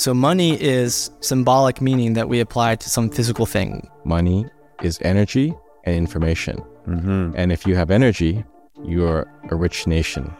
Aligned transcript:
So 0.00 0.14
money 0.14 0.58
is 0.58 1.10
symbolic 1.20 1.82
meaning 1.82 2.14
that 2.14 2.26
we 2.26 2.40
apply 2.40 2.76
to 2.76 2.88
some 2.88 3.10
physical 3.10 3.44
thing. 3.44 3.86
Money 4.06 4.46
is 4.82 4.98
energy 5.02 5.52
and 5.84 5.94
information. 5.94 6.56
Mm-hmm. 6.88 7.32
And 7.36 7.52
if 7.52 7.66
you 7.66 7.76
have 7.76 7.90
energy, 7.90 8.42
you're 8.82 9.30
a 9.50 9.56
rich 9.56 9.86
nation. 9.86 10.34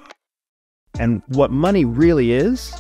And 0.99 1.21
what 1.27 1.51
money 1.51 1.85
really 1.85 2.33
is, 2.33 2.73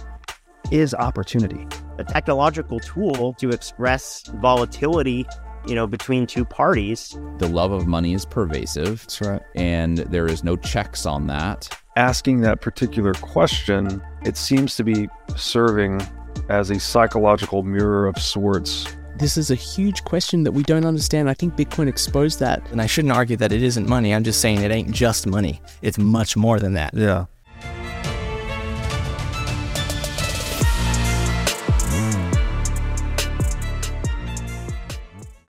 is 0.70 0.94
opportunity. 0.94 1.66
a 1.98 2.04
technological 2.04 2.80
tool 2.80 3.34
to 3.34 3.50
express 3.50 4.22
volatility, 4.36 5.26
you 5.66 5.74
know, 5.74 5.86
between 5.86 6.26
two 6.26 6.46
parties. 6.46 7.14
The 7.36 7.48
love 7.48 7.72
of 7.72 7.86
money 7.86 8.14
is 8.14 8.24
pervasive, 8.24 9.02
That's 9.02 9.20
right. 9.20 9.42
and 9.54 9.98
there 9.98 10.26
is 10.26 10.42
no 10.42 10.56
checks 10.56 11.04
on 11.04 11.26
that. 11.26 11.68
Asking 11.96 12.40
that 12.40 12.62
particular 12.62 13.12
question, 13.12 14.02
it 14.24 14.38
seems 14.38 14.76
to 14.76 14.82
be 14.82 15.10
serving 15.36 16.00
as 16.48 16.70
a 16.70 16.78
psychological 16.80 17.62
mirror 17.62 18.06
of 18.06 18.18
sorts. 18.18 18.86
This 19.16 19.36
is 19.36 19.50
a 19.50 19.54
huge 19.54 20.04
question 20.04 20.44
that 20.44 20.52
we 20.52 20.62
don't 20.62 20.84
understand. 20.84 21.28
I 21.28 21.34
think 21.34 21.54
Bitcoin 21.54 21.88
exposed 21.88 22.40
that. 22.40 22.66
And 22.70 22.80
I 22.80 22.86
shouldn't 22.86 23.12
argue 23.12 23.36
that 23.36 23.52
it 23.52 23.62
isn't 23.62 23.88
money. 23.88 24.14
I'm 24.14 24.24
just 24.24 24.40
saying 24.40 24.62
it 24.62 24.70
ain't 24.70 24.92
just 24.92 25.26
money. 25.26 25.60
It's 25.82 25.98
much 25.98 26.36
more 26.36 26.58
than 26.58 26.72
that. 26.74 26.94
Yeah. 26.94 27.26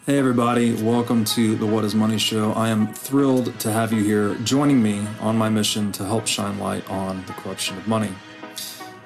Hey, 0.06 0.18
everybody, 0.20 0.74
welcome 0.82 1.26
to 1.26 1.58
the 1.58 1.66
What 1.66 1.84
is 1.84 1.94
Money 1.94 2.18
Show. 2.18 2.54
I 2.54 2.70
am 2.70 2.94
thrilled 2.94 3.60
to 3.60 3.74
have 3.74 3.92
you 3.92 4.02
here 4.02 4.36
joining 4.36 4.82
me 4.82 5.06
on 5.20 5.38
my 5.38 5.50
mission 5.50 5.92
to 5.92 6.06
help 6.06 6.26
shine 6.26 6.58
light 6.60 6.90
on 6.90 7.26
the 7.26 7.34
corruption 7.34 7.78
of 7.78 7.90
money. 7.90 8.12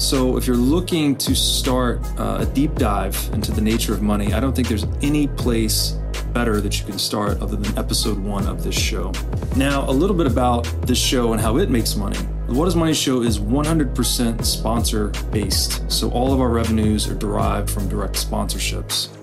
So, 0.00 0.38
if 0.38 0.46
you're 0.46 0.56
looking 0.56 1.14
to 1.16 1.36
start 1.36 2.00
uh, 2.18 2.38
a 2.40 2.46
deep 2.46 2.74
dive 2.76 3.16
into 3.34 3.52
the 3.52 3.60
nature 3.60 3.92
of 3.92 4.00
money, 4.00 4.32
I 4.32 4.40
don't 4.40 4.56
think 4.56 4.66
there's 4.66 4.86
any 5.02 5.28
place 5.28 5.98
better 6.32 6.62
that 6.62 6.80
you 6.80 6.86
can 6.86 6.98
start 6.98 7.42
other 7.42 7.54
than 7.54 7.76
episode 7.78 8.18
one 8.18 8.46
of 8.46 8.64
this 8.64 8.74
show. 8.74 9.12
Now, 9.56 9.88
a 9.88 9.92
little 9.92 10.16
bit 10.16 10.26
about 10.26 10.64
this 10.86 10.96
show 10.96 11.32
and 11.32 11.40
how 11.40 11.58
it 11.58 11.68
makes 11.68 11.96
money. 11.96 12.16
The 12.46 12.54
What 12.54 12.66
is 12.66 12.74
Money 12.74 12.94
show 12.94 13.20
is 13.20 13.38
100% 13.38 14.42
sponsor 14.42 15.08
based. 15.30 15.92
So, 15.92 16.10
all 16.12 16.32
of 16.32 16.40
our 16.40 16.48
revenues 16.48 17.06
are 17.06 17.14
derived 17.14 17.68
from 17.68 17.86
direct 17.90 18.14
sponsorships. 18.14 19.14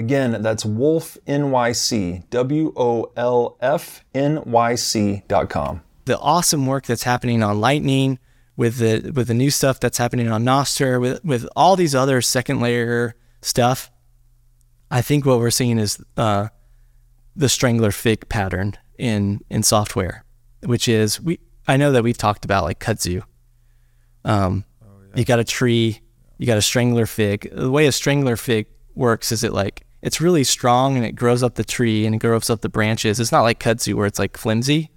Again, 0.00 0.40
that's 0.40 0.64
Wolf 0.64 1.18
NYC, 1.26 1.50
wolfnyc, 1.50 2.30
W 2.30 2.72
O 2.74 3.12
L 3.16 3.58
F 3.60 4.02
N 4.14 4.42
Y 4.46 4.74
C.com. 4.74 5.82
The 6.06 6.18
awesome 6.18 6.66
work 6.66 6.86
that's 6.86 7.02
happening 7.02 7.42
on 7.42 7.60
Lightning, 7.60 8.18
with 8.56 8.78
the 8.78 9.12
with 9.14 9.28
the 9.28 9.34
new 9.34 9.50
stuff 9.50 9.78
that's 9.78 9.98
happening 9.98 10.30
on 10.30 10.42
Nostr, 10.42 10.98
with 10.98 11.22
with 11.22 11.46
all 11.54 11.76
these 11.76 11.94
other 11.94 12.22
second 12.22 12.60
layer 12.60 13.14
stuff, 13.42 13.90
I 14.90 15.02
think 15.02 15.26
what 15.26 15.38
we're 15.38 15.50
seeing 15.50 15.78
is 15.78 16.02
uh, 16.16 16.48
the 17.36 17.50
strangler 17.50 17.90
fig 17.90 18.26
pattern 18.30 18.78
in 18.98 19.40
in 19.50 19.62
software, 19.62 20.24
which 20.64 20.88
is 20.88 21.20
we. 21.20 21.40
I 21.68 21.76
know 21.76 21.92
that 21.92 22.02
we've 22.02 22.16
talked 22.16 22.46
about 22.46 22.64
like 22.64 22.80
kudzu. 22.80 23.22
Um, 24.24 24.64
You 25.14 25.26
got 25.26 25.40
a 25.40 25.44
tree, 25.44 26.00
you 26.38 26.46
got 26.46 26.56
a 26.56 26.62
strangler 26.62 27.04
fig. 27.04 27.50
The 27.52 27.70
way 27.70 27.86
a 27.86 27.92
strangler 27.92 28.36
fig 28.36 28.66
works 28.94 29.30
is 29.30 29.44
it 29.44 29.52
like 29.52 29.86
it's 30.02 30.20
really 30.20 30.44
strong 30.44 30.96
and 30.96 31.04
it 31.04 31.12
grows 31.12 31.42
up 31.42 31.56
the 31.56 31.64
tree 31.64 32.06
and 32.06 32.14
it 32.14 32.18
grows 32.18 32.48
up 32.50 32.60
the 32.62 32.68
branches. 32.68 33.20
It's 33.20 33.32
not 33.32 33.42
like 33.42 33.60
kudzu 33.60 33.94
where 33.94 34.06
it's 34.06 34.18
like 34.18 34.36
flimsy. 34.36 34.90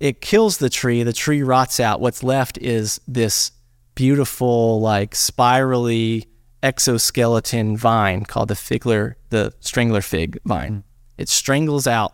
It 0.00 0.20
kills 0.20 0.58
the 0.58 0.68
tree. 0.68 1.02
The 1.02 1.12
tree 1.12 1.42
rots 1.42 1.80
out. 1.80 2.00
What's 2.00 2.22
left 2.22 2.58
is 2.58 3.00
this 3.06 3.52
beautiful, 3.94 4.80
like 4.80 5.14
spirally 5.14 6.26
exoskeleton 6.62 7.76
vine 7.76 8.24
called 8.24 8.48
the 8.48 8.54
figler, 8.54 9.14
the 9.30 9.54
strangler 9.60 10.02
fig 10.02 10.38
vine. 10.44 10.82
It 11.16 11.28
strangles 11.28 11.86
out. 11.86 12.12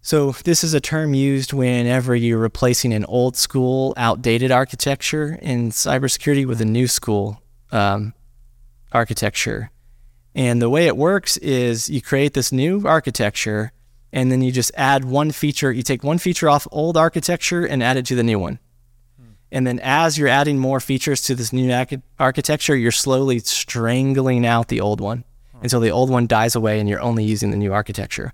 So 0.00 0.32
this 0.32 0.62
is 0.64 0.74
a 0.74 0.80
term 0.80 1.12
used 1.12 1.52
whenever 1.52 2.14
you're 2.14 2.38
replacing 2.38 2.94
an 2.94 3.04
old 3.06 3.36
school, 3.36 3.92
outdated 3.96 4.50
architecture 4.50 5.38
in 5.42 5.70
cybersecurity 5.70 6.46
with 6.46 6.60
a 6.60 6.64
new 6.64 6.86
school 6.86 7.42
um, 7.72 8.14
architecture. 8.92 9.70
And 10.38 10.62
the 10.62 10.70
way 10.70 10.86
it 10.86 10.96
works 10.96 11.36
is 11.38 11.90
you 11.90 12.00
create 12.00 12.32
this 12.32 12.52
new 12.52 12.86
architecture 12.86 13.72
and 14.12 14.30
then 14.30 14.40
you 14.40 14.52
just 14.52 14.70
add 14.76 15.04
one 15.04 15.32
feature. 15.32 15.72
You 15.72 15.82
take 15.82 16.04
one 16.04 16.18
feature 16.18 16.48
off 16.48 16.68
old 16.70 16.96
architecture 16.96 17.66
and 17.66 17.82
add 17.82 17.96
it 17.96 18.06
to 18.06 18.14
the 18.14 18.22
new 18.22 18.38
one. 18.38 18.60
Hmm. 19.18 19.32
And 19.50 19.66
then 19.66 19.80
as 19.80 20.16
you're 20.16 20.28
adding 20.28 20.60
more 20.60 20.78
features 20.78 21.22
to 21.22 21.34
this 21.34 21.52
new 21.52 21.74
architecture, 22.20 22.76
you're 22.76 22.92
slowly 22.92 23.40
strangling 23.40 24.46
out 24.46 24.68
the 24.68 24.80
old 24.80 25.00
one 25.00 25.24
hmm. 25.50 25.64
until 25.64 25.80
the 25.80 25.90
old 25.90 26.08
one 26.08 26.28
dies 26.28 26.54
away 26.54 26.78
and 26.78 26.88
you're 26.88 27.00
only 27.00 27.24
using 27.24 27.50
the 27.50 27.56
new 27.56 27.72
architecture. 27.72 28.32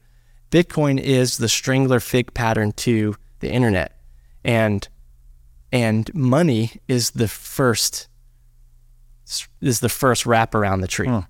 Bitcoin 0.51 1.01
is 1.01 1.39
the 1.39 1.49
strangler 1.49 2.01
fig 2.01 2.35
pattern 2.35 2.73
to 2.73 3.17
the 3.41 3.51
internet. 3.51 3.99
And 4.45 4.87
and 5.73 6.15
money 6.15 6.83
is 6.87 7.13
the 7.13 7.29
first 7.29 8.09
is 9.63 9.81
the 9.81 9.89
first 9.89 10.27
wrap 10.27 10.55
around 10.55 10.83
the 10.83 10.87
tree. 10.87 11.09
Hmm. 11.09 11.21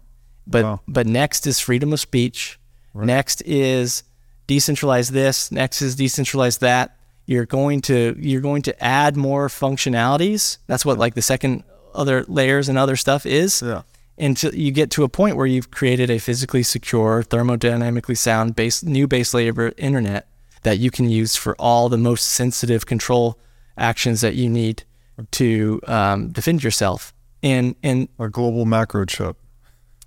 But 0.47 0.65
Wow. 0.65 0.81
but 0.87 1.07
next 1.07 1.47
is 1.47 1.59
freedom 1.61 1.93
of 1.93 2.01
speech. 2.01 2.59
Next 2.95 3.43
is 3.47 4.03
decentralize 4.47 5.11
this. 5.11 5.51
Next 5.51 5.83
is 5.83 5.97
decentralize 5.97 6.59
that. 6.61 6.97
You're 7.27 7.47
going 7.47 7.81
to 7.83 8.15
you're 8.19 8.43
going 8.43 8.63
to 8.63 8.85
add 8.85 9.17
more 9.17 9.49
functionalities. 9.49 10.59
That's 10.67 10.85
what 10.85 10.99
like 10.99 11.15
the 11.15 11.23
second 11.23 11.65
other 11.95 12.25
layers 12.29 12.69
and 12.69 12.77
other 12.79 12.97
stuff 12.97 13.25
is. 13.27 13.63
Yeah. 13.63 13.83
Until 14.17 14.55
you 14.55 14.71
get 14.71 14.91
to 14.93 15.03
a 15.03 15.09
point 15.09 15.37
where 15.37 15.47
you've 15.47 15.71
created 15.73 16.09
a 16.11 16.19
physically 16.19 16.63
secure, 16.63 17.23
thermodynamically 17.25 18.17
sound 18.17 18.55
base 18.55 18.83
new 18.83 19.09
base 19.09 19.35
layer 19.35 19.73
internet 19.77 20.29
that 20.63 20.79
you 20.79 20.91
can 20.91 21.09
use 21.09 21.35
for 21.37 21.57
all 21.59 21.89
the 21.89 21.99
most 21.99 22.29
sensitive 22.29 22.87
control 22.87 23.39
actions 23.77 24.21
that 24.21 24.35
you 24.35 24.49
need 24.49 24.85
to 25.33 25.81
um, 25.87 26.29
defend 26.29 26.63
yourself. 26.63 27.13
And 27.43 27.75
and 27.83 28.09
A 28.19 28.29
global 28.29 28.65
macro 28.67 29.05
chip. 29.05 29.37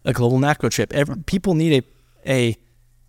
A 0.07 0.13
global 0.13 0.39
macro 0.39 0.69
chip. 0.69 0.91
Every, 0.93 1.17
people 1.17 1.53
need 1.53 1.83
a 2.25 2.29
a 2.29 2.57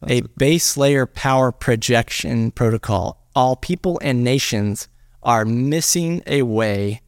a 0.06 0.20
base 0.36 0.76
layer 0.76 1.06
power 1.06 1.50
projection 1.50 2.50
protocol 2.50 3.18
all 3.38 3.54
people 3.54 4.00
and 4.02 4.24
nations 4.24 4.88
are 5.22 5.44
missing 5.44 6.20
a 6.26 6.42
way 6.42 7.00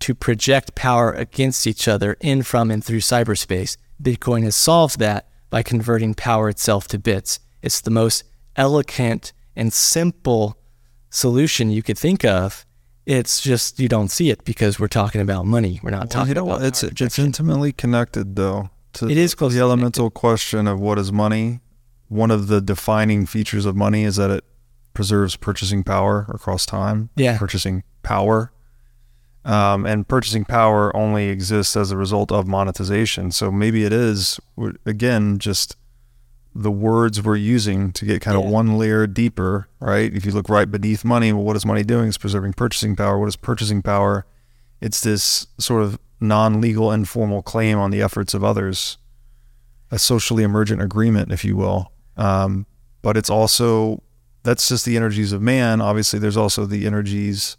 to 0.00 0.16
project 0.16 0.74
power 0.74 1.12
against 1.12 1.64
each 1.64 1.86
other 1.86 2.16
in, 2.20 2.42
from, 2.42 2.72
and 2.72 2.84
through 2.84 2.98
cyberspace. 2.98 3.76
Bitcoin 4.02 4.42
has 4.42 4.56
solved 4.56 4.98
that 4.98 5.28
by 5.48 5.62
converting 5.62 6.12
power 6.14 6.48
itself 6.48 6.88
to 6.88 6.98
bits. 6.98 7.38
It's 7.62 7.80
the 7.80 7.90
most 7.90 8.24
elegant 8.56 9.32
and 9.54 9.72
simple 9.72 10.58
solution 11.08 11.70
you 11.70 11.84
could 11.84 11.98
think 11.98 12.24
of. 12.24 12.66
It's 13.06 13.40
just 13.40 13.78
you 13.78 13.88
don't 13.88 14.10
see 14.10 14.30
it 14.30 14.44
because 14.44 14.80
we're 14.80 14.88
talking 14.88 15.20
about 15.20 15.46
money. 15.46 15.78
We're 15.84 15.90
not 15.90 16.00
Well, 16.00 16.08
talking 16.08 16.28
you 16.30 16.34
know 16.34 16.50
about? 16.50 16.64
It's 16.64 16.82
it's 16.82 17.18
intimately 17.18 17.72
connected 17.72 18.34
though 18.34 18.70
to 18.94 19.08
It 19.08 19.16
is 19.16 19.34
closely 19.34 19.58
the 19.58 19.62
elemental 19.64 20.10
question 20.10 20.66
of 20.66 20.80
what 20.80 20.98
is 20.98 21.12
money. 21.12 21.60
One 22.08 22.30
of 22.30 22.48
the 22.48 22.60
defining 22.60 23.26
features 23.26 23.66
of 23.66 23.76
money 23.76 24.04
is 24.04 24.16
that 24.16 24.30
it 24.30 24.44
preserves 24.94 25.36
purchasing 25.36 25.84
power 25.84 26.26
across 26.28 26.66
time. 26.66 27.10
Yeah. 27.16 27.38
purchasing 27.38 27.84
power, 28.02 28.52
um, 29.44 29.86
and 29.86 30.06
purchasing 30.08 30.44
power 30.44 30.94
only 30.96 31.28
exists 31.28 31.76
as 31.76 31.90
a 31.90 31.96
result 31.96 32.32
of 32.32 32.46
monetization. 32.48 33.30
So 33.30 33.50
maybe 33.52 33.84
it 33.84 33.92
is 33.92 34.38
again 34.84 35.38
just 35.38 35.76
the 36.52 36.70
words 36.70 37.22
we're 37.22 37.36
using 37.36 37.92
to 37.92 38.04
get 38.04 38.20
kind 38.20 38.36
of 38.36 38.42
Yeah. 38.44 38.50
one 38.50 38.76
layer 38.76 39.06
deeper, 39.06 39.68
right? 39.78 40.12
If 40.12 40.24
you 40.26 40.32
look 40.32 40.48
right 40.48 40.68
beneath 40.68 41.04
money, 41.04 41.32
well, 41.32 41.44
what 41.44 41.54
is 41.54 41.64
money 41.64 41.84
doing? 41.84 42.08
It's 42.08 42.18
preserving 42.18 42.54
purchasing 42.54 42.96
power. 42.96 43.18
What 43.18 43.28
is 43.28 43.36
purchasing 43.36 43.82
power? 43.82 44.26
It's 44.80 45.00
this 45.00 45.46
sort 45.58 45.82
of 45.84 45.98
non-legal, 46.20 46.92
informal 46.92 47.42
claim 47.42 47.78
on 47.78 47.90
the 47.90 48.02
efforts 48.02 48.34
of 48.34 48.44
others, 48.44 48.98
a 49.90 49.98
socially 49.98 50.42
emergent 50.42 50.82
agreement, 50.82 51.32
if 51.32 51.44
you 51.44 51.56
will. 51.56 51.92
Um, 52.16 52.66
but 53.02 53.16
it's 53.16 53.30
also 53.30 54.02
that's 54.42 54.68
just 54.68 54.84
the 54.84 54.96
energies 54.96 55.32
of 55.32 55.42
man. 55.42 55.80
Obviously, 55.80 56.18
there's 56.18 56.36
also 56.36 56.64
the 56.64 56.86
energies 56.86 57.56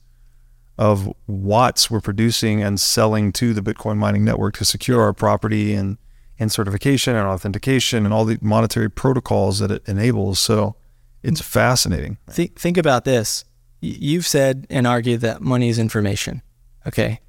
of 0.78 1.14
watts 1.28 1.92
we're 1.92 2.02
producing 2.02 2.64
and 2.64 2.80
selling 2.80 3.32
to 3.34 3.54
the 3.54 3.62
Bitcoin 3.62 3.98
mining 3.98 4.24
network 4.24 4.56
to 4.58 4.66
secure 4.66 5.02
our 5.02 5.14
property 5.14 5.74
and 5.74 5.98
and 6.40 6.52
certification 6.52 7.16
and 7.16 7.28
authentication 7.28 8.04
and 8.04 8.12
all 8.12 8.26
the 8.26 8.40
monetary 8.42 8.90
protocols 8.90 9.60
that 9.60 9.70
it 9.70 9.84
enables. 9.88 10.40
So 10.40 10.76
it's 11.22 11.40
fascinating. 11.40 12.18
Think, 12.32 12.60
think 12.60 12.78
about 12.78 13.06
this. 13.06 13.46
You've 13.80 14.26
said 14.26 14.66
and 14.72 14.88
argued 14.88 15.22
that 15.22 15.42
money 15.42 15.70
is 15.70 15.78
information. 15.78 16.42
Okay. 16.88 17.20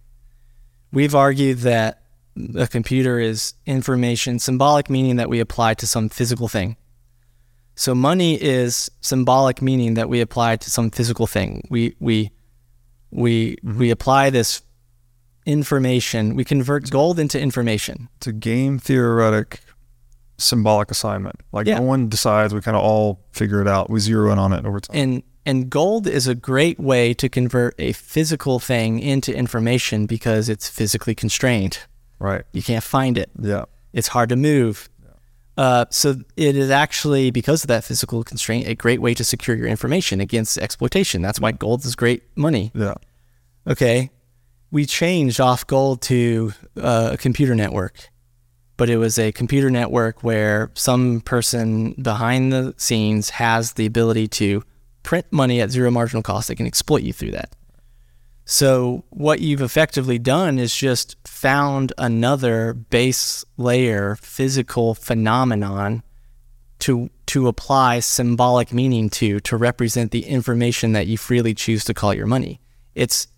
We've 0.92 1.14
argued 1.14 1.58
that 1.60 2.02
a 2.56 2.66
computer 2.66 3.18
is 3.18 3.54
information, 3.66 4.38
symbolic 4.38 4.88
meaning 4.88 5.16
that 5.16 5.28
we 5.28 5.40
apply 5.40 5.74
to 5.74 5.86
some 5.86 6.08
physical 6.08 6.48
thing. 6.48 6.76
So 7.74 7.94
money 7.94 8.40
is 8.40 8.90
symbolic 9.00 9.62
meaning 9.62 9.94
that 9.94 10.08
we 10.08 10.20
apply 10.20 10.56
to 10.56 10.70
some 10.70 10.90
physical 10.90 11.26
thing. 11.26 11.66
We 11.70 11.96
we 12.00 12.30
we 13.10 13.56
mm-hmm. 13.56 13.78
we 13.78 13.90
apply 13.90 14.30
this 14.30 14.62
information. 15.46 16.36
We 16.36 16.44
convert 16.44 16.90
gold 16.90 17.18
into 17.18 17.40
information. 17.40 18.08
It's 18.18 18.26
a 18.26 18.32
game 18.32 18.78
theoretic 18.78 19.60
symbolic 20.38 20.90
assignment. 20.90 21.36
Like 21.52 21.66
Yeah. 21.66 21.78
no 21.78 21.82
one 21.82 22.08
decides, 22.08 22.52
we 22.52 22.60
kind 22.60 22.76
of 22.76 22.82
all 22.82 23.20
figure 23.32 23.60
it 23.60 23.68
out. 23.68 23.90
We 23.90 24.00
zero 24.00 24.32
in 24.32 24.38
on 24.38 24.52
it 24.52 24.66
over 24.66 24.80
time. 24.80 24.96
And 24.96 25.22
and 25.44 25.68
gold 25.70 26.06
is 26.06 26.26
a 26.26 26.34
great 26.34 26.78
way 26.78 27.14
to 27.14 27.28
convert 27.28 27.74
a 27.78 27.92
physical 27.92 28.58
thing 28.58 29.00
into 29.00 29.34
information 29.34 30.06
because 30.06 30.48
it's 30.48 30.68
physically 30.68 31.14
constrained. 31.14 31.78
right. 32.18 32.44
You 32.52 32.62
can't 32.62 32.84
find 32.84 33.18
it. 33.18 33.30
Yeah. 33.38 33.64
It's 33.92 34.08
hard 34.08 34.28
to 34.30 34.36
move. 34.36 34.88
Uh, 35.56 35.84
so 35.90 36.16
it 36.36 36.56
is 36.56 36.70
actually 36.70 37.30
because 37.30 37.64
of 37.64 37.68
that 37.68 37.84
physical 37.84 38.24
constraint 38.24 38.66
a 38.66 38.74
great 38.74 39.02
way 39.02 39.12
to 39.14 39.22
secure 39.22 39.56
your 39.56 39.66
information 39.66 40.20
against 40.20 40.56
exploitation. 40.56 41.20
That's 41.20 41.40
why 41.40 41.52
gold 41.52 41.84
is 41.84 41.94
great 41.94 42.22
money. 42.36 42.70
Yeah. 42.74 42.94
Okay, 43.66 44.10
we 44.70 44.86
changed 44.86 45.40
off 45.40 45.66
gold 45.66 46.00
to 46.02 46.52
uh, 46.80 47.10
a 47.12 47.16
computer 47.16 47.54
network, 47.54 48.08
but 48.76 48.88
it 48.88 48.96
was 48.96 49.18
a 49.18 49.30
computer 49.30 49.70
network 49.70 50.24
where 50.24 50.70
some 50.74 51.20
person 51.20 51.92
behind 51.92 52.52
the 52.52 52.74
scenes 52.78 53.30
has 53.30 53.74
the 53.74 53.86
ability 53.86 54.28
to 54.28 54.64
print 55.02 55.26
money 55.30 55.60
at 55.60 55.70
zero 55.70 55.90
marginal 55.90 56.22
cost. 56.22 56.48
They 56.48 56.54
can 56.54 56.66
exploit 56.66 57.02
you 57.02 57.12
through 57.12 57.32
that. 57.32 57.54
So 58.44 59.04
what 59.10 59.40
you've 59.40 59.62
effectively 59.62 60.18
done 60.18 60.58
is 60.58 60.74
just 60.74 61.16
found 61.26 61.92
another 61.96 62.74
base 62.74 63.44
layer 63.56 64.16
physical 64.16 64.94
phenomenon 64.94 66.02
to 66.80 67.10
to 67.26 67.46
apply 67.46 68.00
symbolic 68.00 68.72
meaning 68.72 69.08
to 69.08 69.38
to 69.40 69.56
represent 69.56 70.10
the 70.10 70.26
information 70.26 70.92
that 70.92 71.06
you 71.06 71.16
freely 71.16 71.54
choose 71.54 71.84
to 71.84 71.94
call 71.94 72.12
your 72.12 72.26
money. 72.26 72.60
It's 72.94 73.28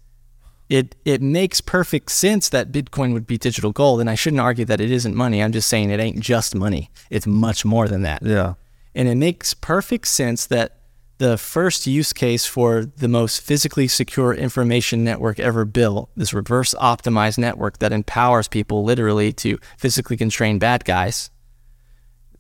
it 0.70 0.96
it 1.04 1.20
makes 1.20 1.60
perfect 1.60 2.10
sense 2.10 2.48
that 2.48 2.72
Bitcoin 2.72 3.12
would 3.12 3.26
be 3.26 3.36
digital 3.36 3.72
gold, 3.72 4.00
and 4.00 4.08
I 4.08 4.14
shouldn't 4.14 4.40
argue 4.40 4.64
that 4.64 4.80
it 4.80 4.90
isn't 4.90 5.14
money. 5.14 5.42
I'm 5.42 5.52
just 5.52 5.68
saying 5.68 5.90
it 5.90 6.00
ain't 6.00 6.20
just 6.20 6.54
money. 6.54 6.90
It's 7.10 7.26
much 7.26 7.64
more 7.64 7.86
than 7.86 8.02
that. 8.02 8.22
Yeah. 8.22 8.54
And 8.94 9.08
it 9.08 9.16
makes 9.16 9.52
perfect 9.52 10.08
sense 10.08 10.46
that 10.46 10.78
the 11.18 11.38
first 11.38 11.86
use 11.86 12.12
case 12.12 12.44
for 12.44 12.84
the 12.84 13.08
most 13.08 13.40
physically 13.40 13.86
secure 13.88 14.34
information 14.34 15.04
network 15.04 15.38
ever 15.38 15.64
built, 15.64 16.10
this 16.16 16.34
reverse 16.34 16.74
optimized 16.74 17.38
network 17.38 17.78
that 17.78 17.92
empowers 17.92 18.48
people 18.48 18.82
literally 18.84 19.32
to 19.32 19.58
physically 19.78 20.16
constrain 20.16 20.58
bad 20.58 20.84
guys, 20.84 21.30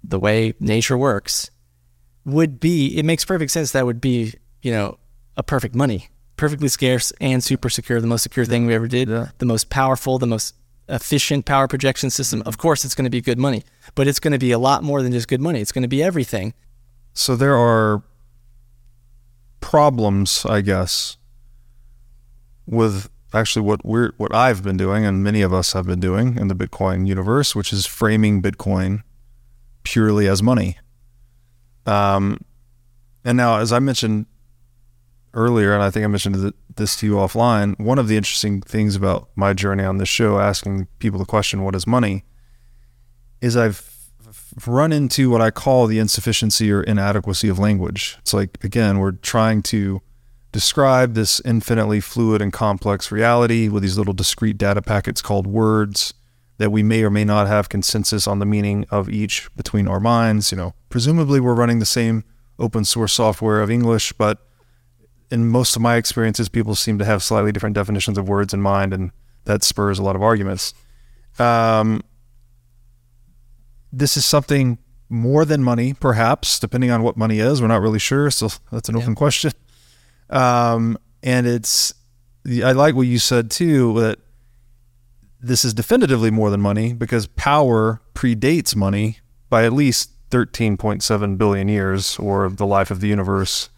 the 0.02 0.18
way 0.18 0.54
nature 0.58 0.98
works, 0.98 1.50
would 2.24 2.58
be, 2.58 2.96
it 2.98 3.04
makes 3.04 3.24
perfect 3.24 3.52
sense 3.52 3.72
that 3.72 3.86
would 3.86 4.00
be, 4.00 4.34
you 4.62 4.72
know, 4.72 4.98
a 5.36 5.42
perfect 5.42 5.74
money, 5.74 6.08
perfectly 6.36 6.68
scarce 6.68 7.12
and 7.20 7.44
super 7.44 7.68
secure, 7.68 8.00
the 8.00 8.06
most 8.06 8.22
secure 8.22 8.44
thing 8.44 8.66
we 8.66 8.74
ever 8.74 8.88
did, 8.88 9.08
Yeah. 9.08 9.28
the 9.38 9.46
most 9.46 9.70
powerful, 9.70 10.18
the 10.18 10.26
most 10.26 10.54
efficient 10.88 11.46
power 11.46 11.68
projection 11.68 12.10
system. 12.10 12.40
Mm-hmm. 12.40 12.48
Of 12.48 12.58
course, 12.58 12.84
it's 12.84 12.94
going 12.94 13.04
to 13.04 13.10
be 13.10 13.20
good 13.20 13.38
money, 13.38 13.62
but 13.94 14.08
it's 14.08 14.20
going 14.20 14.32
to 14.32 14.38
be 14.38 14.50
a 14.52 14.58
lot 14.58 14.82
more 14.82 15.02
than 15.02 15.12
just 15.12 15.28
good 15.28 15.40
money. 15.40 15.60
It's 15.60 15.72
going 15.72 15.82
to 15.82 15.88
be 15.88 16.02
everything. 16.02 16.54
So 17.12 17.36
there 17.36 17.56
are 17.56 18.02
problems, 19.64 20.44
I 20.44 20.60
guess, 20.60 21.16
with 22.66 23.08
actually 23.32 23.62
what 23.62 23.82
we're 23.82 24.12
what 24.18 24.32
I've 24.34 24.62
been 24.62 24.76
doing 24.76 25.06
and 25.06 25.24
many 25.24 25.40
of 25.40 25.54
us 25.54 25.72
have 25.72 25.86
been 25.86 26.00
doing 26.00 26.36
in 26.36 26.48
the 26.48 26.54
Bitcoin 26.54 27.06
universe, 27.06 27.56
which 27.56 27.72
is 27.72 27.86
framing 27.86 28.42
Bitcoin 28.42 29.02
purely 29.82 30.28
as 30.28 30.42
money. 30.42 30.76
Um, 31.86 32.38
and 33.24 33.38
now, 33.38 33.58
as 33.58 33.72
I 33.72 33.78
mentioned 33.78 34.26
earlier, 35.32 35.72
and 35.72 35.82
I 35.82 35.88
think 35.90 36.04
I 36.04 36.08
mentioned 36.08 36.52
this 36.76 36.94
to 36.96 37.06
you 37.06 37.14
offline, 37.14 37.80
one 37.80 37.98
of 37.98 38.06
the 38.06 38.18
interesting 38.18 38.60
things 38.60 38.94
about 38.94 39.30
my 39.34 39.54
journey 39.54 39.82
on 39.82 39.96
this 39.96 40.10
show, 40.10 40.38
asking 40.40 40.88
people 40.98 41.18
the 41.18 41.24
question, 41.24 41.62
"What 41.62 41.74
is 41.74 41.86
money?" 41.86 42.26
is 43.40 43.56
I've 43.56 43.78
run 44.66 44.92
into 44.92 45.30
what 45.30 45.40
I 45.40 45.50
call 45.50 45.86
the 45.86 45.98
insufficiency 45.98 46.70
or 46.70 46.82
inadequacy 46.82 47.48
of 47.48 47.58
language. 47.58 48.16
It's 48.20 48.34
like, 48.34 48.62
again, 48.62 48.98
we're 48.98 49.12
trying 49.12 49.62
to 49.64 50.00
describe 50.52 51.14
this 51.14 51.40
infinitely 51.44 52.00
fluid 52.00 52.40
and 52.40 52.52
complex 52.52 53.10
reality 53.10 53.68
with 53.68 53.82
these 53.82 53.98
little 53.98 54.12
discrete 54.12 54.56
data 54.56 54.80
packets 54.80 55.20
called 55.20 55.46
words 55.46 56.14
that 56.58 56.70
we 56.70 56.82
may 56.82 57.02
or 57.02 57.10
may 57.10 57.24
not 57.24 57.48
have 57.48 57.68
consensus 57.68 58.28
on 58.28 58.38
the 58.38 58.46
meaning 58.46 58.86
of 58.90 59.08
each 59.08 59.48
between 59.56 59.88
our 59.88 59.98
minds. 59.98 60.52
You 60.52 60.58
know, 60.58 60.74
presumably 60.88 61.40
we're 61.40 61.54
running 61.54 61.80
the 61.80 61.86
same 61.86 62.24
open 62.58 62.84
source 62.84 63.12
software 63.12 63.60
of 63.60 63.70
English, 63.70 64.12
but 64.12 64.46
in 65.30 65.48
most 65.48 65.74
of 65.74 65.82
my 65.82 65.96
experiences, 65.96 66.48
people 66.48 66.76
seem 66.76 66.98
to 66.98 67.04
have 67.04 67.22
slightly 67.22 67.50
different 67.50 67.74
definitions 67.74 68.16
of 68.16 68.28
words 68.28 68.54
in 68.54 68.60
mind, 68.60 68.92
and 68.92 69.10
that 69.44 69.64
spurs 69.64 69.98
a 69.98 70.02
lot 70.02 70.14
of 70.14 70.22
arguments. 70.22 70.74
Um, 71.38 72.02
this 73.98 74.16
is 74.16 74.24
something 74.24 74.78
more 75.08 75.44
than 75.44 75.62
money, 75.62 75.92
perhaps, 75.94 76.58
depending 76.58 76.90
on 76.90 77.02
what 77.02 77.16
money 77.16 77.38
is. 77.38 77.60
We're 77.60 77.68
not 77.68 77.80
really 77.80 77.98
sure. 77.98 78.30
So 78.30 78.48
that's 78.72 78.88
an 78.88 78.96
open 78.96 79.14
question. 79.14 79.52
Um, 80.30 80.98
and 81.22 81.46
it's, 81.46 81.94
I 82.46 82.72
like 82.72 82.94
what 82.94 83.06
you 83.06 83.18
said 83.18 83.50
too, 83.50 84.00
that 84.00 84.18
this 85.40 85.64
is 85.64 85.74
definitively 85.74 86.30
more 86.30 86.50
than 86.50 86.60
money 86.60 86.92
because 86.92 87.26
power 87.26 88.00
predates 88.14 88.74
money 88.74 89.18
by 89.50 89.64
at 89.64 89.72
least 89.72 90.10
13.7 90.30 91.38
billion 91.38 91.68
years 91.68 92.18
or 92.18 92.48
the 92.48 92.66
life 92.66 92.90
of 92.90 93.00
the 93.00 93.08
universe, 93.08 93.68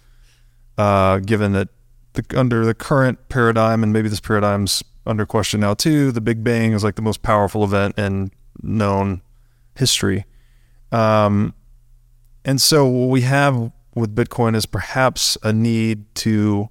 uh, 0.79 1.19
given 1.19 1.53
that 1.53 1.69
the, 2.15 2.25
under 2.39 2.65
the 2.65 2.75
current 2.75 3.29
paradigm, 3.29 3.83
and 3.83 3.93
maybe 3.93 4.09
this 4.09 4.21
paradigm's 4.21 4.83
under 5.07 5.27
question 5.27 5.61
now 5.61 5.75
too, 5.75 6.13
the 6.13 6.21
Big 6.21 6.43
Bang 6.43 6.73
is 6.73 6.83
like 6.83 6.95
the 6.95 7.03
most 7.03 7.23
powerful 7.23 7.63
event 7.63 7.99
in 7.99 8.31
known 8.63 9.23
history. 9.77 10.25
Um, 10.93 11.55
and 12.45 12.61
so 12.61 12.87
what 12.87 13.09
we 13.09 13.23
have 13.23 13.73
with 13.95 14.15
Bitcoin 14.15 14.55
is 14.55 14.67
perhaps 14.67 15.37
a 15.43 15.53
need 15.53 16.15
to 16.17 16.69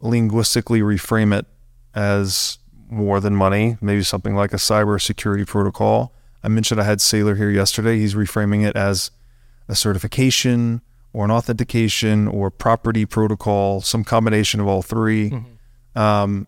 linguistically 0.00 0.80
reframe 0.80 1.36
it 1.36 1.46
as 1.94 2.58
more 2.88 3.20
than 3.20 3.34
money, 3.34 3.76
maybe 3.80 4.02
something 4.02 4.34
like 4.34 4.52
a 4.52 4.56
cyber 4.56 5.00
security 5.00 5.44
protocol. 5.44 6.12
I 6.42 6.48
mentioned 6.48 6.80
I 6.80 6.84
had 6.84 6.98
Saylor 6.98 7.36
here 7.36 7.50
yesterday. 7.50 7.98
He's 7.98 8.14
reframing 8.14 8.64
it 8.64 8.76
as 8.76 9.10
a 9.68 9.74
certification 9.74 10.80
or 11.12 11.24
an 11.24 11.30
authentication 11.30 12.28
or 12.28 12.50
property 12.50 13.04
protocol, 13.04 13.80
some 13.80 14.04
combination 14.04 14.60
of 14.60 14.68
all 14.68 14.82
3 14.82 15.30
Um, 15.96 16.46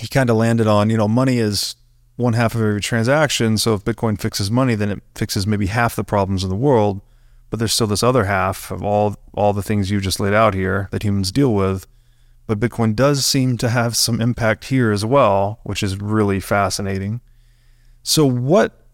he 0.00 0.06
kind 0.06 0.30
of 0.30 0.36
landed 0.36 0.68
on, 0.68 0.88
you 0.88 0.96
know, 0.96 1.08
money 1.08 1.38
is 1.38 1.74
one 2.18 2.32
half 2.32 2.56
of 2.56 2.60
every 2.60 2.80
transaction. 2.80 3.56
So 3.56 3.74
if 3.74 3.84
Bitcoin 3.84 4.20
fixes 4.20 4.50
money, 4.50 4.74
then 4.74 4.90
it 4.90 5.02
fixes 5.14 5.46
maybe 5.46 5.66
half 5.66 5.94
the 5.94 6.02
problems 6.02 6.42
in 6.42 6.50
the 6.50 6.56
world. 6.56 7.00
But 7.48 7.60
there's 7.60 7.72
still 7.72 7.86
this 7.86 8.02
other 8.02 8.24
half 8.24 8.70
of 8.70 8.82
all 8.82 9.16
all 9.32 9.52
the 9.52 9.62
things 9.62 9.90
you 9.90 10.00
just 10.00 10.20
laid 10.20 10.34
out 10.34 10.52
here 10.52 10.88
that 10.90 11.04
humans 11.04 11.32
deal 11.32 11.54
with. 11.54 11.86
But 12.46 12.58
Bitcoin 12.58 12.96
does 12.96 13.24
seem 13.24 13.56
to 13.58 13.68
have 13.68 13.96
some 13.96 14.20
impact 14.20 14.64
here 14.66 14.90
as 14.90 15.04
well, 15.04 15.60
which 15.62 15.82
is 15.82 16.00
really 16.00 16.40
fascinating. 16.40 17.20
So 18.02 18.26
what 18.26 18.84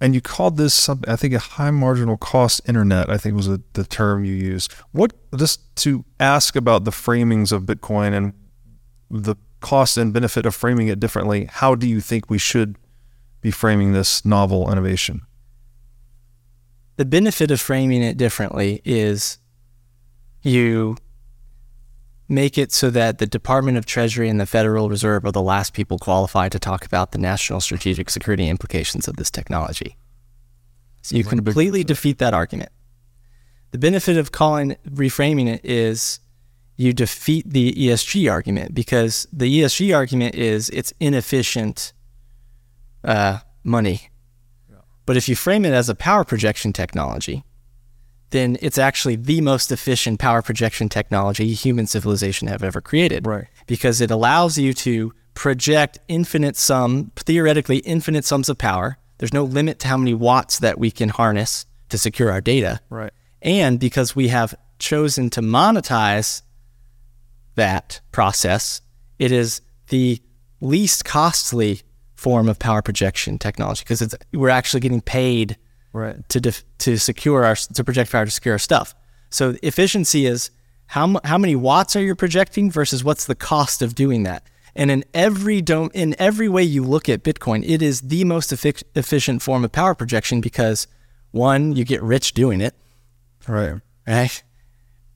and 0.00 0.14
you 0.14 0.22
called 0.22 0.56
this 0.56 0.72
something 0.72 1.08
I 1.08 1.16
think 1.16 1.34
a 1.34 1.38
high 1.38 1.70
marginal 1.70 2.16
cost 2.16 2.62
internet, 2.66 3.10
I 3.10 3.18
think 3.18 3.36
was 3.36 3.48
the, 3.48 3.62
the 3.74 3.84
term 3.84 4.24
you 4.24 4.32
used. 4.32 4.72
What 4.92 5.12
just 5.36 5.76
to 5.76 6.06
ask 6.18 6.56
about 6.56 6.84
the 6.84 6.90
framings 6.90 7.52
of 7.52 7.64
Bitcoin 7.64 8.14
and 8.14 8.32
the 9.10 9.36
cost 9.64 9.96
and 9.96 10.12
benefit 10.12 10.44
of 10.44 10.54
framing 10.54 10.88
it 10.88 11.00
differently, 11.00 11.46
how 11.50 11.74
do 11.74 11.88
you 11.88 12.00
think 12.00 12.28
we 12.28 12.38
should 12.38 12.76
be 13.40 13.50
framing 13.50 13.92
this 13.92 14.24
novel 14.24 14.70
innovation? 14.70 15.22
The 16.96 17.06
benefit 17.06 17.50
of 17.50 17.60
framing 17.60 18.02
it 18.02 18.18
differently 18.18 18.82
is 18.84 19.38
you 20.42 20.96
make 22.28 22.58
it 22.58 22.72
so 22.72 22.90
that 22.90 23.18
the 23.18 23.26
Department 23.26 23.78
of 23.78 23.86
Treasury 23.86 24.28
and 24.28 24.38
the 24.38 24.46
Federal 24.46 24.90
Reserve 24.90 25.24
are 25.24 25.32
the 25.32 25.42
last 25.42 25.72
people 25.72 25.98
qualified 25.98 26.52
to 26.52 26.58
talk 26.58 26.84
about 26.84 27.12
the 27.12 27.18
national 27.18 27.60
strategic 27.60 28.10
security 28.10 28.48
implications 28.48 29.08
of 29.08 29.16
this 29.16 29.30
technology. 29.30 29.96
So 31.00 31.16
you 31.16 31.24
completely 31.24 31.84
defeat 31.84 32.18
that 32.18 32.34
argument. 32.34 32.70
The 33.72 33.78
benefit 33.78 34.18
of 34.18 34.30
calling 34.30 34.76
reframing 34.88 35.48
it 35.48 35.64
is 35.64 36.20
you 36.76 36.92
defeat 36.92 37.48
the 37.48 37.72
ESG 37.72 38.30
argument 38.30 38.74
because 38.74 39.26
the 39.32 39.60
ESG 39.60 39.94
argument 39.94 40.34
is 40.34 40.70
it's 40.70 40.92
inefficient 41.00 41.92
uh, 43.04 43.38
money. 43.62 44.10
But 45.06 45.16
if 45.16 45.28
you 45.28 45.36
frame 45.36 45.64
it 45.64 45.72
as 45.72 45.88
a 45.88 45.94
power 45.94 46.24
projection 46.24 46.72
technology, 46.72 47.44
then 48.30 48.56
it's 48.62 48.78
actually 48.78 49.16
the 49.16 49.40
most 49.40 49.70
efficient 49.70 50.18
power 50.18 50.42
projection 50.42 50.88
technology 50.88 51.52
human 51.52 51.86
civilization 51.86 52.48
have 52.48 52.62
ever 52.62 52.80
created. 52.80 53.26
Right. 53.26 53.46
Because 53.66 54.00
it 54.00 54.10
allows 54.10 54.58
you 54.58 54.72
to 54.74 55.12
project 55.34 55.98
infinite 56.08 56.56
sum, 56.56 57.12
theoretically 57.16 57.78
infinite 57.78 58.24
sums 58.24 58.48
of 58.48 58.58
power. 58.58 58.98
There's 59.18 59.32
no 59.32 59.44
limit 59.44 59.78
to 59.80 59.88
how 59.88 59.96
many 59.96 60.14
watts 60.14 60.58
that 60.58 60.78
we 60.78 60.90
can 60.90 61.10
harness 61.10 61.66
to 61.90 61.98
secure 61.98 62.32
our 62.32 62.40
data. 62.40 62.80
Right. 62.88 63.12
And 63.42 63.78
because 63.78 64.16
we 64.16 64.28
have 64.28 64.54
chosen 64.78 65.30
to 65.30 65.40
monetize 65.40 66.42
that 67.54 68.00
process, 68.12 68.80
it 69.18 69.30
is 69.32 69.60
the 69.88 70.20
least 70.60 71.04
costly 71.04 71.82
form 72.14 72.48
of 72.48 72.58
power 72.58 72.80
projection 72.82 73.38
technology 73.38 73.82
because 73.84 74.00
it's 74.00 74.14
we're 74.32 74.48
actually 74.48 74.80
getting 74.80 75.00
paid 75.02 75.56
Right. 75.92 76.26
to 76.30 76.40
def- 76.40 76.64
to 76.78 76.96
secure 76.98 77.44
our 77.44 77.54
to 77.54 77.84
project 77.84 78.10
power 78.10 78.24
to 78.24 78.30
secure 78.30 78.54
our 78.54 78.58
stuff. 78.58 78.94
So 79.30 79.56
efficiency 79.62 80.26
is 80.26 80.50
how 80.88 81.20
how 81.24 81.38
many 81.38 81.54
watts 81.54 81.94
are 81.96 82.02
you 82.02 82.14
projecting 82.14 82.70
versus 82.70 83.04
what's 83.04 83.26
the 83.26 83.34
cost 83.34 83.82
of 83.82 83.94
doing 83.94 84.22
that. 84.24 84.44
And 84.76 84.90
in 84.90 85.04
every 85.14 85.60
dome, 85.62 85.90
in 85.94 86.16
every 86.18 86.48
way 86.48 86.64
you 86.64 86.82
look 86.82 87.08
at 87.08 87.22
Bitcoin, 87.22 87.62
it 87.68 87.80
is 87.80 88.00
the 88.00 88.24
most 88.24 88.50
effic- 88.50 88.82
efficient 88.96 89.40
form 89.42 89.64
of 89.64 89.70
power 89.70 89.94
projection 89.94 90.40
because 90.40 90.88
one, 91.30 91.76
you 91.76 91.84
get 91.84 92.02
rich 92.02 92.32
doing 92.34 92.60
it, 92.60 92.74
Right. 93.46 93.80
right? 94.06 94.42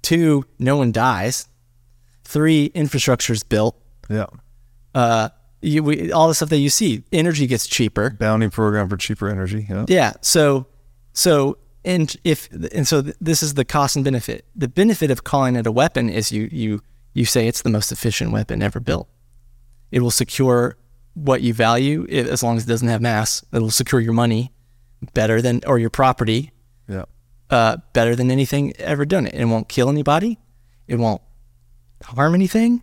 Two, 0.02 0.44
no 0.60 0.76
one 0.76 0.92
dies. 0.92 1.48
Three, 2.28 2.66
infrastructure 2.74 3.32
is 3.32 3.42
built. 3.42 3.74
Yeah. 4.10 4.26
Uh, 4.94 5.30
you, 5.62 5.82
we, 5.82 6.12
all 6.12 6.28
the 6.28 6.34
stuff 6.34 6.50
that 6.50 6.58
you 6.58 6.68
see, 6.68 7.02
energy 7.10 7.46
gets 7.46 7.66
cheaper. 7.66 8.10
Bounty 8.10 8.50
program 8.50 8.86
for 8.90 8.98
cheaper 8.98 9.30
energy. 9.30 9.66
Yeah. 9.68 9.86
Yeah. 9.88 10.12
So, 10.20 10.66
so, 11.14 11.56
and 11.86 12.14
if, 12.24 12.50
and 12.50 12.86
so 12.86 13.00
th- 13.00 13.16
this 13.18 13.42
is 13.42 13.54
the 13.54 13.64
cost 13.64 13.96
and 13.96 14.04
benefit. 14.04 14.44
The 14.54 14.68
benefit 14.68 15.10
of 15.10 15.24
calling 15.24 15.56
it 15.56 15.66
a 15.66 15.72
weapon 15.72 16.10
is 16.10 16.30
you, 16.30 16.50
you, 16.52 16.82
you 17.14 17.24
say 17.24 17.48
it's 17.48 17.62
the 17.62 17.70
most 17.70 17.90
efficient 17.92 18.30
weapon 18.30 18.62
ever 18.62 18.78
built. 18.78 19.08
It 19.90 20.00
will 20.00 20.10
secure 20.10 20.76
what 21.14 21.40
you 21.40 21.54
value 21.54 22.06
i- 22.10 22.14
as 22.14 22.42
long 22.42 22.58
as 22.58 22.64
it 22.64 22.68
doesn't 22.68 22.88
have 22.88 23.00
mass. 23.00 23.42
It'll 23.54 23.70
secure 23.70 24.02
your 24.02 24.12
money 24.12 24.52
better 25.14 25.40
than, 25.40 25.62
or 25.66 25.78
your 25.78 25.88
property, 25.90 26.52
Yeah. 26.88 27.06
uh, 27.48 27.78
better 27.94 28.14
than 28.14 28.30
anything 28.30 28.74
ever 28.76 29.06
done. 29.06 29.26
It 29.28 29.46
won't 29.46 29.70
kill 29.70 29.88
anybody. 29.88 30.38
It 30.86 30.96
won't 30.96 31.22
harm 32.04 32.34
anything. 32.34 32.82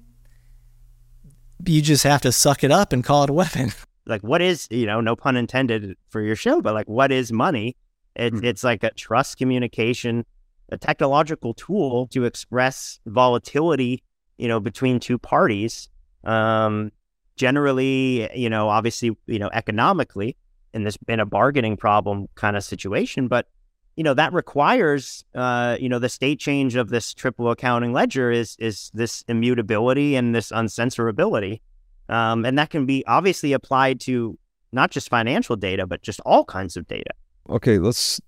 You 1.65 1.81
just 1.81 2.03
have 2.03 2.21
to 2.21 2.31
suck 2.31 2.63
it 2.63 2.71
up 2.71 2.93
and 2.93 3.03
call 3.03 3.23
it 3.23 3.29
a 3.29 3.33
weapon. 3.33 3.71
like 4.05 4.21
what 4.21 4.41
is 4.41 4.67
you 4.69 4.85
know 4.85 5.01
no 5.01 5.15
pun 5.15 5.35
intended 5.35 5.95
for 6.09 6.21
your 6.21 6.35
show 6.35 6.61
but 6.61 6.73
like 6.73 6.87
what 6.87 7.11
is 7.11 7.31
money 7.31 7.75
it, 8.15 8.33
it's 8.43 8.63
like 8.63 8.83
a 8.83 8.91
trust 8.91 9.37
communication 9.37 10.25
a 10.69 10.77
technological 10.77 11.53
tool 11.53 12.07
to 12.07 12.25
express 12.25 12.99
volatility 13.05 14.03
you 14.37 14.47
know 14.47 14.59
between 14.59 14.99
two 14.99 15.17
parties 15.17 15.89
um 16.23 16.91
generally 17.35 18.29
you 18.37 18.49
know 18.49 18.69
obviously 18.69 19.11
you 19.27 19.39
know 19.39 19.49
economically 19.53 20.35
in 20.73 20.83
this 20.83 20.97
in 21.07 21.19
a 21.19 21.25
bargaining 21.25 21.77
problem 21.77 22.27
kind 22.35 22.55
of 22.55 22.63
situation 22.63 23.27
but 23.27 23.47
you 23.95 24.03
know 24.03 24.13
that 24.13 24.33
requires 24.33 25.23
uh 25.35 25.77
you 25.79 25.87
know 25.87 25.99
the 25.99 26.09
state 26.09 26.39
change 26.39 26.75
of 26.75 26.89
this 26.89 27.13
triple 27.13 27.49
accounting 27.49 27.93
ledger 27.93 28.31
is 28.31 28.55
is 28.59 28.91
this 28.93 29.23
immutability 29.27 30.15
and 30.15 30.35
this 30.35 30.51
uncensorability 30.51 31.61
um, 32.09 32.45
and 32.45 32.57
that 32.57 32.69
can 32.69 32.85
be 32.85 33.03
obviously 33.07 33.53
applied 33.53 33.99
to 34.01 34.37
not 34.71 34.91
just 34.91 35.09
financial 35.09 35.55
data, 35.55 35.87
but 35.87 36.01
just 36.01 36.19
all 36.25 36.45
kinds 36.45 36.77
of 36.77 36.87
data. 36.87 37.11
Okay, 37.49 37.79
let's 37.79 38.21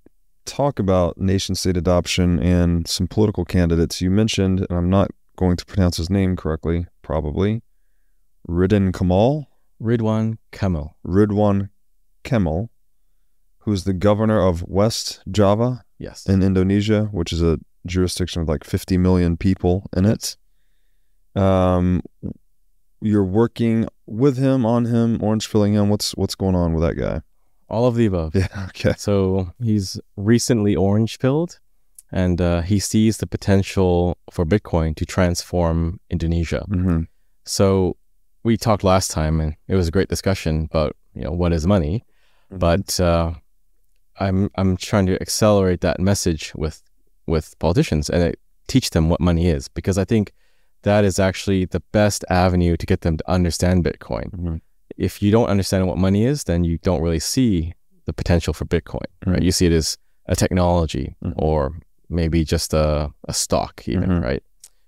talk 0.45 0.79
about 0.79 1.17
nation 1.17 1.55
state 1.55 1.77
adoption 1.77 2.39
and 2.39 2.88
some 2.88 3.07
political 3.07 3.45
candidates. 3.45 4.01
You 4.01 4.09
mentioned, 4.09 4.65
and 4.69 4.77
I'm 4.77 4.89
not 4.89 5.12
going 5.36 5.57
to 5.57 5.65
pronounce 5.65 5.97
his 5.97 6.09
name 6.09 6.36
correctly, 6.36 6.88
probably, 7.01 7.62
Ridwan 8.47 8.93
Kamal, 8.93 9.47
Ridwan 9.81 10.38
kamal 10.51 10.97
Ridwan 11.05 11.69
Kemal, 12.24 12.71
who's 13.67 13.83
the 13.83 13.91
governor 13.91 14.39
of 14.39 14.63
West 14.63 15.21
Java 15.29 15.83
Yes. 16.00 16.25
in 16.25 16.41
Indonesia, 16.41 17.09
which 17.12 17.33
is 17.33 17.41
a 17.41 17.59
jurisdiction 17.86 18.41
with 18.41 18.47
like 18.47 18.63
50 18.63 18.97
million 18.97 19.36
people 19.36 19.89
in 19.93 20.05
it. 20.05 20.38
Um, 21.36 22.01
you're 23.01 23.25
working 23.25 23.86
with 24.05 24.38
him, 24.38 24.65
on 24.65 24.86
him, 24.86 25.21
orange 25.21 25.51
pilling 25.51 25.74
him. 25.74 25.89
What's 25.89 26.15
what's 26.15 26.33
going 26.33 26.55
on 26.55 26.74
with 26.74 26.81
that 26.81 26.95
guy? 26.95 27.24
All 27.67 27.86
of 27.86 27.95
the 27.95 28.05
above. 28.05 28.33
Yeah. 28.36 28.47
Okay. 28.69 28.93
So 28.97 29.51
he's 29.62 30.00
recently 30.15 30.74
orange 30.74 31.19
pilled 31.19 31.59
and 32.09 32.39
uh, 32.39 32.62
he 32.62 32.79
sees 32.79 33.17
the 33.17 33.27
potential 33.27 34.17
for 34.31 34.45
Bitcoin 34.45 34.95
to 34.95 35.05
transform 35.05 36.00
Indonesia. 36.09 36.65
Mm-hmm. 36.69 37.01
So 37.43 37.97
we 38.45 38.55
talked 38.55 38.86
last 38.86 39.12
time 39.12 39.41
and 39.41 39.57
it 39.67 39.75
was 39.75 39.89
a 39.89 39.91
great 39.91 40.07
discussion 40.07 40.69
about, 40.71 40.95
you 41.13 41.24
know, 41.25 41.31
what 41.31 41.51
is 41.51 41.67
money. 41.67 42.05
But 42.50 42.97
uh, 43.01 43.33
I'm 44.19 44.50
I'm 44.55 44.77
trying 44.77 45.05
to 45.07 45.21
accelerate 45.21 45.81
that 45.81 46.00
message 46.00 46.53
with 46.55 46.81
with 47.27 47.57
politicians 47.59 48.09
and 48.09 48.24
uh, 48.24 48.31
teach 48.67 48.89
them 48.91 49.09
what 49.09 49.19
money 49.19 49.47
is 49.47 49.67
because 49.67 49.97
I 49.97 50.05
think 50.05 50.33
that 50.83 51.03
is 51.05 51.19
actually 51.19 51.65
the 51.65 51.81
best 51.91 52.24
avenue 52.29 52.77
to 52.77 52.86
get 52.86 53.01
them 53.01 53.17
to 53.17 53.31
understand 53.31 53.83
Bitcoin. 53.83 54.29
Mhm. 54.31 54.62
If 54.97 55.21
you 55.21 55.31
don't 55.31 55.50
understand 55.50 55.88
what 55.88 55.97
money 55.97 56.24
is, 56.25 56.43
then 56.45 56.63
you 56.63 56.77
don't 56.79 57.01
really 57.01 57.19
see 57.19 57.74
the 58.05 58.13
potential 58.13 58.53
for 58.53 58.65
Bitcoin, 58.65 59.05
right? 59.25 59.39
Mhm. 59.41 59.43
You 59.43 59.51
see 59.51 59.65
it 59.65 59.74
as 59.74 59.97
a 60.27 60.36
technology 60.36 61.15
Mhm. 61.24 61.33
or 61.36 61.79
maybe 62.09 62.43
just 62.45 62.74
a, 62.74 63.12
a 63.27 63.33
stock, 63.33 63.83
even, 63.88 64.09
Mhm. 64.09 64.24
right? 64.24 64.43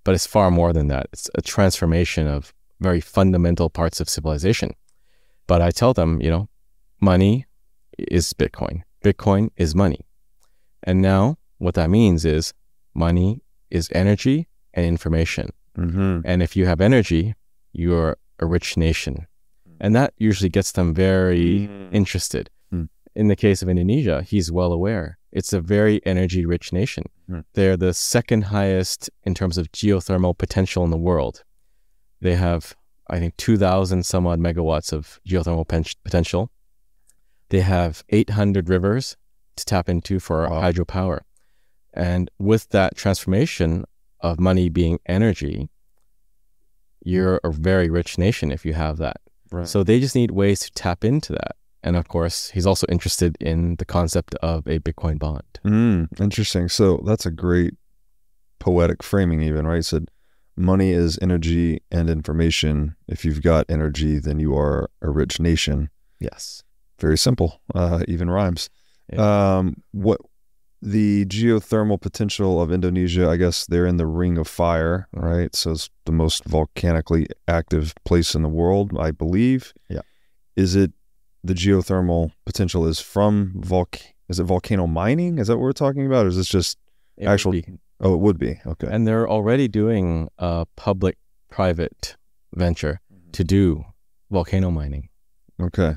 But 0.06 0.16
it's 0.16 0.26
far 0.28 0.50
more 0.52 0.72
than 0.74 0.88
that. 0.88 1.08
It's 1.14 1.30
a 1.36 1.42
transformation 1.42 2.28
of 2.28 2.54
very 2.80 3.02
fundamental 3.02 3.70
parts 3.70 4.00
of 4.00 4.08
civilization. 4.10 4.72
But 5.48 5.62
I 5.62 5.72
tell 5.72 5.94
them, 5.94 6.22
you 6.22 6.30
know, 6.30 6.48
money 7.02 7.46
is 7.98 8.34
Bitcoin. 8.34 8.84
Bitcoin 9.04 9.50
is 9.56 9.76
money. 9.76 10.06
And 10.84 11.02
now 11.02 11.38
what 11.58 11.76
that 11.76 11.90
means 11.90 12.26
is 12.26 12.54
money 12.94 13.42
is 13.70 13.90
energy 13.92 14.48
and 14.74 14.86
information. 14.86 15.50
Mm-hmm. 15.78 16.22
And 16.26 16.44
if 16.44 16.56
you 16.56 16.66
have 16.66 16.82
energy, 16.82 17.36
you're 17.74 18.18
a 18.40 18.46
rich 18.46 18.78
nation. 18.78 19.28
And 19.80 19.96
that 19.96 20.14
usually 20.18 20.50
gets 20.50 20.74
them 20.74 20.94
very 20.94 21.70
interested. 21.92 22.50
Mm. 22.74 22.90
In 23.16 23.28
the 23.28 23.36
case 23.36 23.62
of 23.62 23.70
Indonesia, 23.70 24.24
he's 24.24 24.52
well 24.52 24.74
aware. 24.74 25.18
It's 25.32 25.54
a 25.54 25.62
very 25.62 26.02
energy 26.06 26.46
rich 26.46 26.74
nation. 26.74 27.04
Mm. 27.30 27.46
They're 27.54 27.78
the 27.78 27.94
second 27.94 28.46
highest 28.46 29.10
in 29.24 29.34
terms 29.34 29.58
of 29.58 29.72
geothermal 29.72 30.38
potential 30.38 30.84
in 30.84 30.90
the 30.90 30.98
world. 30.98 31.44
They 32.22 32.36
have, 32.36 32.76
I 33.10 33.20
think, 33.20 33.38
2,000 33.38 34.06
some 34.06 34.28
odd 34.28 34.40
megawatts 34.40 34.92
of 34.92 35.20
geothermal 35.28 35.68
pen- 35.68 35.86
potential. 36.04 36.52
They 37.50 37.62
have 37.62 38.04
800 38.10 38.70
rivers 38.70 39.18
to 39.56 39.66
tap 39.66 39.90
into 39.90 40.20
for 40.20 40.48
Wow. 40.48 40.62
hydropower. 40.62 41.22
And 41.94 42.30
with 42.40 42.70
that 42.70 42.96
transformation 42.96 43.86
of 44.22 44.40
money 44.40 44.70
being 44.70 45.00
energy, 45.06 45.70
you're 47.04 47.40
a 47.44 47.52
very 47.52 47.90
rich 47.90 48.18
nation 48.18 48.52
if 48.52 48.66
you 48.66 48.74
have 48.74 48.98
that. 48.98 49.18
Right. 49.52 49.68
So 49.68 49.84
they 49.84 50.00
just 50.00 50.16
need 50.16 50.32
ways 50.32 50.60
to 50.62 50.72
tap 50.72 51.04
into 51.04 51.34
that. 51.34 51.56
And 51.82 51.96
of 51.96 52.08
course, 52.08 52.50
he's 52.52 52.66
also 52.68 52.86
interested 52.90 53.38
in 53.40 53.78
the 53.78 53.86
concept 53.86 54.36
of 54.36 54.68
a 54.68 54.80
Bitcoin 54.80 55.18
bond. 55.18 55.44
Mm, 55.64 56.20
interesting. 56.22 56.68
So 56.70 57.02
that's 57.06 57.26
a 57.26 57.32
great 57.32 57.76
poetic 58.60 59.02
framing, 59.02 59.42
even, 59.42 59.66
right? 59.66 59.84
said 59.86 60.10
money 60.58 60.92
is 60.92 61.18
energy 61.22 61.82
and 61.90 62.10
information. 62.10 62.96
If 63.08 63.24
you've 63.24 63.42
got 63.42 63.66
energy, 63.70 64.20
then 64.20 64.40
you 64.40 64.56
are 64.58 64.90
a 65.02 65.10
rich 65.10 65.40
nation. 65.40 65.90
Yes. 66.20 66.64
Very 67.00 67.18
simple, 67.18 67.62
uh, 67.74 68.04
even 68.08 68.30
rhymes. 68.30 68.70
Yeah. 69.12 69.58
Um, 69.58 69.84
what 69.92 70.20
the 70.82 71.26
geothermal 71.26 72.00
potential 72.00 72.62
of 72.62 72.72
Indonesia, 72.72 73.30
I 73.30 73.38
guess 73.38 73.66
they're 73.66 73.86
in 73.86 73.98
the 73.98 74.08
ring 74.08 74.38
of 74.38 74.48
fire, 74.48 75.08
right? 75.14 75.54
So 75.56 75.72
it's 75.72 75.90
the 76.06 76.12
most 76.12 76.46
volcanically 76.46 77.28
active 77.48 77.94
place 78.06 78.34
in 78.34 78.44
the 78.44 78.50
world, 78.50 78.98
I 78.98 79.12
believe. 79.12 79.74
Yeah. 79.90 80.02
Is 80.56 80.76
it 80.76 80.92
the 81.44 81.54
geothermal 81.54 82.32
potential 82.46 82.86
is 82.86 83.00
from 83.00 83.54
volc 83.56 84.00
is 84.30 84.40
it 84.40 84.44
volcano 84.44 84.86
mining? 84.86 85.40
Is 85.40 85.48
that 85.48 85.58
what 85.58 85.64
we're 85.64 85.72
talking 85.72 86.06
about? 86.06 86.26
Or 86.26 86.30
is 86.30 86.38
this 86.38 86.48
just 86.48 86.78
It 87.18 87.26
Actual- 87.26 87.62
oh 88.00 88.14
it 88.14 88.20
would 88.20 88.38
be. 88.38 88.62
Okay. 88.66 88.88
And 88.90 89.08
they're 89.08 89.28
already 89.28 89.68
doing 89.68 90.30
a 90.38 90.66
public 90.76 91.18
private 91.50 92.16
venture 92.54 93.02
to 93.34 93.44
do 93.44 93.84
volcano 94.30 94.70
mining. 94.72 95.10
Okay. 95.60 95.96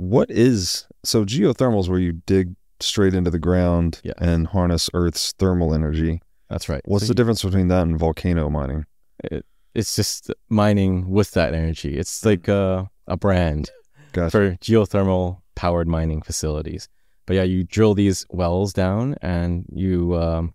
What 0.00 0.30
is 0.30 0.86
so 1.04 1.26
geothermal 1.26 1.80
is 1.80 1.90
where 1.90 1.98
you 1.98 2.12
dig 2.24 2.54
straight 2.80 3.12
into 3.12 3.30
the 3.30 3.38
ground 3.38 4.00
Yeah. 4.02 4.14
and 4.16 4.46
harness 4.46 4.88
Earth's 4.94 5.32
thermal 5.32 5.74
energy. 5.74 6.22
That's 6.48 6.70
right. 6.70 6.80
What's 6.86 7.04
So 7.04 7.08
the 7.08 7.14
difference 7.14 7.42
between 7.42 7.68
that 7.68 7.82
and 7.82 7.98
volcano 7.98 8.48
mining? 8.48 8.86
It, 9.22 9.44
it's 9.74 9.94
just 9.94 10.30
mining 10.48 11.10
with 11.10 11.32
that 11.32 11.52
energy. 11.52 11.98
It's 11.98 12.24
like 12.24 12.48
a, 12.48 12.88
a 13.06 13.18
brand 13.18 13.70
Gotcha. 14.12 14.30
for 14.30 14.50
geothermal 14.56 15.42
powered 15.54 15.86
mining 15.86 16.22
facilities. 16.22 16.88
But 17.26 17.34
yeah, 17.36 17.42
you 17.42 17.64
drill 17.64 17.92
these 17.92 18.24
wells 18.30 18.72
down 18.72 19.16
and 19.20 19.66
you 19.70 20.16
um, 20.16 20.54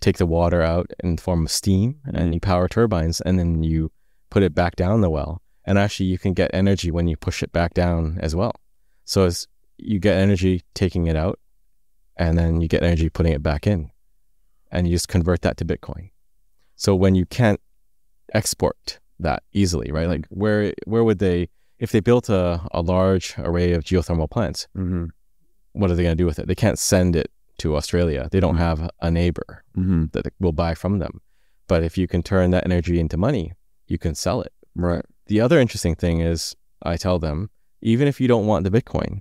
take 0.00 0.18
the 0.18 0.24
water 0.26 0.62
out 0.62 0.86
in 1.02 1.16
the 1.16 1.22
form 1.22 1.46
of 1.46 1.50
steam 1.50 1.96
and 2.04 2.32
you 2.32 2.38
power 2.38 2.68
turbines 2.68 3.20
and 3.22 3.40
then 3.40 3.64
you 3.64 3.90
put 4.30 4.44
it 4.44 4.54
back 4.54 4.76
down 4.76 5.00
the 5.00 5.10
well. 5.10 5.42
And 5.64 5.78
actually, 5.78 6.06
you 6.06 6.18
can 6.18 6.32
get 6.32 6.52
energy 6.54 6.92
when 6.92 7.08
you 7.08 7.16
push 7.16 7.42
it 7.42 7.50
back 7.50 7.74
down 7.74 8.18
as 8.20 8.36
well. 8.36 8.52
So 9.04 9.24
as 9.24 9.46
you 9.78 9.98
get 9.98 10.16
energy 10.16 10.62
taking 10.74 11.06
it 11.06 11.16
out 11.16 11.38
and 12.16 12.38
then 12.38 12.60
you 12.60 12.68
get 12.68 12.82
energy 12.82 13.08
putting 13.10 13.32
it 13.32 13.42
back 13.42 13.66
in 13.66 13.90
and 14.70 14.86
you 14.86 14.94
just 14.94 15.08
convert 15.08 15.42
that 15.42 15.56
to 15.58 15.64
Bitcoin. 15.64 16.10
So 16.76 16.94
when 16.94 17.14
you 17.14 17.26
can't 17.26 17.60
export 18.32 18.98
that 19.20 19.42
easily, 19.52 19.92
right? 19.92 20.08
Like 20.08 20.26
where 20.28 20.72
where 20.86 21.04
would 21.04 21.18
they 21.18 21.48
if 21.78 21.92
they 21.92 22.00
built 22.00 22.28
a, 22.28 22.60
a 22.72 22.80
large 22.82 23.34
array 23.38 23.72
of 23.72 23.84
geothermal 23.84 24.30
plants, 24.30 24.68
Mm-hmm. 24.76 25.06
what 25.72 25.90
are 25.90 25.94
they 25.94 26.02
going 26.02 26.16
to 26.16 26.22
do 26.22 26.26
with 26.26 26.38
it? 26.38 26.46
They 26.46 26.54
can't 26.54 26.78
send 26.78 27.16
it 27.16 27.30
to 27.58 27.76
Australia. 27.76 28.28
They 28.30 28.40
don't 28.40 28.56
have 28.56 28.90
a 29.00 29.10
neighbor 29.10 29.64
Mm-hmm. 29.76 30.04
that 30.12 30.32
will 30.40 30.52
buy 30.52 30.74
from 30.74 30.98
them. 30.98 31.20
But 31.66 31.82
if 31.82 31.96
you 31.98 32.06
can 32.06 32.22
turn 32.22 32.50
that 32.50 32.64
energy 32.64 33.00
into 33.00 33.16
money, 33.16 33.52
you 33.86 33.98
can 33.98 34.14
sell 34.14 34.40
it. 34.42 34.52
Right. 34.74 35.04
The 35.26 35.40
other 35.40 35.58
interesting 35.58 35.94
thing 35.94 36.20
is 36.20 36.54
I 36.82 36.96
tell 36.96 37.18
them, 37.18 37.50
even 37.84 38.08
if 38.08 38.20
you 38.20 38.26
don't 38.26 38.46
want 38.46 38.64
the 38.64 38.70
Bitcoin, 38.70 39.20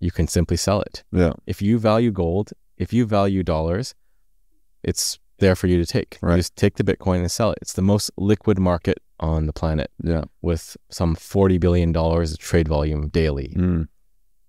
you 0.00 0.10
can 0.10 0.26
simply 0.26 0.56
sell 0.56 0.80
it. 0.80 1.04
Yeah. 1.12 1.34
If 1.46 1.62
you 1.62 1.78
value 1.78 2.10
gold, 2.10 2.50
if 2.76 2.92
you 2.92 3.06
value 3.06 3.42
dollars, 3.44 3.94
it's 4.82 5.18
there 5.38 5.54
for 5.54 5.66
you 5.68 5.78
to 5.78 5.86
take. 5.86 6.18
Right. 6.20 6.32
You 6.32 6.38
just 6.38 6.56
take 6.56 6.76
the 6.76 6.84
Bitcoin 6.84 7.18
and 7.20 7.30
sell 7.30 7.50
it. 7.52 7.58
It's 7.62 7.74
the 7.74 7.82
most 7.82 8.10
liquid 8.16 8.58
market 8.58 8.98
on 9.20 9.46
the 9.46 9.52
planet 9.52 9.90
Yeah. 10.02 10.24
with 10.42 10.76
some 10.90 11.14
$40 11.14 11.60
billion 11.60 11.94
of 11.96 12.38
trade 12.38 12.68
volume 12.68 13.08
daily. 13.08 13.54
Mm. 13.56 13.88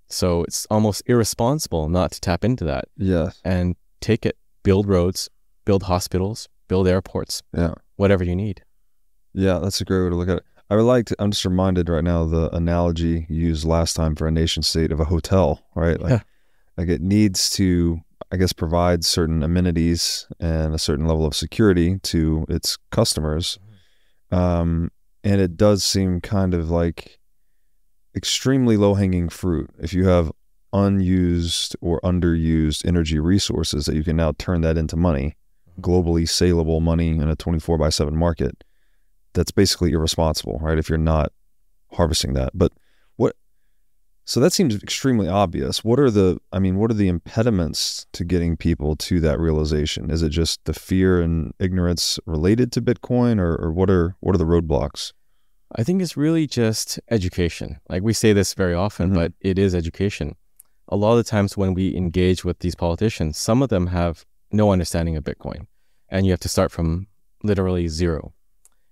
So 0.10 0.44
it's 0.44 0.66
almost 0.70 1.04
irresponsible 1.06 1.90
not 1.90 2.12
to 2.14 2.22
tap 2.22 2.44
into 2.44 2.64
that 2.66 2.86
Yeah. 2.98 3.32
and 3.44 3.76
take 4.02 4.26
it, 4.26 4.38
build 4.64 4.88
roads, 4.88 5.30
build 5.66 5.84
hospitals, 5.84 6.48
build 6.68 6.88
airports, 6.88 7.44
Yeah. 7.56 7.74
whatever 7.96 8.24
you 8.24 8.36
need. 8.36 8.64
Yeah. 9.34 9.60
That's 9.60 9.82
a 9.82 9.86
great 9.86 10.04
way 10.04 10.10
to 10.10 10.16
look 10.16 10.30
at 10.30 10.38
it. 10.38 10.44
I 10.70 10.76
would 10.76 10.84
like 10.84 11.06
to, 11.08 11.16
I'm 11.20 11.32
just 11.32 11.46
reminded 11.46 11.90
right 11.90 12.04
now 12.04 12.26
the 12.26 12.54
analogy 12.56 13.26
you 13.30 13.48
used 13.48 13.66
last 13.66 13.96
time 13.96 14.16
for 14.16 14.28
a 14.28 14.32
nation 14.32 14.64
state 14.64 14.92
of 14.92 15.00
a 15.00 15.06
hotel, 15.06 15.64
right? 15.76 16.00
Like, 16.00 16.10
Yeah. 16.10 16.22
like 16.78 16.90
it 16.90 17.02
needs 17.02 17.50
to, 17.52 18.00
I 18.32 18.38
guess, 18.38 18.52
provide 18.52 19.06
certain 19.06 19.44
amenities 19.44 20.28
and 20.40 20.74
a 20.74 20.80
certain 20.80 21.06
level 21.08 21.26
of 21.26 21.36
security 21.36 22.00
to 22.04 22.46
its 22.50 22.78
customers. 22.92 23.60
Um, 24.32 24.92
and 25.24 25.40
it 25.40 25.56
does 25.56 25.84
seem 25.84 26.20
kind 26.22 26.54
of 26.56 26.70
like 26.72 27.20
extremely 28.16 28.76
low 28.78 28.96
hanging 28.96 29.30
fruit 29.30 29.70
if 29.80 29.94
you 29.94 30.08
have 30.08 30.32
unused 30.74 31.76
or 31.82 32.00
underused 32.02 32.86
energy 32.86 33.20
resources 33.20 33.86
that 33.86 33.96
you 33.96 34.04
can 34.04 34.16
now 34.18 34.34
turn 34.38 34.62
that 34.62 34.78
into 34.78 34.96
money, 34.96 35.36
globally 35.80 36.28
saleable 36.28 36.80
money 36.82 37.10
in 37.10 37.30
a 37.30 37.36
24 37.36 37.78
by 37.78 37.90
7 37.90 38.16
market. 38.16 38.64
That's 39.36 39.52
basically 39.52 39.92
irresponsible, 39.92 40.58
right? 40.60 40.80
If 40.80 40.90
you're 40.90 40.98
not 40.98 41.32
harvesting 41.92 42.34
that. 42.34 42.52
But 42.56 42.72
what, 43.18 43.36
so 44.26 44.40
that 44.40 44.52
seems 44.54 44.82
extremely 44.82 45.28
obvious. 45.28 45.84
What 45.84 46.00
are 46.00 46.10
the, 46.10 46.40
I 46.52 46.60
mean, 46.60 46.78
what 46.78 46.90
are 46.90 46.96
the 46.96 47.08
impediments 47.08 48.08
to 48.14 48.26
getting 48.26 48.58
people 48.58 48.96
to 48.96 49.20
that 49.20 49.40
realization? 49.40 50.10
Is 50.10 50.24
it 50.24 50.30
just 50.30 50.66
the 50.66 50.74
fear 50.74 51.22
and 51.22 51.54
ignorance 51.60 52.20
related 52.26 52.72
to 52.72 52.82
Bitcoin 52.82 53.40
or, 53.40 53.56
or 53.56 53.72
what 53.72 53.90
are, 53.90 54.16
what 54.22 54.34
are 54.34 54.40
the 54.40 54.46
roadblocks? 54.46 55.14
I 55.76 55.84
think 55.84 56.02
it's 56.02 56.18
really 56.18 56.48
just 56.48 57.00
education. 57.12 57.80
Like 57.90 58.02
we 58.04 58.14
say 58.14 58.34
this 58.34 58.54
very 58.54 58.74
often, 58.74 59.12
Mhm. 59.12 59.16
but 59.16 59.34
it 59.42 59.60
is 59.60 59.76
education. 59.76 60.36
A 60.88 60.96
lot 60.96 61.12
of 61.14 61.18
the 61.18 61.24
times 61.24 61.58
when 61.58 61.74
we 61.74 61.96
engage 61.96 62.46
with 62.46 62.60
these 62.60 62.76
politicians, 62.76 63.38
some 63.38 63.62
of 63.62 63.70
them 63.70 63.88
have 63.88 64.26
no 64.52 64.72
understanding 64.72 65.18
of 65.18 65.24
Bitcoin, 65.24 65.68
and 66.10 66.26
you 66.26 66.32
have 66.32 66.40
to 66.42 66.50
start 66.50 66.72
from 66.72 67.08
literally 67.44 67.88
zero. 67.88 68.34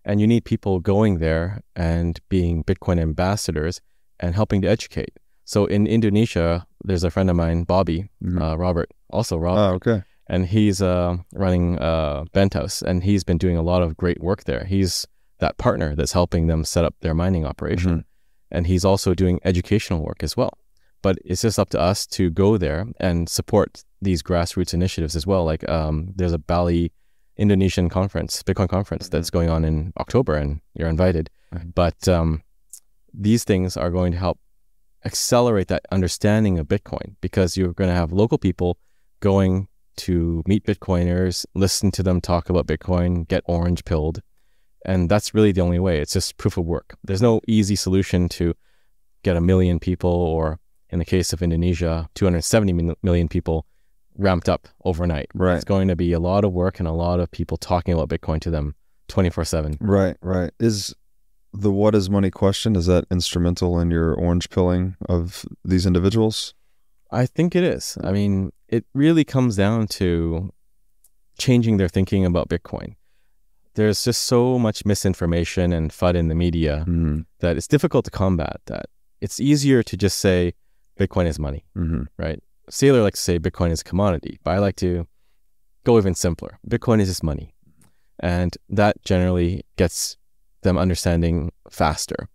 And 0.05 0.19
you 0.19 0.27
need 0.27 0.43
people 0.45 0.79
going 0.79 1.19
there 1.19 1.61
and 1.75 2.19
being 2.29 2.63
Bitcoin 2.63 2.99
ambassadors 2.99 3.81
and 4.19 4.35
helping 4.35 4.61
to 4.61 4.67
educate. 4.67 5.13
So 5.45 5.65
in 5.65 5.87
Indonesia, 5.87 6.65
there's 6.83 7.03
a 7.03 7.09
friend 7.11 7.29
of 7.29 7.35
mine, 7.35 7.63
Bobby, 7.63 8.09
Mhm. 8.21 8.41
uh, 8.41 8.57
Robert, 8.57 8.89
also 9.09 9.37
Rob, 9.37 9.57
Oh, 9.57 9.73
okay. 9.75 10.03
and 10.27 10.45
he's 10.47 10.81
uh, 10.81 11.17
running 11.33 11.77
uh, 11.79 12.25
Bentos, 12.33 12.81
and 12.81 13.03
he's 13.03 13.23
been 13.23 13.37
doing 13.37 13.57
a 13.57 13.61
lot 13.61 13.81
of 13.81 13.95
great 13.97 14.21
work 14.21 14.43
there. 14.45 14.65
He's 14.65 15.05
that 15.39 15.57
partner 15.57 15.95
that's 15.95 16.13
helping 16.13 16.47
them 16.47 16.63
set 16.63 16.85
up 16.85 16.95
their 17.01 17.13
mining 17.13 17.45
operation, 17.45 18.05
and 18.51 18.67
he's 18.67 18.85
also 18.85 19.13
doing 19.13 19.39
educational 19.43 20.01
work 20.03 20.23
as 20.23 20.37
well. 20.37 20.53
But 21.01 21.17
it's 21.25 21.41
just 21.41 21.59
up 21.59 21.69
to 21.71 21.79
us 21.79 22.07
to 22.07 22.29
go 22.29 22.57
there 22.57 22.87
and 22.99 23.27
support 23.27 23.83
these 24.01 24.23
grassroots 24.23 24.73
initiatives 24.73 25.15
as 25.17 25.27
well. 25.27 25.43
Like 25.43 25.67
um, 25.69 26.13
there's 26.15 26.31
a 26.33 26.37
Bali 26.37 26.91
Indonesian 27.37 27.89
conference, 27.89 28.43
Bitcoin 28.43 28.69
conference 28.69 29.09
that's 29.09 29.29
going 29.29 29.49
on 29.49 29.65
in 29.65 29.93
October, 29.97 30.35
and 30.35 30.61
you're 30.75 30.89
invited. 30.89 31.29
Mhm. 31.53 31.73
But 31.73 32.07
um, 32.07 32.43
these 33.13 33.43
things 33.43 33.75
are 33.77 33.89
going 33.89 34.11
to 34.11 34.17
help 34.17 34.39
accelerate 35.05 35.67
that 35.67 35.85
understanding 35.91 36.59
of 36.59 36.67
Bitcoin 36.67 37.15
because 37.21 37.57
you're 37.57 37.73
going 37.73 37.89
to 37.89 37.95
have 37.95 38.11
local 38.11 38.37
people 38.37 38.77
going 39.19 39.67
to 39.95 40.43
meet 40.47 40.65
Bitcoiners, 40.65 41.45
listen 41.53 41.91
to 41.91 42.03
them 42.03 42.19
talk 42.19 42.49
about 42.49 42.67
Bitcoin, 42.67 43.27
get 43.27 43.43
orange 43.45 43.85
pilled. 43.85 44.21
And 44.85 45.09
that's 45.09 45.33
really 45.33 45.51
the 45.51 45.61
only 45.61 45.79
way. 45.79 45.99
It's 45.99 46.13
just 46.13 46.37
proof 46.37 46.57
of 46.57 46.65
work. 46.65 46.97
There's 47.03 47.21
no 47.21 47.41
easy 47.47 47.75
solution 47.75 48.27
to 48.29 48.53
get 49.23 49.37
a 49.37 49.41
million 49.41 49.79
people, 49.79 50.09
or 50.11 50.59
in 50.89 50.99
the 50.99 51.05
case 51.05 51.31
of 51.31 51.41
Indonesia, 51.41 52.09
270 52.15 52.95
million 53.01 53.29
people 53.29 53.65
ramped 54.17 54.49
up 54.49 54.67
overnight. 54.85 55.27
Right. 55.33 55.55
It's 55.55 55.63
going 55.65 55.87
to 55.87 55.95
be 55.95 56.13
a 56.13 56.19
lot 56.19 56.43
of 56.45 56.53
work 56.53 56.79
and 56.79 56.87
a 56.87 56.91
lot 56.91 57.19
of 57.19 57.29
people 57.31 57.57
talking 57.57 57.93
about 57.93 58.09
Bitcoin 58.09 58.39
to 58.41 58.49
them 58.51 58.75
24 59.09 59.45
7. 59.45 59.77
Right, 59.81 60.17
right. 60.21 60.51
Is 60.59 60.93
the 61.53 61.71
what 61.71 61.93
is 61.95 62.09
money 62.09 62.31
question, 62.31 62.75
is 62.75 62.87
that 62.87 63.05
instrumental 63.11 63.79
in 63.79 63.91
your 63.91 64.13
orange 64.13 64.49
pilling 64.49 64.95
of 65.07 65.45
these 65.63 65.85
individuals? 65.85 66.53
I 67.11 67.25
think 67.27 67.55
it 67.55 67.63
is. 67.63 67.97
I 68.03 68.11
mean, 68.11 68.51
it 68.67 68.85
really 68.95 69.23
comes 69.23 69.55
down 69.55 69.87
to 69.99 70.51
changing 71.37 71.77
their 71.77 71.87
thinking 71.87 72.25
about 72.25 72.49
Bitcoin. 72.49 72.95
There's 73.75 74.03
just 74.03 74.23
so 74.23 74.57
much 74.59 74.85
misinformation 74.85 75.73
and 75.73 75.91
FUD 75.91 76.15
in 76.15 76.27
the 76.27 76.35
media 76.35 76.85
Mm-hmm. 76.87 77.21
that 77.39 77.57
it's 77.57 77.67
difficult 77.67 78.05
to 78.05 78.11
combat 78.11 78.61
that. 78.65 78.85
It's 79.21 79.39
easier 79.39 79.83
to 79.83 79.95
just 79.97 80.17
say 80.19 80.53
Bitcoin 80.99 81.25
is 81.27 81.39
money, 81.39 81.65
Mm-hmm. 81.77 82.03
right? 82.17 82.41
Saylor 82.69 83.03
likes 83.03 83.19
to 83.19 83.23
say 83.23 83.39
Bitcoin 83.39 83.71
is 83.71 83.81
a 83.81 83.83
commodity, 83.83 84.39
but 84.43 84.51
I 84.51 84.59
like 84.59 84.75
to 84.77 85.07
go 85.83 85.97
even 85.97 86.15
simpler. 86.15 86.59
Bitcoin 86.67 87.01
is 87.01 87.09
just 87.09 87.23
money. 87.23 87.53
And 88.19 88.55
that 88.69 89.03
generally 89.03 89.65
gets 89.75 90.17
them 90.61 90.77
understanding 90.77 91.51
faster 91.69 92.29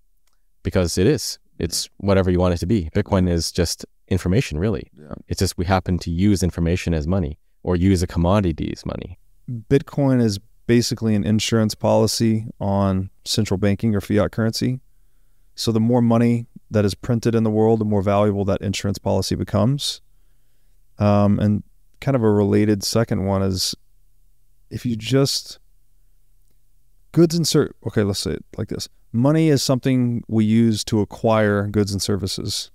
because 0.62 0.98
it 0.98 1.06
is. 1.06 1.38
It's 1.58 1.88
whatever 1.96 2.30
you 2.30 2.38
want 2.38 2.54
it 2.54 2.58
to 2.58 2.66
be. 2.66 2.90
Bitcoin 2.94 3.28
is 3.28 3.50
just 3.50 3.86
information, 4.08 4.58
really. 4.58 4.90
Yeah. 4.92 5.14
It's 5.28 5.40
just 5.40 5.56
we 5.56 5.64
happen 5.64 5.98
to 6.00 6.10
use 6.10 6.42
information 6.42 6.94
as 6.94 7.06
money 7.06 7.38
or 7.62 7.74
use 7.74 8.02
a 8.02 8.06
commodity 8.06 8.72
as 8.72 8.84
money. 8.84 9.18
Bitcoin 9.50 10.22
is 10.22 10.38
basically 10.66 11.14
an 11.14 11.24
insurance 11.24 11.74
policy 11.74 12.46
on 12.60 13.10
central 13.24 13.58
banking 13.58 13.94
or 13.94 14.00
fiat 14.00 14.30
currency. 14.30 14.80
So 15.54 15.72
the 15.72 15.80
more 15.80 16.02
money 16.02 16.46
that 16.70 16.84
is 16.84 16.94
printed 16.94 17.34
in 17.34 17.42
the 17.42 17.50
world, 17.50 17.80
the 17.80 17.84
more 17.84 18.02
valuable 18.02 18.44
that 18.44 18.60
insurance 18.60 18.98
policy 18.98 19.34
becomes. 19.34 20.02
Um, 20.98 21.38
and 21.38 21.62
kind 22.00 22.14
of 22.14 22.22
a 22.22 22.30
related 22.30 22.82
second 22.82 23.24
one 23.24 23.42
is 23.42 23.74
if 24.70 24.84
you 24.84 24.96
just 24.96 25.58
goods 27.12 27.34
and 27.34 27.70
okay, 27.87 28.02
let's 28.02 28.20
say 28.20 28.32
it 28.32 28.44
like 28.56 28.68
this: 28.68 28.88
money 29.12 29.48
is 29.48 29.62
something 29.62 30.22
we 30.28 30.44
use 30.44 30.84
to 30.84 31.00
acquire 31.00 31.66
goods 31.66 31.92
and 31.92 32.02
services. 32.02 32.70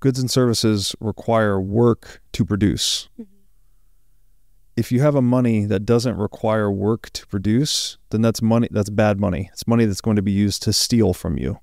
Goods 0.00 0.18
and 0.18 0.30
services 0.30 0.96
require 1.00 1.60
work 1.60 2.20
to 2.32 2.44
produce. 2.44 3.08
Mm-hmm. 3.14 3.28
If 4.74 4.90
you 4.90 5.00
have 5.00 5.14
a 5.14 5.22
money 5.22 5.66
that 5.66 5.84
doesn't 5.84 6.16
require 6.16 6.70
work 6.70 7.10
to 7.10 7.26
produce, 7.26 7.98
then 8.10 8.22
that's 8.22 8.42
money 8.42 8.68
that's 8.70 8.90
bad 8.90 9.20
money. 9.20 9.50
It's 9.52 9.66
money 9.66 9.84
that's 9.84 10.00
going 10.00 10.16
to 10.16 10.22
be 10.22 10.32
used 10.32 10.62
to 10.64 10.72
steal 10.72 11.12
from 11.12 11.38
you. 11.38 11.58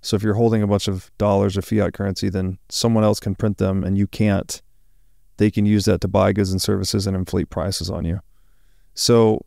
So 0.00 0.14
if 0.14 0.22
you're 0.22 0.34
holding 0.34 0.62
a 0.62 0.68
bunch 0.68 0.86
of 0.86 1.10
dollars 1.18 1.56
or 1.56 1.62
fiat 1.62 1.92
currency, 1.92 2.28
then 2.28 2.58
someone 2.68 3.02
else 3.02 3.18
can 3.18 3.34
print 3.34 3.58
them 3.58 3.82
and 3.82 3.98
you 3.98 4.06
can't 4.06 4.62
they 5.36 5.50
can 5.50 5.66
use 5.66 5.84
that 5.84 6.00
to 6.00 6.08
buy 6.08 6.32
goods 6.32 6.52
and 6.52 6.60
services 6.60 7.06
and 7.06 7.16
inflate 7.16 7.50
prices 7.50 7.90
on 7.90 8.04
you. 8.04 8.20
So 8.94 9.44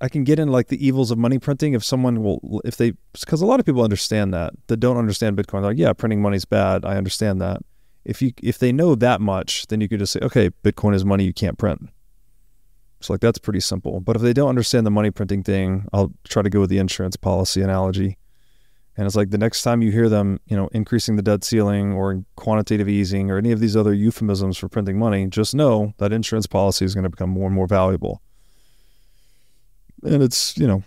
I 0.00 0.08
can 0.08 0.24
get 0.24 0.38
in 0.38 0.48
like 0.48 0.68
the 0.68 0.84
evils 0.84 1.10
of 1.10 1.18
money 1.18 1.38
printing 1.38 1.72
if 1.72 1.84
someone 1.84 2.22
will, 2.22 2.60
if 2.64 2.76
they, 2.76 2.92
because 3.12 3.40
a 3.40 3.46
lot 3.46 3.60
of 3.60 3.66
people 3.66 3.82
understand 3.82 4.34
that 4.34 4.52
that 4.66 4.76
don't 4.78 4.98
understand 4.98 5.36
Bitcoin. 5.36 5.62
They're 5.62 5.70
like, 5.70 5.78
yeah, 5.78 5.92
printing 5.92 6.20
money's 6.20 6.44
bad. 6.44 6.84
I 6.84 6.96
understand 6.96 7.40
that. 7.40 7.62
If 8.04 8.22
you 8.22 8.32
if 8.42 8.58
they 8.58 8.72
know 8.72 8.94
that 8.94 9.20
much, 9.20 9.66
then 9.66 9.80
you 9.80 9.88
could 9.88 9.98
just 9.98 10.12
say, 10.12 10.20
okay, 10.22 10.50
Bitcoin 10.62 10.94
is 10.94 11.04
money 11.04 11.24
you 11.24 11.32
can't 11.32 11.58
print. 11.58 11.88
So 13.00 13.12
like 13.12 13.20
that's 13.20 13.38
pretty 13.38 13.60
simple. 13.60 14.00
But 14.00 14.16
if 14.16 14.22
they 14.22 14.32
don't 14.32 14.48
understand 14.48 14.86
the 14.86 14.90
money 14.90 15.10
printing 15.10 15.42
thing, 15.42 15.86
I'll 15.92 16.12
try 16.24 16.42
to 16.42 16.50
go 16.50 16.60
with 16.60 16.70
the 16.70 16.78
insurance 16.78 17.16
policy 17.16 17.62
analogy. 17.62 18.18
And 18.96 19.06
it's 19.06 19.16
like 19.16 19.30
the 19.30 19.38
next 19.38 19.62
time 19.62 19.82
you 19.82 19.92
hear 19.92 20.08
them, 20.08 20.40
you 20.46 20.56
know, 20.56 20.68
increasing 20.72 21.16
the 21.16 21.22
debt 21.22 21.44
ceiling 21.44 21.92
or 21.92 22.24
quantitative 22.36 22.88
easing 22.88 23.30
or 23.30 23.36
any 23.36 23.52
of 23.52 23.60
these 23.60 23.76
other 23.76 23.92
euphemisms 23.92 24.56
for 24.56 24.68
printing 24.68 24.98
money, 24.98 25.26
just 25.26 25.54
know 25.54 25.92
that 25.98 26.12
insurance 26.12 26.46
policy 26.46 26.84
is 26.84 26.94
going 26.94 27.04
to 27.04 27.10
become 27.10 27.28
more 27.28 27.46
and 27.46 27.54
more 27.54 27.66
valuable. 27.66 28.22
And 30.02 30.22
it's, 30.22 30.56
you 30.56 30.66
know, 30.66 30.82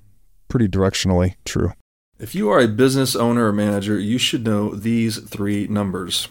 pretty 0.48 0.68
directionally 0.68 1.36
true. 1.46 1.74
If 2.20 2.34
you 2.34 2.50
are 2.50 2.60
a 2.60 2.68
business 2.68 3.16
owner 3.16 3.48
or 3.48 3.54
manager, 3.54 3.98
you 4.00 4.18
should 4.18 4.44
know 4.44 4.74
these 4.74 5.20
three 5.20 5.68
numbers 5.68 6.28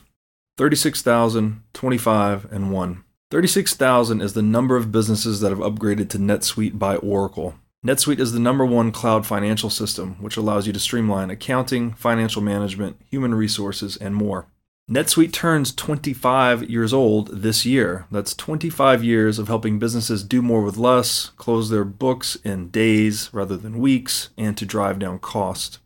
36,000, 0.58 1.62
25, 1.72 2.52
and 2.52 2.72
1. 2.72 3.04
36,000 3.30 4.20
is 4.20 4.32
the 4.32 4.42
number 4.42 4.76
of 4.76 4.90
businesses 4.90 5.40
that 5.40 5.50
have 5.50 5.60
upgraded 5.60 6.08
to 6.10 6.18
NetSuite 6.18 6.78
by 6.78 6.96
Oracle. 6.96 7.54
NetSuite 7.86 8.18
is 8.18 8.32
the 8.32 8.40
number 8.40 8.66
one 8.66 8.90
cloud 8.90 9.24
financial 9.24 9.70
system, 9.70 10.16
which 10.20 10.36
allows 10.36 10.66
you 10.66 10.72
to 10.72 10.80
streamline 10.80 11.30
accounting, 11.30 11.92
financial 11.92 12.42
management, 12.42 13.00
human 13.08 13.34
resources, 13.34 13.96
and 13.96 14.16
more. 14.16 14.48
NetSuite 14.90 15.32
turns 15.32 15.72
25 15.72 16.68
years 16.68 16.92
old 16.92 17.42
this 17.42 17.64
year. 17.64 18.06
That's 18.10 18.34
25 18.34 19.04
years 19.04 19.38
of 19.38 19.46
helping 19.46 19.78
businesses 19.78 20.24
do 20.24 20.42
more 20.42 20.62
with 20.62 20.76
less, 20.76 21.26
close 21.36 21.70
their 21.70 21.84
books 21.84 22.36
in 22.36 22.70
days 22.70 23.30
rather 23.32 23.56
than 23.56 23.78
weeks, 23.78 24.30
and 24.36 24.56
to 24.56 24.66
drive 24.66 24.98
down 24.98 25.20
cost. 25.20 25.78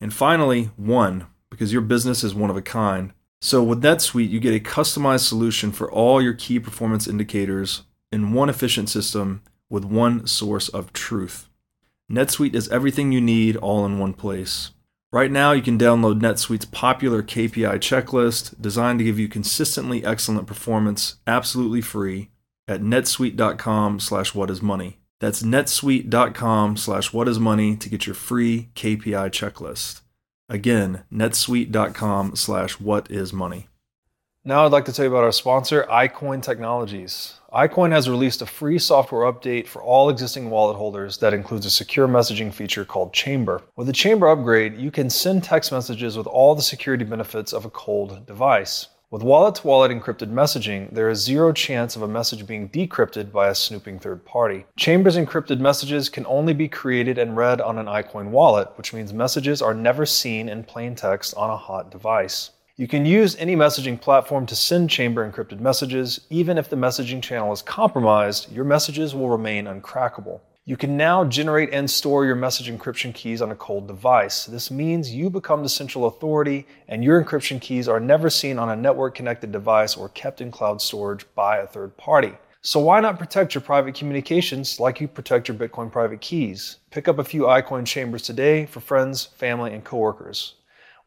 And 0.00 0.14
finally, 0.14 0.70
one, 0.76 1.26
because 1.50 1.70
your 1.72 1.82
business 1.82 2.24
is 2.24 2.34
one 2.34 2.48
of 2.48 2.56
a 2.56 2.62
kind. 2.62 3.12
So 3.42 3.62
with 3.62 3.82
NetSuite, 3.82 4.30
you 4.30 4.40
get 4.40 4.54
a 4.54 4.60
customized 4.60 5.26
solution 5.26 5.70
for 5.70 5.90
all 5.90 6.22
your 6.22 6.34
key 6.34 6.58
performance 6.58 7.06
indicators 7.06 7.82
in 8.10 8.32
one 8.32 8.48
efficient 8.48 8.88
system 8.88 9.42
with 9.70 9.84
one 9.84 10.26
source 10.26 10.68
of 10.68 10.92
truth. 10.92 11.48
NetSuite 12.10 12.54
is 12.54 12.68
everything 12.68 13.12
you 13.12 13.20
need 13.20 13.56
all 13.56 13.86
in 13.86 13.98
one 13.98 14.12
place. 14.12 14.72
Right 15.12 15.30
now, 15.30 15.52
you 15.52 15.62
can 15.62 15.78
download 15.78 16.20
NetSuite's 16.20 16.66
popular 16.66 17.22
KPI 17.22 17.78
checklist 17.78 18.60
designed 18.60 18.98
to 18.98 19.04
give 19.04 19.18
you 19.18 19.28
consistently 19.28 20.04
excellent 20.04 20.46
performance 20.46 21.16
absolutely 21.26 21.80
free 21.80 22.30
at 22.68 22.82
netsuite.com 22.82 23.98
slash 23.98 24.32
whatismoney. 24.32 24.96
That's 25.18 25.42
netsuite.com 25.42 26.76
slash 26.76 27.10
whatismoney 27.10 27.78
to 27.80 27.88
get 27.88 28.06
your 28.06 28.14
free 28.14 28.70
KPI 28.74 29.30
checklist. 29.30 30.02
Again, 30.48 31.04
netsuite.com 31.12 32.36
slash 32.36 32.76
whatismoney. 32.78 33.66
Now, 34.42 34.64
I'd 34.64 34.72
like 34.72 34.86
to 34.86 34.92
tell 34.92 35.04
you 35.04 35.10
about 35.10 35.24
our 35.24 35.32
sponsor, 35.32 35.86
iCoin 35.90 36.42
Technologies. 36.42 37.34
iCoin 37.52 37.92
has 37.92 38.08
released 38.08 38.40
a 38.40 38.46
free 38.46 38.78
software 38.78 39.30
update 39.30 39.66
for 39.66 39.82
all 39.82 40.08
existing 40.08 40.48
wallet 40.48 40.78
holders 40.78 41.18
that 41.18 41.34
includes 41.34 41.66
a 41.66 41.70
secure 41.70 42.08
messaging 42.08 42.50
feature 42.50 42.86
called 42.86 43.12
Chamber. 43.12 43.60
With 43.76 43.86
the 43.86 43.92
Chamber 43.92 44.30
upgrade, 44.30 44.78
you 44.78 44.90
can 44.90 45.10
send 45.10 45.44
text 45.44 45.70
messages 45.72 46.16
with 46.16 46.26
all 46.26 46.54
the 46.54 46.62
security 46.62 47.04
benefits 47.04 47.52
of 47.52 47.66
a 47.66 47.70
cold 47.70 48.24
device. 48.24 48.86
With 49.10 49.22
wallet 49.22 49.56
to 49.56 49.66
wallet 49.66 49.90
encrypted 49.92 50.32
messaging, 50.32 50.90
there 50.90 51.10
is 51.10 51.22
zero 51.22 51.52
chance 51.52 51.94
of 51.94 52.00
a 52.00 52.08
message 52.08 52.46
being 52.46 52.70
decrypted 52.70 53.30
by 53.30 53.48
a 53.48 53.54
snooping 53.54 53.98
third 53.98 54.24
party. 54.24 54.64
Chamber's 54.78 55.18
encrypted 55.18 55.60
messages 55.60 56.08
can 56.08 56.24
only 56.24 56.54
be 56.54 56.66
created 56.66 57.18
and 57.18 57.36
read 57.36 57.60
on 57.60 57.76
an 57.76 57.86
iCoin 57.86 58.30
wallet, 58.30 58.70
which 58.76 58.94
means 58.94 59.12
messages 59.12 59.60
are 59.60 59.74
never 59.74 60.06
seen 60.06 60.48
in 60.48 60.64
plain 60.64 60.94
text 60.94 61.34
on 61.34 61.50
a 61.50 61.56
hot 61.58 61.90
device. 61.90 62.52
You 62.80 62.88
can 62.88 63.04
use 63.04 63.36
any 63.36 63.56
messaging 63.56 64.00
platform 64.00 64.46
to 64.46 64.56
send 64.56 64.88
chamber 64.88 65.30
encrypted 65.30 65.60
messages. 65.60 66.22
Even 66.30 66.56
if 66.56 66.70
the 66.70 66.76
messaging 66.76 67.22
channel 67.22 67.52
is 67.52 67.60
compromised, 67.60 68.50
your 68.50 68.64
messages 68.64 69.14
will 69.14 69.28
remain 69.28 69.66
uncrackable. 69.66 70.40
You 70.64 70.78
can 70.78 70.96
now 70.96 71.26
generate 71.26 71.74
and 71.74 71.90
store 71.90 72.24
your 72.24 72.36
message 72.36 72.70
encryption 72.70 73.12
keys 73.12 73.42
on 73.42 73.50
a 73.50 73.54
cold 73.54 73.86
device. 73.86 74.46
This 74.46 74.70
means 74.70 75.14
you 75.14 75.28
become 75.28 75.62
the 75.62 75.68
central 75.68 76.06
authority 76.06 76.66
and 76.88 77.04
your 77.04 77.22
encryption 77.22 77.60
keys 77.60 77.86
are 77.86 78.00
never 78.00 78.30
seen 78.30 78.58
on 78.58 78.70
a 78.70 78.76
network 78.76 79.14
connected 79.14 79.52
device 79.52 79.94
or 79.94 80.08
kept 80.08 80.40
in 80.40 80.50
cloud 80.50 80.80
storage 80.80 81.26
by 81.34 81.58
a 81.58 81.66
third 81.66 81.94
party. 81.98 82.32
So 82.62 82.80
why 82.80 83.00
not 83.00 83.18
protect 83.18 83.54
your 83.54 83.60
private 83.60 83.94
communications 83.94 84.80
like 84.80 85.02
you 85.02 85.08
protect 85.08 85.48
your 85.48 85.56
Bitcoin 85.58 85.92
private 85.92 86.22
keys? 86.22 86.78
Pick 86.90 87.08
up 87.08 87.18
a 87.18 87.24
few 87.24 87.42
iCoin 87.42 87.84
chambers 87.84 88.22
today 88.22 88.64
for 88.64 88.80
friends, 88.80 89.26
family, 89.26 89.74
and 89.74 89.84
coworkers. 89.84 90.54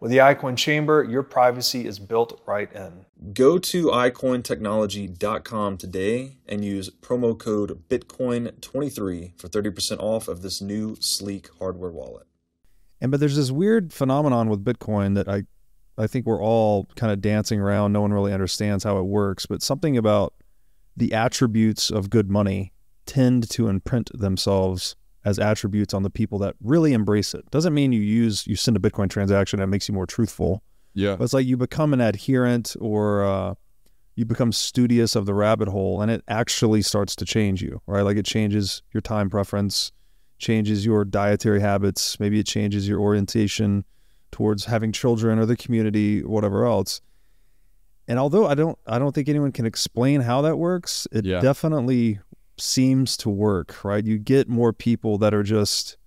With 0.03 0.11
the 0.11 0.17
iCoin 0.17 0.57
Chamber, 0.57 1.01
your 1.01 1.23
privacy 1.23 1.87
is 1.87 1.97
built 1.97 2.41
right 2.45 2.69
in. 2.73 3.05
Go 3.33 3.57
to 3.57 3.85
iCoinTechnology.com 3.85 5.77
today 5.77 6.39
and 6.45 6.65
use 6.65 6.89
promo 6.89 7.39
code 7.39 7.87
BITCOIN23 7.87 9.39
for 9.39 9.47
30% 9.47 9.99
off 10.01 10.27
of 10.27 10.41
this 10.41 10.61
new 10.61 10.97
sleek 10.99 11.47
hardware 11.57 11.91
wallet. 11.91 12.27
And 12.99 13.11
but 13.11 13.21
there's 13.21 13.37
this 13.37 13.49
weird 13.49 13.93
phenomenon 13.93 14.49
with 14.49 14.65
Bitcoin 14.65 15.15
that 15.15 15.29
I 15.29 15.43
I 15.97 16.07
think 16.07 16.25
we're 16.25 16.43
all 16.43 16.89
kind 16.97 17.13
of 17.13 17.21
dancing 17.21 17.61
around. 17.61 17.93
No 17.93 18.01
one 18.01 18.11
really 18.11 18.33
understands 18.33 18.83
how 18.83 18.97
it 18.97 19.05
works, 19.05 19.45
but 19.45 19.61
something 19.61 19.95
about 19.95 20.33
the 20.97 21.13
attributes 21.13 21.89
of 21.89 22.09
good 22.09 22.29
money 22.29 22.73
tend 23.05 23.49
to 23.51 23.69
imprint 23.69 24.11
themselves 24.13 24.97
as 25.25 25.39
attributes 25.39 25.93
on 25.93 26.03
the 26.03 26.09
people 26.09 26.37
that 26.39 26.55
really 26.61 26.93
embrace 26.93 27.33
it. 27.33 27.49
Doesn't 27.51 27.73
mean 27.73 27.91
you 27.91 28.01
use 28.01 28.45
you 28.47 28.55
send 28.55 28.77
a 28.77 28.79
Bitcoin 28.79 29.09
transaction 29.09 29.59
that 29.59 29.67
makes 29.67 29.87
you 29.87 29.93
more 29.93 30.05
truthful. 30.05 30.63
Yeah, 30.93 31.15
but 31.15 31.23
it's 31.23 31.33
like 31.33 31.45
you 31.45 31.57
become 31.57 31.93
an 31.93 32.01
adherent 32.01 32.75
or 32.79 33.23
uh, 33.23 33.55
you 34.15 34.25
become 34.25 34.51
studious 34.51 35.15
of 35.15 35.25
the 35.25 35.33
rabbit 35.33 35.67
hole, 35.67 36.01
and 36.01 36.11
it 36.11 36.23
actually 36.27 36.81
starts 36.81 37.15
to 37.17 37.25
change 37.25 37.61
you, 37.61 37.81
right? 37.87 38.01
Like 38.01 38.17
it 38.17 38.25
changes 38.25 38.83
your 38.91 39.01
time 39.01 39.29
preference, 39.29 39.91
changes 40.37 40.85
your 40.85 41.05
dietary 41.05 41.61
habits, 41.61 42.19
maybe 42.19 42.39
it 42.39 42.45
changes 42.45 42.87
your 42.87 42.99
orientation 42.99 43.85
towards 44.31 44.65
having 44.65 44.91
children 44.91 45.39
or 45.39 45.45
the 45.45 45.55
community, 45.55 46.23
whatever 46.23 46.65
else. 46.65 47.01
And 48.07 48.19
although 48.19 48.47
I 48.47 48.55
don't 48.55 48.77
I 48.85 48.99
don't 48.99 49.15
think 49.15 49.29
anyone 49.29 49.51
can 49.51 49.65
explain 49.65 50.21
how 50.21 50.41
that 50.41 50.57
works, 50.57 51.07
it 51.11 51.25
yeah. 51.25 51.39
definitely 51.39 52.19
seems 52.57 53.17
to 53.17 53.29
work, 53.29 53.83
right? 53.83 54.05
You 54.05 54.17
get 54.17 54.47
more 54.47 54.73
people 54.73 55.17
that 55.19 55.33
are 55.33 55.43
just, 55.43 55.97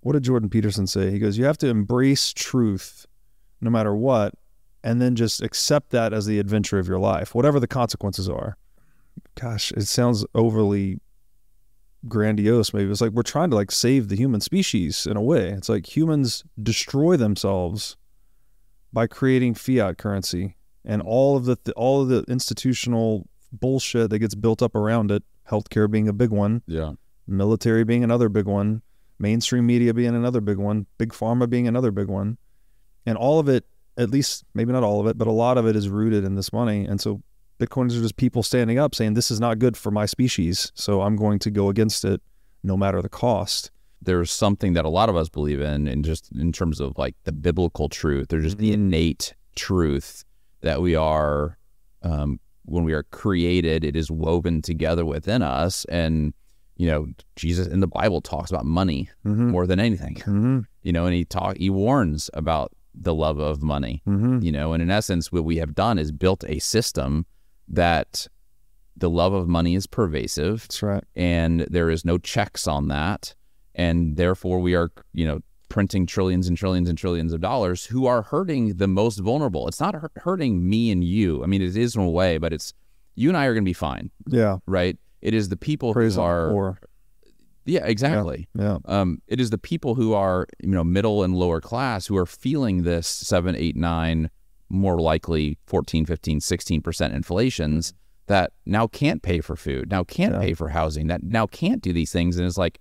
what 0.00 0.12
did 0.12 0.24
Jordan 0.24 0.50
Peterson 0.50 0.86
say? 0.86 1.10
He 1.10 1.18
goes, 1.18 1.36
you 1.38 1.44
have 1.44 1.58
to 1.58 1.68
embrace 1.68 2.32
truth 2.32 3.06
no 3.60 3.70
matter 3.70 3.94
what, 3.94 4.34
and 4.84 5.00
then 5.00 5.16
just 5.16 5.42
accept 5.42 5.90
that 5.90 6.12
as 6.12 6.26
the 6.26 6.38
adventure 6.38 6.78
of 6.78 6.88
your 6.88 6.98
life, 6.98 7.34
whatever 7.34 7.58
the 7.58 7.66
consequences 7.66 8.28
are. 8.28 8.56
Gosh, 9.34 9.72
it 9.72 9.86
sounds 9.86 10.24
overly 10.34 11.00
grandiose 12.08 12.72
maybe 12.72 12.90
it's 12.90 13.00
like 13.00 13.10
we're 13.12 13.22
trying 13.22 13.50
to 13.50 13.56
like 13.56 13.72
save 13.72 14.08
the 14.08 14.16
human 14.16 14.40
species 14.40 15.06
in 15.06 15.16
a 15.16 15.22
way 15.22 15.48
it's 15.48 15.68
like 15.68 15.96
humans 15.96 16.44
destroy 16.62 17.16
themselves 17.16 17.96
by 18.92 19.06
creating 19.06 19.54
fiat 19.54 19.98
currency 19.98 20.56
and 20.84 21.02
all 21.02 21.36
of 21.36 21.46
the 21.46 21.58
all 21.74 22.02
of 22.02 22.08
the 22.08 22.22
institutional 22.28 23.26
bullshit 23.52 24.10
that 24.10 24.18
gets 24.18 24.34
built 24.34 24.62
up 24.62 24.74
around 24.74 25.10
it 25.10 25.22
healthcare 25.50 25.90
being 25.90 26.08
a 26.08 26.12
big 26.12 26.30
one. 26.30 26.62
Yeah. 26.66 26.92
Military 27.26 27.84
being 27.84 28.04
another 28.04 28.28
big 28.28 28.46
one. 28.46 28.82
Mainstream 29.18 29.66
media 29.66 29.94
being 29.94 30.14
another 30.14 30.40
big 30.40 30.58
one. 30.58 30.86
Big 30.98 31.12
pharma 31.12 31.48
being 31.48 31.66
another 31.66 31.90
big 31.90 32.08
one. 32.08 32.38
And 33.06 33.16
all 33.16 33.38
of 33.38 33.48
it, 33.48 33.64
at 33.96 34.10
least 34.10 34.44
maybe 34.54 34.72
not 34.72 34.82
all 34.82 35.00
of 35.00 35.06
it, 35.06 35.16
but 35.16 35.26
a 35.26 35.32
lot 35.32 35.58
of 35.58 35.66
it 35.66 35.76
is 35.76 35.88
rooted 35.88 36.24
in 36.24 36.34
this 36.34 36.52
money. 36.52 36.84
And 36.84 37.00
so 37.00 37.22
Bitcoins 37.58 37.96
are 37.98 38.02
just 38.02 38.16
people 38.16 38.42
standing 38.42 38.78
up 38.78 38.94
saying, 38.94 39.14
this 39.14 39.30
is 39.30 39.40
not 39.40 39.58
good 39.58 39.76
for 39.76 39.90
my 39.90 40.04
species. 40.06 40.70
So 40.74 41.00
I'm 41.02 41.16
going 41.16 41.38
to 41.40 41.50
go 41.50 41.70
against 41.70 42.04
it 42.04 42.20
no 42.62 42.76
matter 42.76 43.00
the 43.00 43.08
cost 43.08 43.70
there's 44.02 44.30
something 44.30 44.74
that 44.74 44.84
a 44.84 44.88
lot 44.88 45.08
of 45.08 45.16
us 45.16 45.28
believe 45.28 45.60
in, 45.60 45.86
and 45.88 46.04
just 46.04 46.30
in 46.32 46.52
terms 46.52 46.80
of 46.80 46.96
like 46.96 47.14
the 47.24 47.32
biblical 47.32 47.88
truth, 47.88 48.28
there's 48.28 48.44
just 48.44 48.58
the 48.58 48.70
mm-hmm. 48.70 48.84
innate 48.84 49.34
truth 49.54 50.24
that 50.60 50.80
we 50.80 50.94
are 50.94 51.58
um, 52.02 52.38
when 52.66 52.84
we 52.84 52.92
are 52.92 53.04
created, 53.04 53.82
it 53.84 53.96
is 53.96 54.10
woven 54.10 54.60
together 54.62 55.04
within 55.04 55.42
us. 55.42 55.84
And, 55.86 56.34
you 56.76 56.86
know, 56.88 57.06
Jesus 57.36 57.66
in 57.66 57.80
the 57.80 57.86
Bible 57.86 58.20
talks 58.20 58.50
about 58.50 58.64
money 58.66 59.08
Mm-hmm. 59.24 59.48
more 59.50 59.66
than 59.66 59.80
anything, 59.80 60.16
Mm-hmm. 60.16 60.60
you 60.82 60.92
know, 60.92 61.06
and 61.06 61.14
he 61.14 61.24
talk, 61.24 61.56
he 61.56 61.70
warns 61.70 62.28
about 62.34 62.72
the 62.94 63.14
love 63.14 63.38
of 63.38 63.62
money, 63.62 64.02
Mm-hmm. 64.06 64.40
you 64.40 64.52
know, 64.52 64.72
and 64.72 64.82
in 64.82 64.90
essence, 64.90 65.30
what 65.32 65.44
we 65.44 65.56
have 65.56 65.74
done 65.74 65.98
is 65.98 66.12
built 66.12 66.44
a 66.48 66.58
system 66.58 67.24
that 67.68 68.26
the 68.96 69.10
love 69.10 69.32
of 69.34 69.46
money 69.48 69.74
is 69.74 69.86
pervasive 69.86 70.62
That's 70.62 70.82
right. 70.82 71.04
and 71.14 71.60
there 71.70 71.90
is 71.90 72.04
no 72.04 72.16
checks 72.18 72.66
on 72.66 72.88
that 72.88 73.34
and 73.74 74.16
therefore 74.16 74.58
we 74.60 74.74
are 74.74 74.90
you 75.12 75.26
know 75.26 75.40
printing 75.68 76.06
trillions 76.06 76.46
and 76.48 76.56
trillions 76.56 76.88
and 76.88 76.96
trillions 76.96 77.32
of 77.32 77.40
dollars 77.40 77.86
who 77.86 78.06
are 78.06 78.22
hurting 78.22 78.76
the 78.76 78.86
most 78.86 79.18
vulnerable. 79.18 79.66
It's 79.68 79.80
not 79.80 79.94
hurting 80.16 80.68
me 80.68 80.90
and 80.90 81.02
you. 81.04 81.42
I 81.42 81.46
mean 81.46 81.62
it 81.62 81.76
is 81.76 81.96
in 81.96 82.02
a 82.02 82.10
way 82.10 82.38
but 82.38 82.52
it's 82.52 82.72
you 83.14 83.28
and 83.30 83.36
i 83.36 83.46
are 83.46 83.54
going 83.54 83.64
to 83.64 83.68
be 83.68 83.72
fine. 83.72 84.10
Yeah. 84.28 84.58
right? 84.66 84.96
It 85.22 85.34
is 85.34 85.48
the 85.48 85.56
people 85.56 85.92
Praise 85.92 86.16
who 86.16 86.20
are 86.22 86.50
or 86.50 86.78
yeah 87.64 87.84
exactly. 87.84 88.48
Yeah. 88.56 88.78
um, 88.84 89.20
it 89.26 89.40
is 89.40 89.50
the 89.50 89.58
people 89.58 89.94
who 89.96 90.14
are 90.14 90.46
you 90.62 90.68
know 90.70 90.84
middle 90.84 91.22
and 91.24 91.34
lower 91.34 91.60
class 91.60 92.06
who 92.06 92.16
are 92.16 92.26
feeling 92.26 92.82
this 92.84 93.06
seven, 93.08 93.56
eight, 93.56 93.74
nine, 93.76 94.30
more 94.68 94.98
likely 95.00 95.58
14 95.66 96.06
15 96.06 96.40
16% 96.40 97.12
inflations 97.14 97.92
that 98.28 98.52
now 98.66 98.86
can't 98.88 99.22
pay 99.22 99.40
for 99.40 99.56
food 99.56 99.90
now 99.90 100.04
can't 100.04 100.34
Yeah. 100.34 100.40
pay 100.40 100.54
for 100.54 100.68
housing 100.70 101.06
that 101.08 101.22
now 101.22 101.46
can't 101.46 101.82
do 101.82 101.92
these 101.92 102.12
things. 102.12 102.36
And 102.36 102.46
it's 102.46 102.58
like 102.58 102.78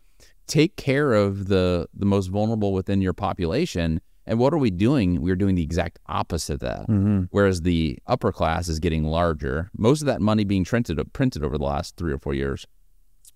take 0.48 0.76
care 0.76 1.14
of 1.14 1.48
the 1.48 1.88
the 1.94 2.06
most 2.06 2.28
vulnerable 2.28 2.74
within 2.74 3.02
your 3.02 3.14
population 3.14 4.00
and 4.28 4.40
what 4.40 4.54
are 4.54 4.58
we 4.58 4.72
doing 4.72 5.22
we're 5.22 5.36
doing 5.36 5.56
the 5.56 5.64
exact 5.64 6.00
opposite 6.08 6.54
of 6.56 6.60
that 6.62 6.82
Mm-hmm. 6.88 7.24
whereas 7.32 7.62
the 7.62 8.00
upper 8.08 8.32
class 8.32 8.68
is 8.68 8.80
getting 8.80 9.04
larger 9.04 9.70
most 9.78 10.02
of 10.02 10.08
that 10.08 10.22
money 10.22 10.44
being 10.44 10.66
printed 10.66 11.00
printed 11.14 11.44
over 11.44 11.58
the 11.58 11.64
last 11.64 11.96
3 11.98 12.12
or 12.14 12.18
4 12.20 12.34
years 12.34 12.66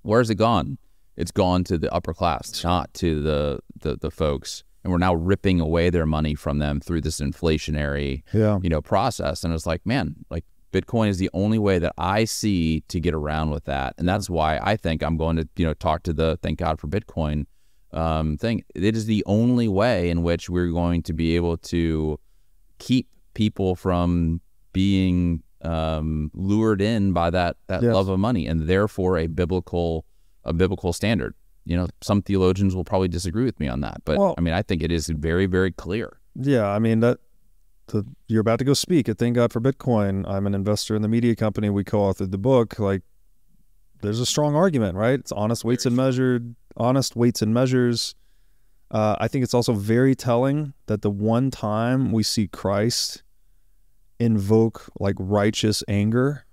where's 0.01 0.29
it 0.29 0.35
gone 0.35 0.77
it's 1.17 1.31
gone 1.31 1.65
to 1.65 1.77
the 1.77 1.93
upper 1.93 2.13
class, 2.13 2.63
not 2.63 2.93
to 2.93 3.21
the, 3.21 3.59
the 3.81 3.97
the 3.97 4.09
folks. 4.09 4.63
And 4.85 4.91
we're 4.93 4.99
now 4.99 5.13
ripping 5.13 5.59
away 5.59 5.89
their 5.89 6.05
money 6.05 6.33
from 6.33 6.59
them 6.59 6.79
through 6.79 7.01
this 7.01 7.19
inflationary, 7.19 8.23
Yeah. 8.33 8.59
you 8.63 8.69
know, 8.69 8.81
process. 8.81 9.43
And 9.43 9.53
it's 9.53 9.65
like, 9.65 9.85
man, 9.85 10.15
like 10.29 10.45
Bitcoin 10.71 11.07
is 11.09 11.17
the 11.17 11.29
only 11.33 11.57
way 11.57 11.79
that 11.79 11.93
I 11.97 12.25
see 12.25 12.81
to 12.89 12.99
get 12.99 13.13
around 13.13 13.49
with 13.49 13.65
that. 13.65 13.95
And 13.97 14.07
that's 14.07 14.29
why 14.29 14.59
I 14.61 14.75
think 14.75 15.01
I'm 15.03 15.17
going 15.17 15.37
to, 15.37 15.47
you 15.55 15.65
know, 15.65 15.73
talk 15.73 16.03
to 16.03 16.13
the 16.13 16.37
thank 16.41 16.59
God 16.59 16.79
for 16.79 16.87
Bitcoin 16.87 17.45
um, 17.91 18.37
thing. 18.37 18.63
It 18.75 18.95
is 18.95 19.05
the 19.07 19.23
only 19.25 19.67
way 19.67 20.09
in 20.09 20.21
which 20.21 20.49
we're 20.49 20.69
going 20.71 21.01
to 21.03 21.13
be 21.13 21.35
able 21.35 21.57
to 21.57 22.19
keep 22.77 23.07
people 23.33 23.75
from 23.75 24.41
being 24.73 25.41
um, 25.63 26.31
lured 26.33 26.81
in 26.81 27.11
by 27.13 27.29
that 27.31 27.57
that 27.67 27.81
Yes. 27.83 27.93
love 27.93 28.07
of 28.07 28.19
money, 28.19 28.47
and 28.47 28.61
therefore 28.67 29.17
a 29.17 29.27
biblical 29.27 30.05
a 30.45 30.53
biblical 30.53 30.93
standard. 30.93 31.33
You 31.65 31.75
know, 31.77 31.87
some 32.01 32.21
theologians 32.21 32.75
will 32.75 32.85
probably 32.85 33.09
disagree 33.09 33.43
with 33.43 33.59
me 33.59 33.67
on 33.67 33.81
that, 33.81 34.01
but 34.05 34.17
Well- 34.17 34.35
I 34.37 34.41
mean, 34.41 34.53
I 34.53 34.61
think 34.61 34.81
it 34.81 34.91
is 34.91 35.07
very, 35.09 35.45
very 35.47 35.71
clear. 35.71 36.17
Yeah, 36.35 36.67
I 36.67 36.79
mean 36.79 37.01
that. 37.01 37.19
The, 37.89 38.05
you're 38.27 38.41
about 38.41 38.59
to 38.59 38.65
go 38.65 38.73
speak 38.73 39.09
at 39.09 39.17
Thank 39.17 39.35
God 39.35 39.51
for 39.51 39.59
Bitcoin. 39.61 40.27
I'm 40.27 40.45
an 40.47 40.53
investor 40.55 40.95
in 40.95 41.01
the 41.01 41.07
media 41.07 41.35
company. 41.35 41.69
We 41.69 41.83
co-authored 41.83 42.31
the 42.31 42.37
book. 42.37 42.79
Like, 42.79 43.01
there's 44.01 44.19
a 44.19 44.25
strong 44.25 44.55
argument, 44.55 44.95
right? 44.95 45.19
It's 45.19 45.31
honest 45.31 45.65
weights 45.65 45.85
and 45.85 45.95
measured, 45.95 46.55
honest 46.77 47.15
weights 47.15 47.41
and 47.41 47.53
measures. 47.53 48.15
Uh, 48.91 49.15
I 49.19 49.27
think 49.27 49.43
it's 49.43 49.53
also 49.53 49.73
very 49.73 50.15
telling 50.15 50.73
that 50.87 51.01
the 51.01 51.09
one 51.11 51.51
time 51.51 52.11
we 52.11 52.23
see 52.23 52.47
Christ 52.47 53.23
invoke 54.19 54.89
like 54.99 55.15
righteous 55.19 55.83
anger 55.87 56.45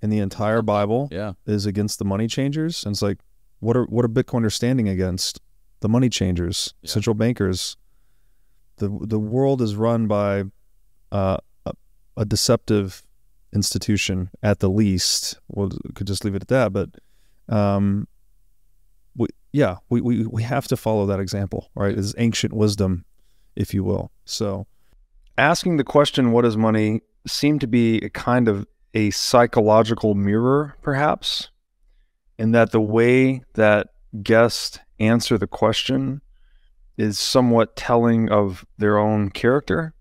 in 0.00 0.10
the 0.10 0.18
entire 0.18 0.62
Bible 0.62 1.08
Yeah, 1.10 1.32
is 1.46 1.66
against 1.66 1.98
the 1.98 2.04
money 2.04 2.28
changers. 2.28 2.84
And 2.84 2.94
it's 2.94 3.02
like, 3.02 3.18
what 3.60 3.76
are 3.76 3.84
what 3.84 4.04
are 4.04 4.08
Bitcoiners 4.08 4.52
standing 4.52 4.88
against? 4.88 5.40
The 5.80 5.88
money 5.88 6.08
changers, 6.08 6.74
Yeah. 6.82 6.90
central 6.90 7.14
bankers. 7.14 7.76
The 8.78 8.88
the 9.00 9.18
world 9.18 9.62
is 9.62 9.74
run 9.74 10.06
by 10.06 10.44
uh, 11.12 11.38
a, 11.66 11.72
a 12.16 12.24
deceptive 12.24 13.02
institution 13.52 14.30
at 14.42 14.60
the 14.60 14.68
least. 14.68 15.38
We'll 15.48 15.70
could 15.94 16.06
just 16.06 16.24
leave 16.24 16.34
it 16.34 16.42
at 16.42 16.48
that. 16.48 16.72
But 16.72 16.90
um, 17.54 18.06
we, 19.16 19.28
yeah, 19.52 19.76
we, 19.88 20.00
we 20.00 20.26
we 20.26 20.42
have 20.42 20.68
to 20.68 20.76
follow 20.76 21.06
that 21.06 21.20
example, 21.20 21.70
right? 21.74 21.96
It's 21.96 22.14
ancient 22.18 22.52
wisdom, 22.52 23.04
if 23.56 23.74
you 23.74 23.84
will. 23.84 24.10
So, 24.24 24.66
asking 25.36 25.76
the 25.76 25.84
question, 25.84 26.32
"What 26.32 26.44
is 26.44 26.56
money?" 26.56 27.02
seemed 27.26 27.60
to 27.60 27.66
be 27.66 27.98
a 27.98 28.08
kind 28.08 28.48
of 28.48 28.66
a 28.94 29.10
psychological 29.10 30.14
mirror, 30.14 30.76
perhaps, 30.82 31.50
in 32.38 32.52
that 32.52 32.70
the 32.70 32.80
way 32.80 33.42
that 33.54 33.88
guests 34.22 34.78
answer 34.98 35.36
the 35.36 35.46
question 35.46 36.22
is 36.98 37.18
somewhat 37.18 37.76
telling 37.76 38.28
of 38.28 38.66
their 38.76 38.98
own 38.98 39.30
character. 39.30 39.94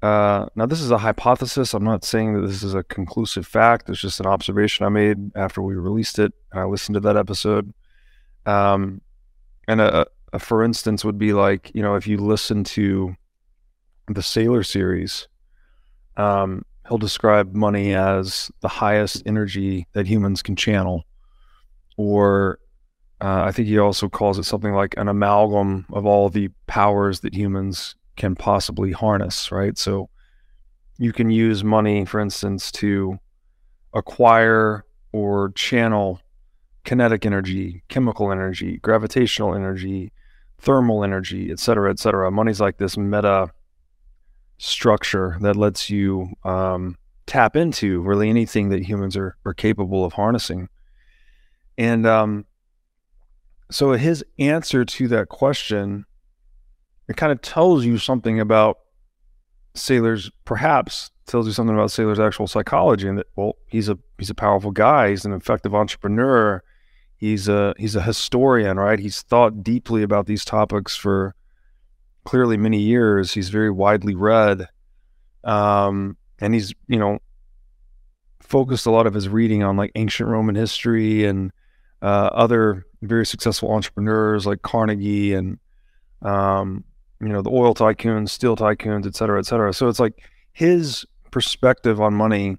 Uh, 0.00 0.46
now, 0.54 0.64
this 0.64 0.80
is 0.80 0.90
a 0.90 0.98
hypothesis. 0.98 1.74
I'm 1.74 1.82
not 1.82 2.04
saying 2.04 2.34
that 2.34 2.46
this 2.46 2.62
is 2.62 2.74
a 2.74 2.84
conclusive 2.84 3.46
fact. 3.46 3.88
It's 3.88 4.00
just 4.00 4.20
an 4.20 4.26
observation 4.26 4.86
I 4.86 4.90
made 4.90 5.34
after 5.34 5.60
we 5.60 5.74
released 5.74 6.18
it 6.18 6.32
and 6.52 6.60
I 6.60 6.64
listened 6.64 6.94
to 6.94 7.00
that 7.00 7.16
episode. 7.16 7.74
Um, 8.46 9.00
and 9.66 9.80
a, 9.80 10.06
a 10.32 10.38
for 10.38 10.62
instance 10.62 11.04
would 11.04 11.18
be 11.18 11.32
like, 11.32 11.72
you 11.74 11.82
know, 11.82 11.94
if 11.96 12.06
you 12.06 12.18
listen 12.18 12.64
to 12.64 13.16
the 14.06 14.20
Saylor 14.20 14.64
series, 14.64 15.26
um, 16.16 16.64
he'll 16.86 16.98
describe 16.98 17.54
money 17.54 17.94
as 17.94 18.52
the 18.60 18.68
highest 18.68 19.22
energy 19.26 19.86
that 19.94 20.06
humans 20.06 20.42
can 20.42 20.54
channel. 20.54 21.04
Or 21.96 22.58
uh, 23.20 23.44
I 23.44 23.52
think 23.52 23.68
he 23.68 23.78
also 23.78 24.08
calls 24.08 24.38
it 24.38 24.44
something 24.44 24.72
like 24.72 24.94
an 24.96 25.08
amalgam 25.08 25.86
of 25.92 26.04
all 26.04 26.28
the 26.28 26.50
powers 26.66 27.20
that 27.20 27.34
humans 27.34 27.94
can 28.16 28.34
possibly 28.34 28.92
harness, 28.92 29.50
right? 29.50 29.76
So 29.78 30.08
you 30.98 31.12
can 31.12 31.30
use 31.30 31.64
money, 31.64 32.04
for 32.04 32.20
instance, 32.20 32.70
to 32.72 33.18
acquire 33.92 34.84
or 35.12 35.52
channel 35.54 36.20
kinetic 36.84 37.24
energy, 37.24 37.82
chemical 37.88 38.30
energy, 38.30 38.78
gravitational 38.78 39.54
energy, 39.54 40.12
thermal 40.58 41.02
energy, 41.02 41.50
et 41.50 41.58
cetera, 41.58 41.90
et 41.90 41.98
cetera. 41.98 42.30
Money's 42.30 42.60
like 42.60 42.76
this 42.78 42.96
meta 42.96 43.50
structure 44.58 45.36
that 45.40 45.56
lets 45.56 45.90
you 45.90 46.28
um, 46.44 46.96
tap 47.26 47.56
into 47.56 48.00
really 48.02 48.28
anything 48.28 48.68
that 48.68 48.84
humans 48.84 49.16
are, 49.16 49.36
are 49.44 49.54
capable 49.54 50.04
of 50.04 50.12
harnessing. 50.12 50.68
And 51.78 52.06
um, 52.06 52.44
so 53.70 53.92
his 53.92 54.24
answer 54.38 54.84
to 54.84 55.08
that 55.08 55.28
question, 55.28 56.04
it 57.08 57.16
kind 57.16 57.32
of 57.32 57.40
tells 57.42 57.84
you 57.84 57.98
something 57.98 58.40
about 58.40 58.78
Saylor's, 59.74 60.30
perhaps 60.44 61.10
tells 61.26 61.46
you 61.46 61.52
something 61.52 61.74
about 61.74 61.88
Saylor's 61.88 62.20
actual 62.20 62.46
psychology, 62.46 63.08
and 63.08 63.18
that 63.18 63.26
well, 63.36 63.56
he's 63.66 63.88
a 63.88 63.98
he's 64.18 64.30
a 64.30 64.34
powerful 64.34 64.70
guy, 64.70 65.10
he's 65.10 65.24
an 65.24 65.32
effective 65.32 65.74
entrepreneur, 65.74 66.62
he's 67.16 67.48
a 67.48 67.74
he's 67.78 67.96
a 67.96 68.02
historian, 68.02 68.78
right? 68.78 68.98
He's 68.98 69.22
thought 69.22 69.62
deeply 69.62 70.02
about 70.02 70.26
these 70.26 70.44
topics 70.44 70.94
for 70.94 71.34
clearly 72.24 72.56
many 72.56 72.80
years. 72.80 73.32
He's 73.32 73.48
very 73.48 73.70
widely 73.70 74.14
read, 74.14 74.68
um, 75.42 76.16
and 76.38 76.54
he's 76.54 76.74
you 76.86 76.98
know 76.98 77.18
focused 78.40 78.86
a 78.86 78.90
lot 78.90 79.06
of 79.06 79.14
his 79.14 79.28
reading 79.28 79.62
on 79.62 79.76
like 79.76 79.90
ancient 79.94 80.28
Roman 80.28 80.54
history 80.54 81.24
and 81.24 81.50
uh, 82.02 82.28
other 82.32 82.84
very 83.06 83.26
successful 83.26 83.70
entrepreneurs 83.72 84.46
like 84.46 84.62
Carnegie 84.62 85.34
and 85.34 85.58
um, 86.22 86.84
you 87.20 87.28
know 87.28 87.42
the 87.42 87.50
oil 87.50 87.74
tycoons, 87.74 88.30
steel 88.30 88.56
tycoons, 88.56 89.06
et 89.06 89.14
cetera, 89.14 89.38
et 89.38 89.46
cetera. 89.46 89.72
So 89.72 89.88
it's 89.88 90.00
like 90.00 90.22
his 90.52 91.04
perspective 91.30 92.00
on 92.00 92.14
money. 92.14 92.56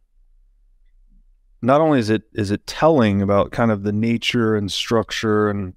Not 1.61 1.81
only 1.81 1.99
is 1.99 2.09
it 2.09 2.23
is 2.33 2.51
it 2.51 2.65
telling 2.67 3.21
about 3.21 3.51
kind 3.51 3.71
of 3.71 3.83
the 3.83 3.91
nature 3.91 4.55
and 4.55 4.71
structure 4.71 5.49
and 5.49 5.73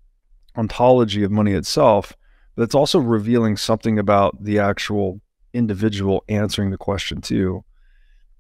ontology 0.57 1.22
of 1.22 1.31
money 1.31 1.52
itself, 1.52 2.12
but 2.54 2.62
it's 2.62 2.74
also 2.74 2.98
revealing 2.98 3.57
something 3.57 3.98
about 3.98 4.42
the 4.42 4.59
actual 4.59 5.20
individual 5.54 6.24
answering 6.28 6.70
the 6.70 6.76
question 6.76 7.20
too. 7.20 7.64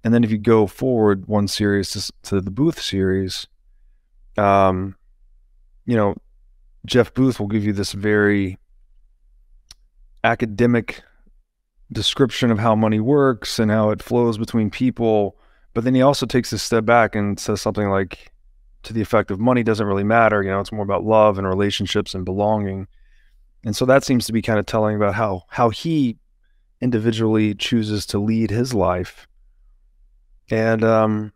And 0.04 0.12
then 0.12 0.24
if 0.24 0.30
you 0.30 0.38
go 0.38 0.66
forward 0.66 1.26
one 1.26 1.48
series 1.48 1.90
to, 1.90 2.12
to 2.28 2.40
the 2.40 2.50
Booth 2.50 2.80
series, 2.80 3.46
um, 4.36 4.96
you 5.88 5.96
know, 5.96 6.14
Jeff 6.84 7.14
Booth 7.14 7.40
will 7.40 7.46
give 7.46 7.64
you 7.64 7.72
this 7.72 7.92
very 7.92 8.58
academic 10.22 11.02
description 11.90 12.50
of 12.50 12.58
how 12.58 12.74
money 12.74 13.00
works 13.00 13.58
and 13.58 13.70
how 13.70 13.88
it 13.88 14.02
flows 14.02 14.36
between 14.36 14.68
people. 14.68 15.38
But 15.72 15.84
then 15.84 15.94
he 15.94 16.02
also 16.02 16.26
takes 16.26 16.52
a 16.52 16.58
step 16.58 16.84
back 16.84 17.14
and 17.14 17.40
says 17.40 17.62
something 17.62 17.88
like 17.88 18.30
to 18.82 18.92
the 18.92 19.00
effect 19.00 19.30
of 19.30 19.40
money 19.40 19.62
doesn't 19.62 19.86
really 19.86 20.04
matter. 20.04 20.42
You 20.42 20.50
know, 20.50 20.60
it's 20.60 20.72
more 20.72 20.84
about 20.84 21.04
love 21.04 21.38
and 21.38 21.48
relationships 21.48 22.14
and 22.14 22.22
belonging. 22.22 22.86
And 23.64 23.74
so 23.74 23.86
that 23.86 24.04
seems 24.04 24.26
to 24.26 24.32
be 24.34 24.42
kind 24.42 24.58
of 24.58 24.66
telling 24.66 24.94
about 24.94 25.14
how 25.14 25.44
how 25.48 25.70
he 25.70 26.18
individually 26.82 27.54
chooses 27.54 28.04
to 28.06 28.18
lead 28.18 28.50
his 28.50 28.74
life. 28.74 29.26
And 30.50 30.84
um 30.84 31.32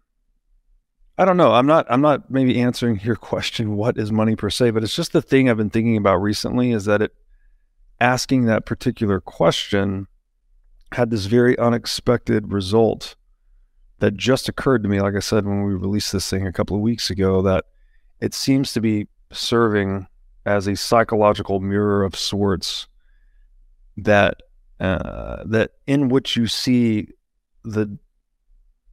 I 1.19 1.25
don't 1.25 1.37
know. 1.37 1.53
I'm 1.53 1.67
not 1.67 1.87
I'm 1.91 2.01
not 2.01 2.31
maybe 2.31 2.61
answering 2.61 3.01
your 3.03 3.17
question 3.33 3.77
what 3.77 3.99
is 3.99 4.11
money 4.11 4.37
per 4.37 4.51
se, 4.51 4.71
but 4.71 4.83
it's 4.83 4.97
just 4.97 5.13
the 5.13 5.23
thing 5.23 5.49
I've 5.49 5.57
been 5.57 5.71
thinking 5.71 5.97
about 5.97 6.17
recently 6.17 6.73
is 6.73 6.85
that 6.87 7.03
it 7.03 7.15
asking 8.01 8.47
that 8.47 8.67
particular 8.67 9.21
question 9.21 10.09
had 10.93 11.11
this 11.11 11.27
very 11.27 11.59
unexpected 11.59 12.53
result 12.53 13.17
that 14.01 14.17
just 14.17 14.49
occurred 14.49 14.83
to 14.83 14.89
me, 14.89 15.01
like 15.01 15.15
I 15.15 15.21
said, 15.21 15.47
when 15.47 15.63
we 15.63 15.75
released 15.75 16.13
this 16.13 16.29
thing 16.29 16.47
a 16.47 16.53
couple 16.53 16.75
of 16.75 16.83
weeks 16.83 17.09
ago, 17.09 17.41
that 17.43 17.67
it 18.21 18.35
seems 18.35 18.73
to 18.73 18.81
be 18.81 19.07
serving 19.31 20.09
as 20.45 20.67
a 20.67 20.75
psychological 20.75 21.61
mirror 21.61 22.03
of 22.03 22.17
sorts 22.17 22.89
that 23.97 24.43
uh, 24.81 25.45
that 25.47 25.73
in 25.87 26.09
which 26.09 26.37
you 26.37 26.49
see 26.49 27.09
the 27.63 27.97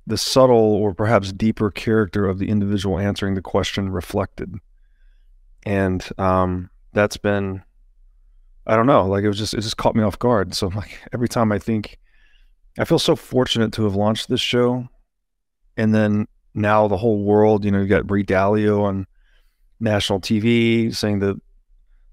the 0.09 0.17
subtle 0.17 0.73
or 0.73 0.93
perhaps 0.93 1.31
deeper 1.31 1.69
character 1.69 2.27
of 2.27 2.39
the 2.39 2.49
individual 2.49 2.97
answering 2.97 3.35
the 3.35 3.41
question 3.41 3.89
reflected. 3.89 4.55
And 5.63 6.07
um, 6.17 6.69
that's 6.93 7.17
been 7.17 7.63
i 8.67 8.75
don't 8.75 8.87
know 8.87 9.07
like 9.07 9.23
it 9.23 9.27
was 9.27 9.37
just 9.37 9.53
it 9.53 9.61
just 9.61 9.77
caught 9.77 9.95
me 9.95 10.03
off 10.03 10.19
guard. 10.19 10.53
So 10.53 10.67
like 10.75 10.99
every 11.13 11.29
time 11.29 11.51
i 11.51 11.59
think 11.59 11.97
i 12.77 12.85
feel 12.85 12.99
so 12.99 13.15
fortunate 13.15 13.71
to 13.73 13.83
have 13.83 13.95
launched 13.95 14.27
this 14.27 14.41
show. 14.41 14.89
And 15.77 15.93
then 15.93 16.27
now 16.53 16.87
the 16.87 16.97
whole 16.97 17.23
world, 17.23 17.63
you 17.63 17.71
know, 17.71 17.79
you 17.79 17.87
got 17.87 18.09
Ray 18.09 18.23
Dalio 18.23 18.81
on 18.81 19.05
national 19.79 20.19
TV 20.19 20.93
saying 20.93 21.19
that 21.19 21.39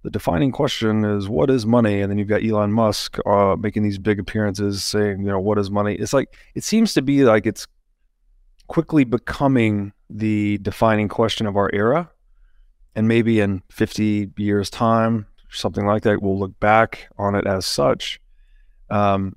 the 0.02 0.10
defining 0.10 0.52
question 0.52 1.04
is 1.04 1.28
what 1.28 1.50
is 1.50 1.66
money, 1.66 2.00
and 2.00 2.08
then 2.08 2.16
you've 2.16 2.28
got 2.28 2.44
Elon 2.44 2.70
Musk 2.72 3.18
uh, 3.26 3.56
making 3.58 3.82
these 3.82 3.98
big 3.98 4.20
appearances 4.20 4.84
saying, 4.84 5.18
you 5.18 5.26
know, 5.26 5.40
what 5.40 5.58
is 5.58 5.68
money? 5.68 5.94
It's 5.94 6.12
like 6.12 6.36
it 6.54 6.62
seems 6.62 6.94
to 6.94 7.02
be 7.02 7.24
like 7.24 7.44
it's 7.44 7.66
quickly 8.68 9.04
becoming 9.04 9.92
the 10.08 10.58
defining 10.58 11.08
question 11.08 11.46
of 11.46 11.56
our 11.56 11.70
era, 11.72 12.10
and 12.94 13.08
maybe 13.08 13.40
in 13.40 13.62
50 13.70 14.30
years' 14.36 14.70
time, 14.70 15.26
something 15.50 15.86
like 15.86 16.02
that, 16.02 16.22
we'll 16.22 16.38
look 16.38 16.58
back 16.60 17.08
on 17.18 17.34
it 17.34 17.46
as 17.46 17.66
such. 17.66 18.20
Um, 18.90 19.36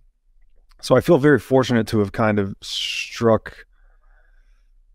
so 0.81 0.95
I 0.95 1.01
feel 1.01 1.17
very 1.17 1.39
fortunate 1.39 1.87
to 1.87 1.99
have 1.99 2.11
kind 2.11 2.39
of 2.39 2.55
struck 2.61 3.65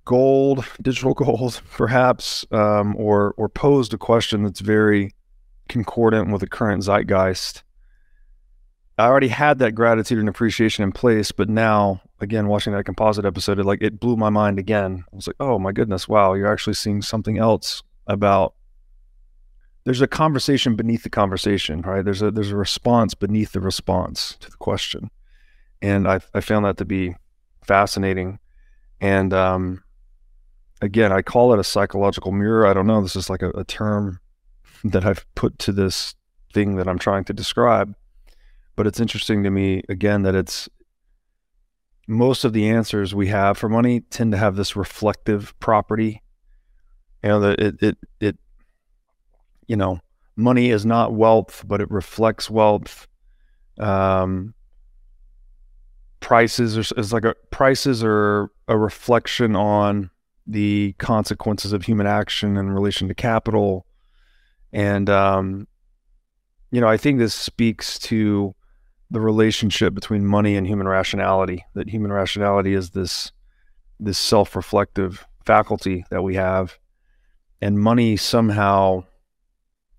gold, 0.04 0.64
digital 0.82 1.14
gold, 1.14 1.60
perhaps, 1.72 2.46
um, 2.50 2.96
or 2.96 3.34
or 3.36 3.48
posed 3.48 3.94
a 3.94 3.98
question 3.98 4.44
that's 4.44 4.60
very 4.60 5.14
concordant 5.68 6.30
with 6.30 6.40
the 6.40 6.46
current 6.46 6.82
zeitgeist. 6.82 7.62
I 8.96 9.06
already 9.06 9.28
had 9.28 9.58
that 9.58 9.72
gratitude 9.72 10.18
and 10.18 10.28
appreciation 10.28 10.84
in 10.84 10.92
place, 10.92 11.32
but 11.32 11.48
now, 11.48 12.00
again, 12.20 12.46
watching 12.46 12.72
that 12.74 12.84
composite 12.84 13.24
episode, 13.24 13.58
it 13.58 13.64
like 13.64 13.82
it 13.82 13.98
blew 13.98 14.16
my 14.16 14.30
mind 14.30 14.58
again. 14.58 15.04
I 15.12 15.16
was 15.16 15.26
like, 15.26 15.36
oh 15.40 15.58
my 15.58 15.72
goodness, 15.72 16.06
wow, 16.06 16.34
you're 16.34 16.52
actually 16.52 16.74
seeing 16.74 17.02
something 17.02 17.38
else 17.38 17.82
about. 18.06 18.54
There's 19.82 20.00
a 20.00 20.06
conversation 20.06 20.76
beneath 20.76 21.02
the 21.02 21.10
conversation, 21.10 21.82
right? 21.82 22.04
There's 22.04 22.22
a 22.22 22.30
there's 22.30 22.52
a 22.52 22.56
response 22.56 23.14
beneath 23.14 23.52
the 23.52 23.60
response 23.60 24.36
to 24.40 24.50
the 24.50 24.56
question, 24.56 25.10
and 25.82 26.08
I 26.08 26.20
I 26.32 26.40
found 26.40 26.64
that 26.64 26.76
to 26.78 26.84
be 26.84 27.16
fascinating, 27.62 28.38
and 29.00 29.34
um, 29.34 29.82
again, 30.80 31.12
I 31.12 31.20
call 31.20 31.52
it 31.52 31.58
a 31.58 31.64
psychological 31.64 32.30
mirror. 32.30 32.66
I 32.66 32.72
don't 32.72 32.86
know. 32.86 33.02
This 33.02 33.16
is 33.16 33.28
like 33.28 33.42
a, 33.42 33.50
a 33.50 33.64
term 33.64 34.20
that 34.84 35.04
I've 35.04 35.26
put 35.34 35.58
to 35.60 35.72
this 35.72 36.14
thing 36.52 36.76
that 36.76 36.88
I'm 36.88 36.98
trying 36.98 37.24
to 37.24 37.32
describe. 37.32 37.94
But 38.76 38.86
it's 38.86 39.00
interesting 39.00 39.42
to 39.44 39.50
me, 39.50 39.82
again, 39.88 40.22
that 40.22 40.34
it's 40.34 40.68
most 42.06 42.44
of 42.44 42.52
the 42.52 42.68
answers 42.68 43.14
we 43.14 43.28
have 43.28 43.56
for 43.56 43.68
money 43.68 44.00
tend 44.00 44.32
to 44.32 44.38
have 44.38 44.56
this 44.56 44.76
reflective 44.76 45.58
property. 45.60 46.22
You 47.22 47.28
know, 47.30 47.40
that 47.40 47.60
it, 47.60 47.82
it, 47.82 47.98
it, 48.20 48.38
you 49.66 49.76
know, 49.76 50.00
money 50.36 50.70
is 50.70 50.84
not 50.84 51.14
wealth, 51.14 51.64
but 51.66 51.80
it 51.80 51.90
reflects 51.90 52.50
wealth. 52.50 53.06
Um, 53.78 54.54
prices 56.20 56.76
are, 56.76 57.00
is 57.00 57.12
like 57.12 57.24
a 57.24 57.34
prices 57.50 58.02
are 58.04 58.50
a 58.68 58.76
reflection 58.76 59.54
on 59.56 60.10
the 60.46 60.94
consequences 60.98 61.72
of 61.72 61.84
human 61.84 62.06
action 62.06 62.56
in 62.56 62.70
relation 62.70 63.08
to 63.08 63.14
capital. 63.14 63.86
And, 64.72 65.08
um, 65.08 65.68
you 66.70 66.80
know, 66.80 66.88
I 66.88 66.96
think 66.96 67.18
this 67.18 67.34
speaks 67.34 67.98
to 68.00 68.54
the 69.14 69.20
relationship 69.20 69.94
between 69.94 70.26
money 70.26 70.56
and 70.56 70.66
human 70.66 70.86
rationality, 70.86 71.64
that 71.74 71.88
human 71.88 72.12
rationality 72.12 72.74
is 72.74 72.90
this, 72.90 73.32
this 73.98 74.18
self-reflective 74.18 75.26
faculty 75.46 76.04
that 76.10 76.22
we 76.22 76.34
have. 76.34 76.78
And 77.62 77.78
money 77.78 78.16
somehow 78.16 79.04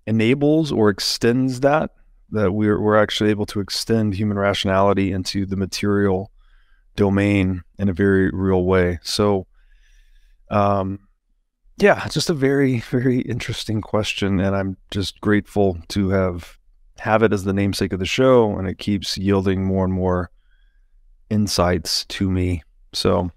enables 0.06 0.70
or 0.70 0.88
extends 0.88 1.60
that, 1.60 1.90
that 2.30 2.52
we're, 2.52 2.80
we're 2.80 2.96
actually 2.96 3.30
able 3.30 3.46
to 3.46 3.60
extend 3.60 4.14
human 4.14 4.38
rationality 4.38 5.10
into 5.10 5.46
the 5.46 5.56
material 5.56 6.30
domain 6.94 7.62
in 7.78 7.88
a 7.88 7.92
very 7.92 8.30
real 8.30 8.64
way. 8.64 8.98
So, 9.02 9.46
um, 10.50 11.00
yeah, 11.78 12.06
just 12.08 12.30
a 12.30 12.34
very, 12.34 12.80
very 12.80 13.20
interesting 13.20 13.80
question, 13.80 14.40
and 14.40 14.54
I'm 14.56 14.76
just 14.90 15.20
grateful 15.20 15.78
to 15.88 16.08
have 16.10 16.58
have 16.98 17.22
it 17.22 17.32
as 17.32 17.44
the 17.44 17.52
namesake 17.52 17.92
of 17.92 17.98
the 17.98 18.06
show, 18.06 18.56
and 18.56 18.68
it 18.68 18.78
keeps 18.78 19.16
yielding 19.18 19.64
more 19.64 19.84
and 19.84 19.92
more 19.92 20.30
insights 21.30 22.04
to 22.06 22.30
me. 22.30 22.62
So, 22.92 23.30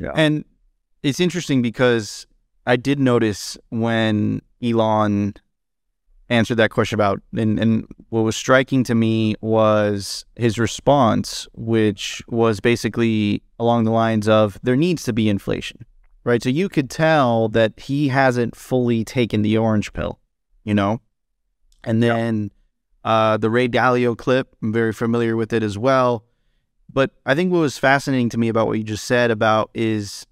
yeah, 0.00 0.12
and 0.14 0.44
it's 1.02 1.20
interesting 1.20 1.62
because 1.62 2.26
I 2.66 2.76
did 2.76 2.98
notice 2.98 3.56
when 3.68 4.40
Elon 4.62 5.34
answered 6.30 6.56
that 6.56 6.70
question 6.70 6.96
about 6.96 7.20
and, 7.36 7.58
and 7.60 7.86
what 8.08 8.22
was 8.22 8.36
striking 8.36 8.82
to 8.84 8.94
me 8.94 9.34
was 9.40 10.24
his 10.36 10.58
response 10.58 11.46
which 11.52 12.22
was 12.28 12.60
basically 12.60 13.42
along 13.58 13.84
the 13.84 13.90
lines 13.90 14.26
of 14.26 14.58
there 14.62 14.76
needs 14.76 15.02
to 15.02 15.12
be 15.12 15.28
inflation 15.28 15.84
right? 16.24 16.42
So 16.42 16.48
you 16.48 16.70
could 16.70 16.88
tell 16.88 17.50
that 17.50 17.78
he 17.78 18.08
hasn't 18.08 18.56
fully 18.56 19.04
taken 19.04 19.42
the 19.42 19.58
orange 19.58 19.92
pill 19.92 20.18
you 20.64 20.72
know 20.72 21.00
and 21.84 22.02
then 22.02 22.50
uh, 23.04 23.36
the 23.36 23.50
ray 23.50 23.68
dalio 23.68 24.16
clip 24.16 24.54
i'm 24.62 24.72
very 24.72 24.92
familiar 24.92 25.36
with 25.36 25.52
it 25.52 25.62
as 25.62 25.76
well 25.76 26.24
but 26.92 27.10
i 27.26 27.34
think 27.34 27.52
what 27.52 27.58
was 27.58 27.78
fascinating 27.78 28.28
to 28.28 28.38
me 28.38 28.48
about 28.48 28.66
what 28.66 28.78
you 28.78 28.84
just 28.84 29.04
said 29.04 29.30
about 29.30 29.70
is 29.74 30.26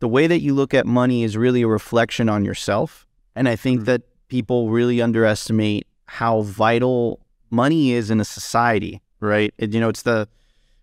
the 0.00 0.08
way 0.08 0.26
that 0.26 0.40
you 0.40 0.54
look 0.54 0.74
at 0.74 0.86
money 0.86 1.24
is 1.24 1.36
really 1.36 1.62
a 1.62 1.68
reflection 1.68 2.28
on 2.28 2.44
yourself 2.44 3.06
and 3.34 3.48
i 3.48 3.56
think 3.56 3.78
mm-hmm. 3.78 3.84
that 3.86 4.02
people 4.28 4.70
really 4.70 5.00
underestimate 5.00 5.86
how 6.06 6.42
vital 6.42 7.20
money 7.50 7.92
is 7.92 8.10
in 8.10 8.20
a 8.20 8.24
society, 8.24 9.00
right? 9.20 9.52
It, 9.58 9.72
you 9.72 9.80
know, 9.80 9.88
it's 9.88 10.02
the 10.02 10.28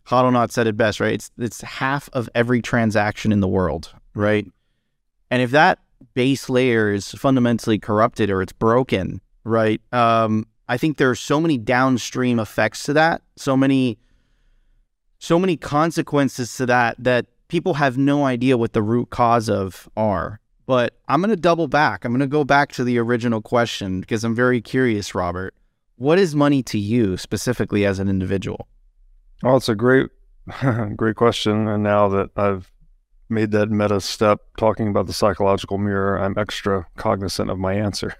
Hodlonaut 0.06 0.52
said 0.52 0.68
it 0.68 0.78
best, 0.78 1.00
right? 1.00 1.14
It's 1.14 1.32
it's 1.38 1.62
half 1.62 2.10
of 2.14 2.30
every 2.36 2.62
transaction 2.62 3.32
in 3.32 3.40
the 3.40 3.48
world, 3.48 3.94
right? 4.14 4.46
And 5.32 5.42
if 5.42 5.52
that 5.52 5.80
base 6.14 6.50
layer 6.50 6.92
is 6.92 7.12
fundamentally 7.12 7.80
corrupted 7.80 8.30
or 8.30 8.42
it's 8.42 8.54
broken, 8.54 9.22
right? 9.44 9.82
Um, 9.92 10.48
I 10.68 10.78
think 10.78 10.98
there 10.98 11.10
are 11.10 11.16
so 11.16 11.40
many 11.40 11.58
downstream 11.58 12.40
effects 12.40 12.84
to 12.84 12.94
that, 12.94 13.22
so 13.36 13.58
many, 13.58 13.98
so 15.20 15.38
many 15.38 15.58
consequences 15.58 16.56
to 16.58 16.66
that 16.68 16.96
that 17.00 17.26
people 17.48 17.76
have 17.76 17.98
no 17.98 18.26
idea 18.26 18.58
what 18.58 18.74
the 18.74 18.82
root 18.82 19.10
cause 19.10 19.50
of 19.50 19.90
are. 19.96 20.40
But 20.66 20.96
I'm 21.10 21.20
going 21.20 21.30
to 21.30 21.36
double 21.36 21.68
back. 21.68 22.06
I'm 22.06 22.12
going 22.12 22.22
to 22.22 22.28
go 22.28 22.44
back 22.46 22.72
to 22.74 22.84
the 22.84 22.98
original 22.98 23.42
question 23.42 24.00
because 24.00 24.24
I'm 24.24 24.34
very 24.34 24.62
curious, 24.62 25.14
Robert. 25.14 25.54
What 25.98 26.18
is 26.18 26.36
money 26.36 26.64
to 26.64 26.80
you 26.80 27.18
specifically 27.18 27.86
as 27.86 28.00
an 28.00 28.08
individual? 28.08 28.68
Well, 29.44 29.58
it's 29.58 29.70
a 29.70 29.76
great, 29.76 30.10
great 30.96 31.18
question. 31.18 31.68
And 31.68 31.84
now 31.84 32.08
that 32.10 32.30
I've 32.38 32.72
made 33.30 33.52
that 33.52 33.70
meta 33.70 34.00
step 34.00 34.40
talking 34.58 34.88
about 34.88 35.08
the 35.08 35.14
psychological 35.14 35.78
mirror, 35.78 36.18
I'm 36.18 36.38
extra 36.38 36.88
cognizant 36.96 37.50
of 37.50 37.60
my 37.60 37.74
answer. 37.74 38.16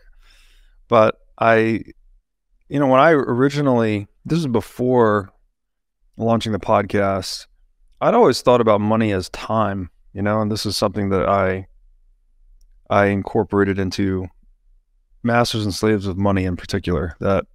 But 0.94 1.16
I, 1.40 1.82
you 2.70 2.80
know, 2.80 2.86
when 2.86 3.00
I 3.00 3.14
originally, 3.14 4.08
this 4.26 4.38
is 4.38 4.46
before 4.46 5.34
launching 6.18 6.52
the 6.52 6.60
podcast, 6.60 7.48
I'd 8.00 8.14
always 8.14 8.44
thought 8.44 8.62
about 8.62 8.80
money 8.80 9.12
as 9.12 9.28
time, 9.30 9.90
you 10.14 10.22
know, 10.22 10.40
and 10.40 10.52
this 10.52 10.68
is 10.68 10.78
something 10.78 11.10
that 11.10 11.28
I 11.28 11.66
I 12.92 13.06
incorporated 13.06 13.80
into 13.80 14.28
Masters 15.24 15.64
and 15.64 15.74
Slaves 15.74 16.06
of 16.06 16.20
Money 16.20 16.46
in 16.46 16.56
particular. 16.56 17.16
That 17.20 17.48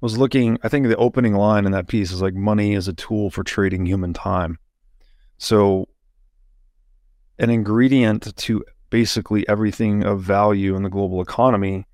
was 0.00 0.16
looking, 0.16 0.58
I 0.62 0.68
think 0.68 0.86
the 0.86 0.94
opening 0.94 1.34
line 1.34 1.66
in 1.66 1.72
that 1.72 1.88
piece 1.88 2.12
is 2.12 2.22
like 2.22 2.34
money 2.34 2.74
is 2.74 2.86
a 2.86 2.92
tool 2.92 3.30
for 3.30 3.42
trading 3.42 3.84
human 3.84 4.12
time. 4.12 4.60
So, 5.38 5.88
an 7.40 7.50
ingredient 7.50 8.36
to 8.36 8.64
basically 8.90 9.48
everything 9.48 10.04
of 10.04 10.20
value 10.20 10.76
in 10.76 10.84
the 10.84 10.88
global 10.88 11.20
economy 11.20 11.84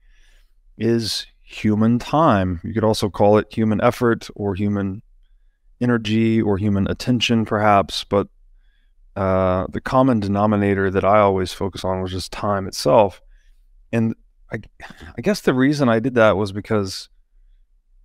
is 0.78 1.26
human 1.42 1.98
time. 1.98 2.60
You 2.64 2.72
could 2.72 2.84
also 2.84 3.10
call 3.10 3.38
it 3.38 3.52
human 3.52 3.80
effort 3.80 4.28
or 4.34 4.54
human 4.54 5.02
energy 5.80 6.40
or 6.40 6.56
human 6.56 6.88
attention, 6.88 7.44
perhaps. 7.44 8.04
But 8.04 8.28
uh, 9.16 9.66
the 9.70 9.80
common 9.80 10.20
denominator 10.20 10.90
that 10.90 11.04
I 11.04 11.18
always 11.18 11.52
focus 11.52 11.84
on 11.84 12.00
was 12.00 12.10
just 12.10 12.32
time 12.32 12.66
itself. 12.66 13.20
And 13.92 14.14
I, 14.52 14.60
I 15.16 15.20
guess 15.20 15.40
the 15.40 15.54
reason 15.54 15.88
I 15.88 15.98
did 15.98 16.14
that 16.14 16.36
was 16.36 16.52
because 16.52 17.08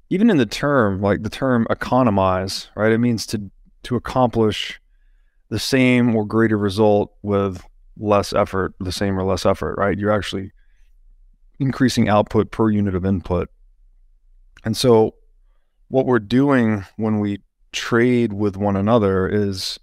even 0.09 0.29
in 0.29 0.37
the 0.37 0.45
term, 0.45 1.01
like 1.01 1.23
the 1.23 1.29
term 1.29 1.67
economize, 1.69 2.69
right? 2.75 2.91
It 2.91 2.99
means 2.99 3.25
to 3.27 3.49
to 3.83 3.95
accomplish 3.95 4.81
the 5.49 5.59
same 5.59 6.15
or 6.15 6.25
greater 6.25 6.57
result 6.57 7.13
with 7.21 7.63
less 7.97 8.33
effort, 8.33 8.73
the 8.79 8.91
same 8.91 9.17
or 9.17 9.23
less 9.23 9.45
effort, 9.45 9.75
right? 9.77 9.97
You're 9.97 10.11
actually 10.11 10.51
increasing 11.59 12.07
output 12.09 12.51
per 12.51 12.69
unit 12.69 12.95
of 12.95 13.05
input. 13.05 13.49
And 14.63 14.75
so 14.75 15.15
what 15.87 16.05
we're 16.05 16.19
doing 16.19 16.85
when 16.97 17.19
we 17.19 17.41
trade 17.71 18.33
with 18.33 18.57
one 18.57 18.75
another 18.75 19.27
is 19.27 19.79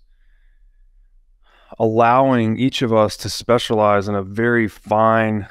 allowing 1.79 2.57
each 2.59 2.83
of 2.83 2.93
us 2.93 3.17
to 3.17 3.29
specialize 3.29 4.09
in 4.09 4.15
a 4.15 4.23
very 4.23 4.69
fine 4.69 5.49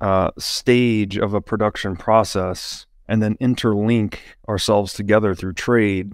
uh, 0.00 0.30
stage 0.38 1.18
of 1.18 1.34
a 1.34 1.40
production 1.40 1.96
process 1.96 2.86
and 3.08 3.22
then 3.22 3.36
interlink 3.36 4.18
ourselves 4.48 4.92
together 4.92 5.34
through 5.34 5.52
trade 5.52 6.12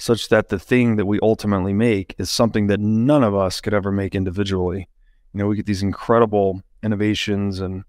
such 0.00 0.28
that 0.28 0.48
the 0.48 0.58
thing 0.58 0.96
that 0.96 1.04
we 1.04 1.18
ultimately 1.22 1.74
make 1.74 2.14
is 2.18 2.30
something 2.30 2.68
that 2.68 2.80
none 2.80 3.22
of 3.22 3.34
us 3.34 3.60
could 3.60 3.74
ever 3.74 3.92
make 3.92 4.14
individually. 4.14 4.88
You 5.34 5.38
know, 5.38 5.46
we 5.46 5.56
get 5.56 5.66
these 5.66 5.82
incredible 5.82 6.62
innovations, 6.82 7.60
and 7.60 7.84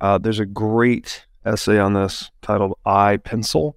uh, 0.00 0.18
there's 0.18 0.38
a 0.38 0.46
great 0.46 1.26
essay 1.44 1.78
on 1.78 1.94
this 1.94 2.30
titled 2.42 2.78
I 2.84 3.18
Pencil. 3.18 3.76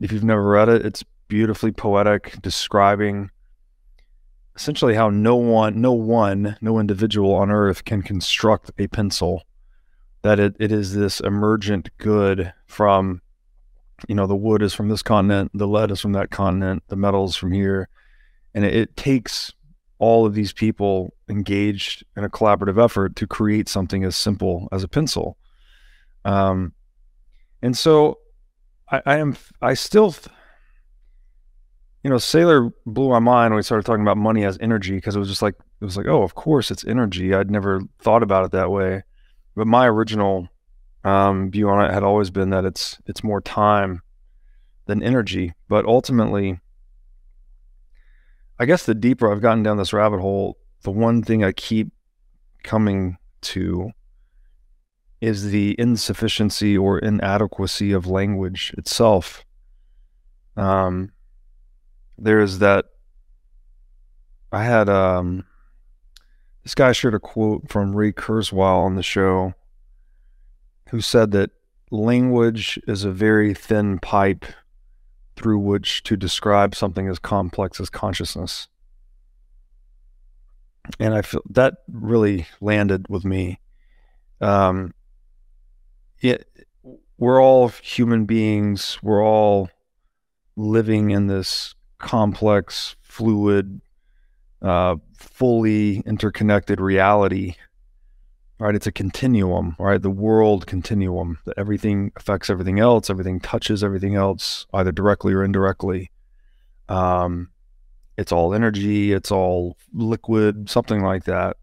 If 0.00 0.12
you've 0.12 0.24
never 0.24 0.42
read 0.42 0.68
it, 0.68 0.84
it's 0.84 1.04
beautifully 1.28 1.72
poetic, 1.72 2.40
describing 2.42 3.30
essentially 4.56 4.94
how 4.94 5.10
no 5.10 5.36
one, 5.36 5.80
no 5.80 5.92
one, 5.92 6.56
no 6.60 6.78
individual 6.78 7.34
on 7.34 7.50
earth 7.50 7.84
can 7.84 8.02
construct 8.02 8.70
a 8.78 8.86
pencil. 8.86 9.42
That 10.22 10.40
it, 10.40 10.56
it 10.58 10.72
is 10.72 10.94
this 10.94 11.20
emergent 11.20 11.90
good 11.98 12.52
from 12.66 13.20
you 14.08 14.14
know, 14.14 14.26
the 14.26 14.36
wood 14.36 14.62
is 14.62 14.74
from 14.74 14.88
this 14.88 15.02
continent, 15.02 15.50
the 15.54 15.68
lead 15.68 15.90
is 15.90 16.00
from 16.00 16.12
that 16.12 16.30
continent, 16.30 16.82
the 16.88 16.96
metals 16.96 17.36
from 17.36 17.52
here. 17.52 17.88
And 18.54 18.64
it, 18.64 18.74
it 18.74 18.96
takes 18.96 19.52
all 19.98 20.26
of 20.26 20.34
these 20.34 20.52
people 20.52 21.14
engaged 21.28 22.04
in 22.16 22.24
a 22.24 22.28
collaborative 22.28 22.82
effort 22.82 23.16
to 23.16 23.26
create 23.26 23.68
something 23.68 24.04
as 24.04 24.16
simple 24.16 24.68
as 24.72 24.82
a 24.82 24.88
pencil. 24.88 25.36
Um, 26.24 26.72
and 27.62 27.76
so 27.76 28.18
I, 28.90 29.02
I 29.06 29.16
am, 29.18 29.36
I 29.62 29.74
still, 29.74 30.14
you 32.02 32.10
know, 32.10 32.16
Saylor 32.16 32.72
blew 32.86 33.10
my 33.10 33.18
mind 33.18 33.52
when 33.52 33.56
we 33.56 33.62
started 33.62 33.86
talking 33.86 34.02
about 34.02 34.16
money 34.16 34.44
as 34.44 34.58
energy 34.60 34.96
because 34.96 35.16
it 35.16 35.20
was 35.20 35.28
just 35.28 35.42
like, 35.42 35.54
it 35.80 35.84
was 35.84 35.96
like, 35.96 36.06
oh, 36.06 36.22
of 36.22 36.34
course 36.34 36.70
it's 36.70 36.84
energy. 36.86 37.34
I'd 37.34 37.50
never 37.50 37.82
thought 38.00 38.22
about 38.22 38.44
it 38.44 38.52
that 38.52 38.70
way. 38.70 39.02
But 39.54 39.66
my 39.66 39.86
original 39.86 40.48
um, 41.04 41.50
view 41.50 41.68
on 41.68 41.84
it 41.84 41.92
had 41.92 42.02
always 42.02 42.30
been 42.30 42.50
that 42.50 42.64
it's 42.64 42.98
it's 43.06 43.22
more 43.22 43.40
time 43.40 44.02
than 44.86 45.02
energy. 45.02 45.54
But 45.68 45.84
ultimately, 45.84 46.58
I 48.58 48.66
guess 48.66 48.86
the 48.86 48.94
deeper 48.94 49.30
I've 49.30 49.40
gotten 49.40 49.62
down 49.62 49.78
this 49.78 49.92
rabbit 49.92 50.20
hole, 50.20 50.58
the 50.82 50.90
one 50.90 51.22
thing 51.22 51.42
I 51.42 51.52
keep 51.52 51.92
coming 52.62 53.16
to 53.42 53.90
is 55.20 55.50
the 55.50 55.74
insufficiency 55.78 56.76
or 56.76 56.98
inadequacy 56.98 57.92
of 57.92 58.06
language 58.06 58.74
itself. 58.76 59.44
Um, 60.56 61.12
there 62.18 62.40
is 62.40 62.58
that. 62.60 62.86
I 64.52 64.62
had 64.62 64.88
um, 64.88 65.44
this 66.62 66.76
guy 66.76 66.92
shared 66.92 67.14
a 67.14 67.18
quote 67.18 67.68
from 67.68 67.96
Ray 67.96 68.12
Kurzweil 68.12 68.84
on 68.84 68.94
the 68.94 69.02
show 69.02 69.54
who 70.90 71.00
said 71.00 71.32
that 71.32 71.50
language 71.90 72.78
is 72.86 73.02
a 73.02 73.10
very 73.10 73.52
thin 73.52 73.98
pipe 73.98 74.44
through 75.36 75.58
which 75.58 76.02
to 76.04 76.16
describe 76.16 76.74
something 76.74 77.08
as 77.08 77.18
complex 77.18 77.80
as 77.80 77.90
consciousness. 77.90 78.68
And 81.00 81.14
I 81.14 81.22
feel 81.22 81.42
that 81.50 81.78
really 81.90 82.46
landed 82.60 83.06
with 83.08 83.24
me. 83.24 83.58
Um, 84.40 84.92
it, 86.20 86.46
we're 87.18 87.42
all 87.42 87.68
human 87.68 88.26
beings. 88.26 88.98
We're 89.02 89.24
all 89.24 89.70
living 90.56 91.10
in 91.10 91.26
this 91.26 91.74
complex, 91.98 92.96
fluid, 93.02 93.80
uh, 94.60 94.96
fully 95.16 96.02
interconnected 96.06 96.80
reality 96.80 97.54
right? 98.58 98.74
It's 98.74 98.86
a 98.86 98.92
continuum, 98.92 99.76
right? 99.78 100.00
The 100.00 100.10
world 100.10 100.66
continuum 100.66 101.38
that 101.44 101.58
everything 101.58 102.12
affects 102.16 102.50
everything 102.50 102.78
else, 102.78 103.10
everything 103.10 103.40
touches 103.40 103.82
everything 103.82 104.14
else, 104.14 104.66
either 104.72 104.92
directly 104.92 105.32
or 105.32 105.44
indirectly. 105.44 106.10
Um, 106.88 107.50
it's 108.16 108.32
all 108.32 108.54
energy, 108.54 109.12
it's 109.12 109.30
all 109.30 109.76
liquid, 109.92 110.70
something 110.70 111.02
like 111.02 111.24
that. 111.24 111.56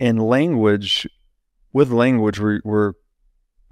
And 0.00 0.22
language, 0.22 1.06
with 1.72 1.90
language, 1.90 2.40
we're, 2.40 2.60
we're 2.64 2.94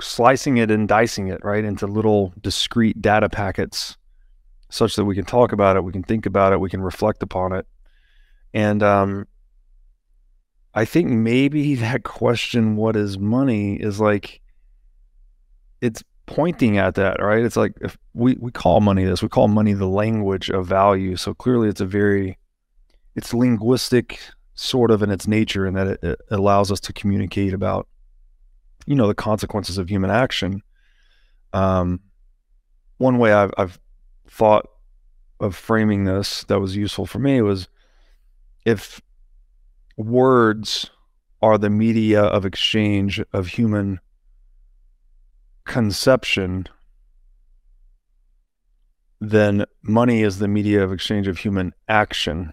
slicing 0.00 0.58
it 0.58 0.70
and 0.70 0.86
dicing 0.86 1.28
it, 1.28 1.42
right, 1.42 1.64
into 1.64 1.86
little 1.86 2.34
discrete 2.40 3.00
data 3.00 3.28
packets 3.28 3.96
such 4.68 4.96
that 4.96 5.04
we 5.04 5.14
can 5.14 5.24
talk 5.24 5.52
about 5.52 5.76
it, 5.76 5.84
we 5.84 5.92
can 5.92 6.02
think 6.02 6.26
about 6.26 6.52
it, 6.52 6.60
we 6.60 6.70
can 6.70 6.82
reflect 6.82 7.22
upon 7.22 7.52
it. 7.52 7.66
And 8.54 8.82
um, 8.82 9.26
I 10.74 10.84
think 10.84 11.08
maybe 11.08 11.74
that 11.76 12.04
question, 12.04 12.76
what 12.76 12.96
is 12.96 13.18
money, 13.18 13.76
is 13.76 14.00
like 14.00 14.40
it's 15.80 16.02
pointing 16.26 16.78
at 16.78 16.94
that, 16.94 17.20
right? 17.20 17.44
It's 17.44 17.56
like 17.56 17.72
if 17.80 17.98
we, 18.14 18.36
we 18.38 18.52
call 18.52 18.80
money 18.80 19.04
this, 19.04 19.22
we 19.22 19.28
call 19.28 19.48
money 19.48 19.72
the 19.72 19.86
language 19.86 20.50
of 20.50 20.66
value. 20.66 21.16
So 21.16 21.34
clearly 21.34 21.68
it's 21.68 21.80
a 21.80 21.86
very 21.86 22.38
it's 23.16 23.34
linguistic 23.34 24.20
sort 24.54 24.90
of 24.90 25.02
in 25.02 25.10
its 25.10 25.26
nature 25.26 25.66
and 25.66 25.76
that 25.76 25.86
it, 25.86 25.98
it 26.02 26.20
allows 26.30 26.70
us 26.70 26.80
to 26.80 26.92
communicate 26.92 27.52
about 27.52 27.88
you 28.86 28.94
know 28.94 29.08
the 29.08 29.14
consequences 29.14 29.78
of 29.78 29.88
human 29.88 30.10
action. 30.10 30.62
Um, 31.52 32.00
one 32.98 33.18
way 33.18 33.32
I've, 33.32 33.52
I've 33.58 33.80
thought 34.28 34.66
of 35.40 35.56
framing 35.56 36.04
this 36.04 36.44
that 36.44 36.60
was 36.60 36.76
useful 36.76 37.06
for 37.06 37.18
me 37.18 37.40
was 37.42 37.68
if 38.64 39.00
words 40.00 40.90
are 41.42 41.58
the 41.58 41.70
media 41.70 42.22
of 42.22 42.44
exchange 42.44 43.22
of 43.32 43.46
human 43.48 44.00
conception, 45.64 46.66
then 49.20 49.64
money 49.82 50.22
is 50.22 50.38
the 50.38 50.48
media 50.48 50.82
of 50.82 50.92
exchange 50.92 51.28
of 51.28 51.38
human 51.38 51.72
action. 51.88 52.52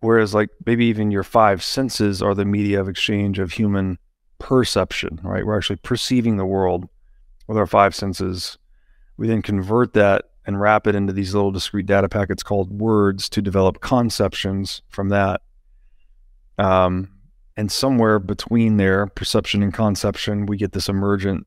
Whereas, 0.00 0.32
like, 0.32 0.50
maybe 0.64 0.86
even 0.86 1.10
your 1.10 1.24
five 1.24 1.62
senses 1.62 2.22
are 2.22 2.34
the 2.34 2.44
media 2.44 2.80
of 2.80 2.88
exchange 2.88 3.38
of 3.38 3.52
human 3.52 3.98
perception, 4.38 5.20
right? 5.24 5.44
We're 5.44 5.56
actually 5.56 5.76
perceiving 5.76 6.36
the 6.36 6.46
world 6.46 6.88
with 7.48 7.58
our 7.58 7.66
five 7.66 7.94
senses. 7.94 8.58
We 9.16 9.26
then 9.26 9.42
convert 9.42 9.94
that 9.94 10.26
and 10.46 10.60
wrap 10.60 10.86
it 10.86 10.94
into 10.94 11.12
these 11.12 11.34
little 11.34 11.50
discrete 11.50 11.86
data 11.86 12.08
packets 12.08 12.42
called 12.42 12.80
words 12.80 13.28
to 13.30 13.42
develop 13.42 13.80
conceptions 13.80 14.82
from 14.88 15.08
that. 15.08 15.42
Um, 16.58 17.10
and 17.56 17.72
somewhere 17.72 18.18
between 18.18 18.76
there, 18.76 19.06
perception 19.06 19.62
and 19.62 19.72
conception, 19.72 20.46
we 20.46 20.56
get 20.56 20.72
this 20.72 20.88
emergent 20.88 21.46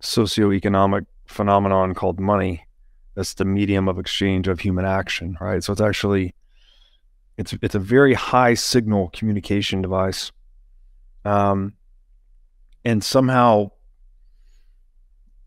socioeconomic 0.00 1.06
phenomenon 1.26 1.94
called 1.94 2.20
money. 2.20 2.66
That's 3.14 3.34
the 3.34 3.44
medium 3.44 3.88
of 3.88 3.98
exchange 3.98 4.48
of 4.48 4.60
human 4.60 4.84
action, 4.84 5.36
right? 5.40 5.62
So 5.62 5.72
it's 5.72 5.80
actually 5.80 6.34
it's 7.36 7.54
it's 7.62 7.74
a 7.74 7.80
very 7.80 8.14
high 8.14 8.54
signal 8.54 9.10
communication 9.12 9.82
device, 9.82 10.30
um, 11.24 11.74
and 12.84 13.02
somehow 13.02 13.70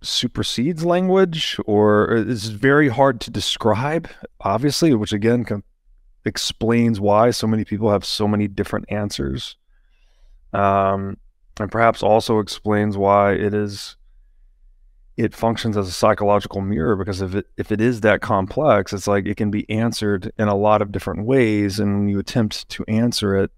supersedes 0.01 0.83
language, 0.83 1.57
or 1.65 2.13
is 2.13 2.47
very 2.47 2.89
hard 2.89 3.21
to 3.21 3.31
describe. 3.31 4.09
Obviously, 4.41 4.93
which 4.93 5.13
again 5.13 5.45
explains 6.27 6.99
why 6.99 7.31
so 7.31 7.47
many 7.47 7.65
people 7.65 7.91
have 7.91 8.05
so 8.05 8.27
many 8.27 8.47
different 8.47 8.85
answers. 8.89 9.55
Um, 10.53 11.17
and 11.59 11.71
perhaps 11.71 12.03
also 12.03 12.39
explains 12.39 12.97
why 12.97 13.33
it 13.33 13.53
is 13.53 13.95
it 15.17 15.33
functions 15.33 15.75
as 15.75 15.87
a 15.87 15.91
psychological 15.91 16.61
mirror 16.61 16.95
because 16.95 17.21
if 17.23 17.33
it 17.33 17.47
if 17.57 17.71
it 17.71 17.81
is 17.81 18.01
that 18.01 18.21
complex, 18.21 18.93
it's 18.93 19.07
like 19.07 19.25
it 19.25 19.35
can 19.35 19.49
be 19.49 19.67
answered 19.69 20.31
in 20.37 20.47
a 20.47 20.55
lot 20.55 20.81
of 20.81 20.91
different 20.91 21.25
ways. 21.25 21.79
And 21.79 21.99
when 21.99 22.07
you 22.07 22.19
attempt 22.19 22.69
to 22.69 22.85
answer 22.87 23.35
it, 23.35 23.51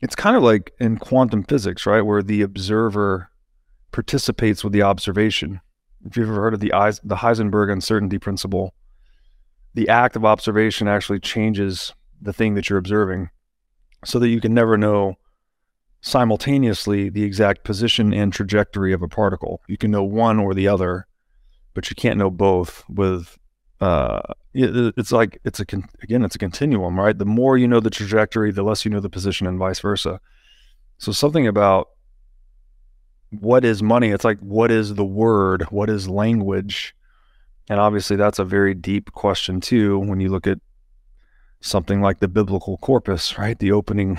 it's 0.00 0.16
kind 0.16 0.34
of 0.34 0.42
like 0.42 0.72
in 0.80 0.96
quantum 0.96 1.44
physics, 1.44 1.84
right? 1.84 2.00
Where 2.00 2.22
the 2.22 2.40
observer 2.40 3.30
participates 3.92 4.64
with 4.64 4.72
the 4.72 4.82
observation. 4.82 5.60
If 6.04 6.16
you've 6.16 6.30
ever 6.30 6.40
heard 6.40 6.54
of 6.54 6.60
the 6.60 6.72
the 7.04 7.16
Heisenberg 7.16 7.70
uncertainty 7.70 8.18
principle, 8.18 8.74
the 9.74 9.88
act 9.88 10.16
of 10.16 10.24
observation 10.24 10.88
actually 10.88 11.20
changes 11.20 11.92
the 12.20 12.32
thing 12.32 12.54
that 12.54 12.68
you're 12.68 12.78
observing 12.78 13.30
so 14.04 14.18
that 14.18 14.28
you 14.28 14.40
can 14.40 14.54
never 14.54 14.76
know 14.76 15.16
simultaneously 16.00 17.08
the 17.08 17.22
exact 17.22 17.64
position 17.64 18.12
and 18.12 18.32
trajectory 18.32 18.92
of 18.92 19.02
a 19.02 19.08
particle. 19.08 19.62
You 19.68 19.78
can 19.78 19.90
know 19.90 20.02
one 20.02 20.38
or 20.38 20.52
the 20.54 20.68
other, 20.68 21.06
but 21.74 21.88
you 21.90 21.96
can't 21.96 22.18
know 22.18 22.30
both 22.30 22.84
with 22.88 23.38
uh 23.80 24.20
it- 24.54 24.94
it's 24.96 25.12
like 25.12 25.40
it's 25.44 25.60
a 25.60 25.66
again 26.02 26.24
it's 26.24 26.34
a 26.34 26.38
continuum, 26.38 26.98
right? 26.98 27.16
The 27.16 27.24
more 27.24 27.56
you 27.56 27.66
know 27.68 27.80
the 27.80 27.90
trajectory, 27.90 28.50
the 28.50 28.62
less 28.62 28.84
you 28.84 28.90
know 28.90 29.00
the 29.00 29.08
position 29.08 29.46
and 29.46 29.58
vice 29.58 29.80
versa. 29.80 30.20
So 30.98 31.12
something 31.12 31.46
about 31.46 31.88
what 33.30 33.64
is 33.64 33.82
money? 33.82 34.10
It's 34.10 34.24
like 34.24 34.38
what 34.40 34.70
is 34.70 34.94
the 34.94 35.04
word? 35.04 35.62
What 35.70 35.88
is 35.88 36.08
language? 36.08 36.94
And 37.72 37.80
obviously 37.80 38.16
that's 38.16 38.38
a 38.38 38.44
very 38.44 38.74
deep 38.74 39.12
question 39.12 39.58
too 39.58 39.98
when 39.98 40.20
you 40.20 40.28
look 40.28 40.46
at 40.46 40.58
something 41.62 42.02
like 42.02 42.20
the 42.20 42.28
biblical 42.28 42.76
corpus, 42.76 43.38
right? 43.38 43.58
The 43.58 43.72
opening 43.72 44.18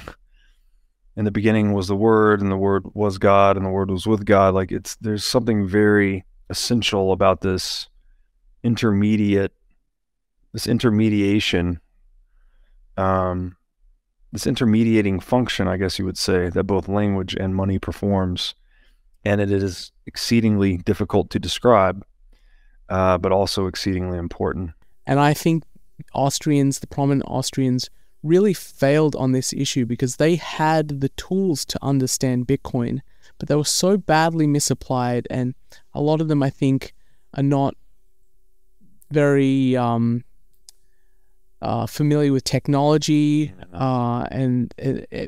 in 1.15 1.23
the 1.23 1.29
beginning 1.29 1.71
was 1.71 1.87
the 1.87 1.95
word 1.95 2.41
and 2.41 2.51
the 2.51 2.57
word 2.57 2.83
was 2.95 3.19
God 3.19 3.55
and 3.55 3.63
the 3.63 3.69
word 3.69 3.91
was 3.91 4.07
with 4.07 4.25
God. 4.25 4.55
Like 4.55 4.71
it's 4.71 4.95
there's 4.95 5.23
something 5.23 5.67
very 5.67 6.25
essential 6.49 7.11
about 7.11 7.41
this 7.41 7.89
intermediate 8.63 9.53
this 10.51 10.65
intermediation 10.65 11.79
um 12.97 13.55
this 14.31 14.47
intermediating 14.47 15.19
function, 15.19 15.67
I 15.67 15.77
guess 15.77 15.99
you 15.99 16.05
would 16.05 16.17
say, 16.17 16.49
that 16.49 16.63
both 16.63 16.87
language 16.87 17.35
and 17.35 17.53
money 17.53 17.77
performs. 17.77 18.55
And 19.23 19.39
it 19.39 19.51
is 19.51 19.91
exceedingly 20.07 20.77
difficult 20.77 21.29
to 21.29 21.39
describe, 21.39 22.03
uh, 22.93 23.17
but 23.17 23.31
also 23.31 23.65
exceedingly 23.65 24.19
important. 24.19 24.71
And 25.07 25.19
I 25.19 25.33
think 25.33 25.63
Austrians, 26.13 26.79
the 26.79 26.87
prominent 26.87 27.25
Austrians, 27.27 27.89
really 28.21 28.53
failed 28.53 29.15
on 29.15 29.31
this 29.31 29.51
issue 29.51 29.85
because 29.85 30.17
they 30.17 30.35
had 30.35 31.01
the 31.01 31.09
tools 31.09 31.65
to 31.65 31.79
understand 31.81 32.47
Bitcoin, 32.47 32.99
but 33.39 33.49
they 33.49 33.55
were 33.55 33.65
so 33.65 33.97
badly 33.97 34.45
misapplied. 34.45 35.27
And 35.31 35.55
a 35.93 36.01
lot 36.01 36.21
of 36.21 36.27
them, 36.27 36.43
I 36.43 36.51
think, 36.51 36.93
are 37.33 37.43
not 37.43 37.75
very 39.09 39.75
um, 39.75 40.23
uh, 41.63 41.87
familiar 41.87 42.31
with 42.31 42.43
technology. 42.43 43.53
Uh, 43.73 44.27
and, 44.29 44.71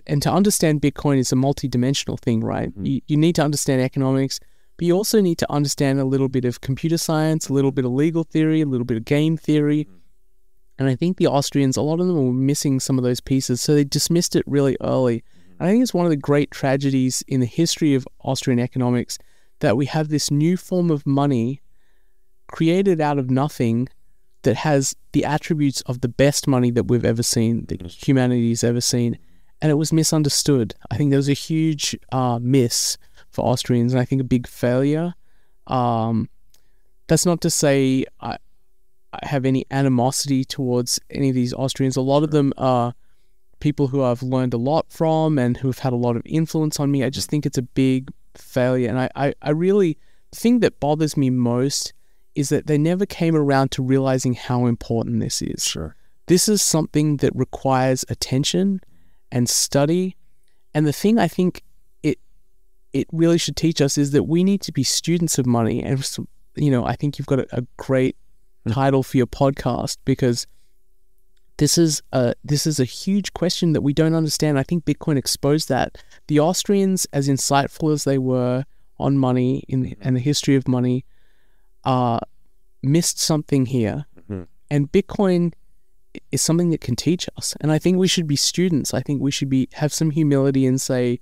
and 0.05 0.21
to 0.21 0.31
understand 0.31 0.81
Bitcoin 0.81 1.17
is 1.17 1.31
a 1.31 1.35
multi-dimensional 1.35 2.17
thing, 2.17 2.41
right? 2.41 2.71
You, 2.79 3.01
you 3.07 3.17
need 3.17 3.35
to 3.35 3.43
understand 3.43 3.81
economics, 3.81 4.39
but 4.77 4.85
you 4.85 4.93
also 4.93 5.21
need 5.21 5.37
to 5.37 5.51
understand 5.51 5.99
a 5.99 6.05
little 6.05 6.27
bit 6.27 6.45
of 6.45 6.61
computer 6.61 6.97
science, 6.97 7.47
a 7.47 7.53
little 7.53 7.71
bit 7.71 7.85
of 7.85 7.91
legal 7.91 8.23
theory, 8.23 8.61
a 8.61 8.65
little 8.65 8.85
bit 8.85 8.97
of 8.97 9.05
game 9.05 9.37
theory. 9.37 9.85
Mm. 9.85 9.95
And 10.77 10.89
I 10.89 10.95
think 10.95 11.17
the 11.17 11.27
Austrians, 11.27 11.77
a 11.77 11.81
lot 11.81 12.01
of 12.01 12.07
them 12.07 12.25
were 12.25 12.33
missing 12.33 12.79
some 12.79 12.97
of 12.97 13.03
those 13.03 13.21
pieces, 13.21 13.61
so 13.61 13.73
they 13.73 13.85
dismissed 13.85 14.35
it 14.35 14.43
really 14.45 14.75
early. 14.81 15.19
Mm-hmm. 15.19 15.53
And 15.59 15.67
I 15.67 15.71
think 15.71 15.83
it's 15.83 15.93
one 15.93 16.05
of 16.05 16.09
the 16.09 16.17
great 16.17 16.51
tragedies 16.51 17.23
in 17.27 17.39
the 17.39 17.45
history 17.45 17.95
of 17.95 18.07
Austrian 18.21 18.59
economics 18.59 19.17
that 19.59 19.77
we 19.77 19.85
have 19.85 20.09
this 20.09 20.29
new 20.29 20.57
form 20.57 20.91
of 20.91 21.05
money 21.05 21.61
created 22.47 22.99
out 22.99 23.17
of 23.17 23.29
nothing 23.29 23.87
that 24.43 24.57
has 24.57 24.95
the 25.13 25.25
attributes 25.25 25.81
of 25.81 26.01
the 26.01 26.07
best 26.07 26.47
money 26.47 26.71
that 26.71 26.87
we've 26.87 27.05
ever 27.05 27.23
seen, 27.23 27.65
that 27.67 27.79
mm-hmm. 27.79 27.87
humanity's 27.87 28.63
ever 28.63 28.81
seen. 28.81 29.17
And 29.61 29.71
it 29.71 29.75
was 29.75 29.93
misunderstood. 29.93 30.75
I 30.91 30.97
think 30.97 31.09
there 31.09 31.17
was 31.17 31.29
a 31.29 31.33
huge 31.33 31.97
uh, 32.11 32.39
miss 32.41 32.97
for 33.35 33.45
Austrians, 33.45 33.93
and 33.93 34.01
I 34.01 34.05
think 34.05 34.21
a 34.21 34.25
big 34.25 34.47
failure. 34.47 35.13
Um, 35.67 36.29
that's 37.07 37.25
not 37.25 37.41
to 37.41 37.49
say 37.49 38.05
I, 38.21 38.37
I 39.13 39.27
have 39.27 39.45
any 39.45 39.65
animosity 39.69 40.43
towards 40.43 40.99
any 41.09 41.29
of 41.29 41.35
these 41.35 41.53
Austrians. 41.53 41.97
A 41.97 42.01
lot 42.01 42.23
of 42.23 42.31
them 42.31 42.53
are 42.57 42.93
people 43.59 43.87
who 43.87 44.03
I've 44.03 44.23
learned 44.23 44.53
a 44.53 44.57
lot 44.57 44.85
from 44.89 45.37
and 45.37 45.57
who 45.57 45.67
have 45.67 45.79
had 45.79 45.93
a 45.93 45.97
lot 45.97 46.15
of 46.15 46.21
influence 46.25 46.79
on 46.79 46.91
me. 46.91 47.03
I 47.03 47.09
just 47.09 47.29
think 47.29 47.45
it's 47.45 47.57
a 47.57 47.63
big 47.63 48.11
failure. 48.35 48.89
And 48.89 48.99
I, 48.99 49.09
I, 49.15 49.33
I 49.41 49.51
really, 49.51 49.97
the 50.31 50.39
thing 50.39 50.59
that 50.59 50.79
bothers 50.79 51.15
me 51.15 51.29
most 51.29 51.93
is 52.33 52.49
that 52.49 52.67
they 52.67 52.77
never 52.77 53.05
came 53.05 53.35
around 53.35 53.71
to 53.71 53.83
realizing 53.83 54.33
how 54.33 54.65
important 54.65 55.19
this 55.19 55.41
is. 55.41 55.65
Sure. 55.65 55.95
This 56.27 56.49
is 56.49 56.61
something 56.61 57.17
that 57.17 57.35
requires 57.35 58.03
attention 58.09 58.81
and 59.31 59.47
study. 59.47 60.17
And 60.73 60.85
the 60.85 60.93
thing 60.93 61.17
I 61.17 61.27
think 61.27 61.63
it 62.95 63.07
really 63.11 63.37
should 63.37 63.57
teach 63.57 63.81
us 63.81 63.97
is 63.97 64.11
that 64.11 64.23
we 64.23 64.41
need 64.41 64.61
to 64.61 64.71
be 64.71 64.81
students 64.81 65.37
of 65.37 65.45
money. 65.45 65.83
And 65.83 66.01
you 66.55 66.71
know, 66.71 66.85
I 66.85 66.95
think 66.95 67.19
you've 67.19 67.27
got 67.27 67.39
a, 67.39 67.47
a 67.57 67.67
great 67.75 68.15
title 68.71 69.03
for 69.03 69.17
your 69.17 69.27
podcast 69.27 69.97
because 70.05 70.47
this 71.57 71.77
is 71.77 72.01
a 72.13 72.33
this 72.41 72.65
is 72.65 72.79
a 72.79 72.85
huge 72.85 73.33
question 73.33 73.73
that 73.73 73.81
we 73.81 73.91
don't 73.91 74.15
understand. 74.15 74.57
I 74.57 74.63
think 74.63 74.85
Bitcoin 74.85 75.17
exposed 75.17 75.67
that. 75.67 75.97
The 76.27 76.39
Austrians, 76.39 77.05
as 77.11 77.27
insightful 77.27 77.91
as 77.91 78.05
they 78.05 78.17
were 78.17 78.63
on 78.97 79.17
money 79.17 79.65
in 79.67 79.93
and 79.99 80.15
the 80.15 80.21
history 80.21 80.55
of 80.55 80.65
money, 80.65 81.03
uh, 81.83 82.19
missed 82.81 83.19
something 83.19 83.65
here. 83.65 84.05
Mhm. 84.29 84.47
And 84.71 84.89
Bitcoin 84.89 85.51
is 86.31 86.41
something 86.41 86.69
that 86.69 86.79
can 86.79 86.95
teach 86.95 87.27
us. 87.35 87.55
And 87.59 87.73
I 87.73 87.77
think 87.77 87.97
we 87.97 88.07
should 88.07 88.25
be 88.25 88.37
students. 88.37 88.93
I 88.93 89.01
think 89.01 89.21
we 89.21 89.31
should 89.31 89.49
be 89.49 89.67
have 89.73 89.93
some 89.93 90.11
humility 90.11 90.65
and 90.65 90.79
say, 90.79 91.19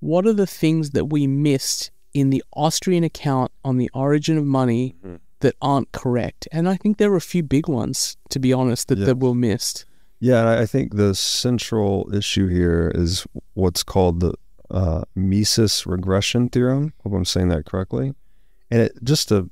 what 0.00 0.26
are 0.26 0.32
the 0.32 0.46
things 0.46 0.90
that 0.90 1.06
we 1.06 1.26
missed 1.26 1.90
in 2.14 2.30
the 2.30 2.42
Austrian 2.54 3.04
account 3.04 3.52
on 3.64 3.76
the 3.76 3.90
origin 3.94 4.38
of 4.38 4.44
money 4.44 4.94
Mhm. 5.04 5.18
that 5.40 5.54
aren't 5.60 5.92
correct? 5.92 6.48
And 6.52 6.68
I 6.68 6.76
think 6.76 6.96
there 6.98 7.10
were 7.10 7.16
a 7.16 7.20
few 7.20 7.42
big 7.42 7.68
ones, 7.68 8.16
to 8.30 8.38
be 8.38 8.52
honest, 8.52 8.88
that, 8.88 8.98
Yeah. 8.98 9.06
that 9.06 9.18
were 9.18 9.34
missed. 9.34 9.84
Yeah, 10.20 10.44
I 10.44 10.62
I 10.62 10.66
think 10.66 10.96
the 10.96 11.14
central 11.14 12.10
issue 12.12 12.48
here 12.48 12.90
is 12.94 13.24
what's 13.54 13.82
called 13.82 14.20
the 14.20 14.34
uh, 14.70 15.02
Mises 15.14 15.86
regression 15.86 16.48
theorem. 16.50 16.92
Hope 17.02 17.14
I'm 17.14 17.24
saying 17.24 17.48
that 17.48 17.64
correctly. 17.64 18.14
And 18.70 18.82
it, 18.82 18.92
just 19.02 19.28
to 19.30 19.50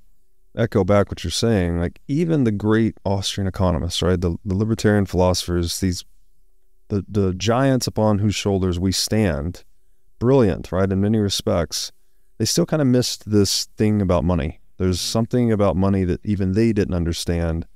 echo 0.56 0.84
back 0.84 1.10
what 1.10 1.22
you're 1.24 1.30
saying, 1.30 1.78
like 1.78 2.00
even 2.08 2.44
the 2.44 2.52
great 2.52 2.98
Austrian 3.04 3.46
economists, 3.46 4.02
right, 4.02 4.20
the, 4.20 4.36
the 4.44 4.54
libertarian 4.54 5.06
philosophers, 5.06 5.80
these 5.80 6.04
the 6.88 7.04
the 7.08 7.32
giants 7.34 7.86
upon 7.86 8.18
whose 8.18 8.34
shoulders 8.34 8.78
we 8.78 8.92
stand, 8.92 9.64
brilliant, 10.18 10.72
right, 10.72 10.90
in 10.90 11.00
many 11.00 11.18
respects, 11.18 11.92
they 12.38 12.44
still 12.44 12.66
kind 12.66 12.82
of 12.82 12.88
missed 12.88 13.30
this 13.30 13.66
thing 13.76 14.02
about 14.02 14.24
money. 14.24 14.60
There's 14.78 15.00
something 15.00 15.52
about 15.52 15.76
money 15.76 16.04
that 16.04 16.24
even 16.24 16.52
they 16.52 16.72
didn't 16.72 16.94
understand 16.94 17.66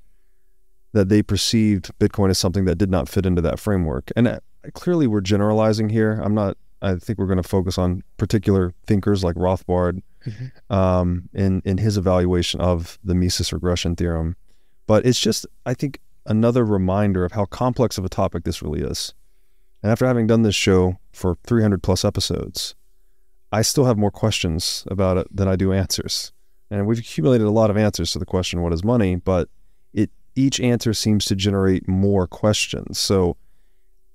that 0.93 1.09
they 1.09 1.22
perceived 1.22 1.91
Bitcoin 1.99 2.30
as 2.30 2.38
something 2.38 2.64
that 2.64 2.76
did 2.76 2.91
not 2.91 3.09
fit 3.09 3.24
into 3.24 3.41
that 3.43 3.59
framework. 3.59 4.11
And 4.16 4.28
uh, 4.28 4.41
clearly, 4.74 5.07
we're 5.07 5.20
generalizing 5.20 5.88
here. 5.88 6.20
I'm 6.22 6.34
not. 6.34 6.57
I 6.82 6.97
think 6.97 7.18
we're 7.18 7.26
going 7.26 7.43
to 7.43 7.49
focus 7.49 7.76
on 7.78 8.03
particular 8.16 8.72
thinkers 8.86 9.22
like 9.22 9.36
Rothbard 9.36 10.03
um, 10.70 11.28
in 11.32 11.62
in 11.64 11.78
his 11.78 11.97
evaluation 11.97 12.61
of 12.61 12.99
the 13.05 13.14
Mises 13.14 13.53
regression 13.53 13.97
theorem. 13.97 14.36
But 14.86 15.07
it's 15.07 15.20
just, 15.20 15.47
I 15.66 15.74
think, 15.74 16.01
another 16.26 16.64
reminder 16.64 17.24
of 17.24 17.32
how 17.32 17.45
complex 17.45 17.97
of 17.97 18.05
a 18.05 18.09
topic 18.09 18.45
this 18.45 18.62
really 18.62 18.80
is. 18.80 19.14
And 19.83 19.91
after 19.91 20.07
having 20.07 20.26
done 20.26 20.43
this 20.43 20.55
show 20.55 20.99
for 21.12 21.37
300 21.45 21.83
plus 21.83 22.05
episodes, 22.05 22.74
I 23.53 23.62
still 23.62 23.87
have 23.87 23.99
more 23.99 24.11
questions 24.11 24.85
about 24.91 25.16
it 25.16 25.35
than 25.35 25.49
I 25.49 25.57
do 25.57 25.72
answers. 25.72 26.33
And 26.70 26.87
we've 26.87 26.99
accumulated 26.99 27.47
a 27.47 27.51
lot 27.51 27.70
of 27.70 27.76
answers 27.76 28.12
to 28.12 28.18
the 28.18 28.26
question, 28.26 28.62
what 28.62 28.72
is 28.72 28.85
money? 28.85 29.16
But 29.16 29.49
it 29.93 30.11
each 30.37 30.61
answer 30.61 30.95
seems 30.95 31.24
to 31.26 31.35
generate 31.35 31.89
more 31.89 32.26
questions. 32.26 32.99
So 32.99 33.37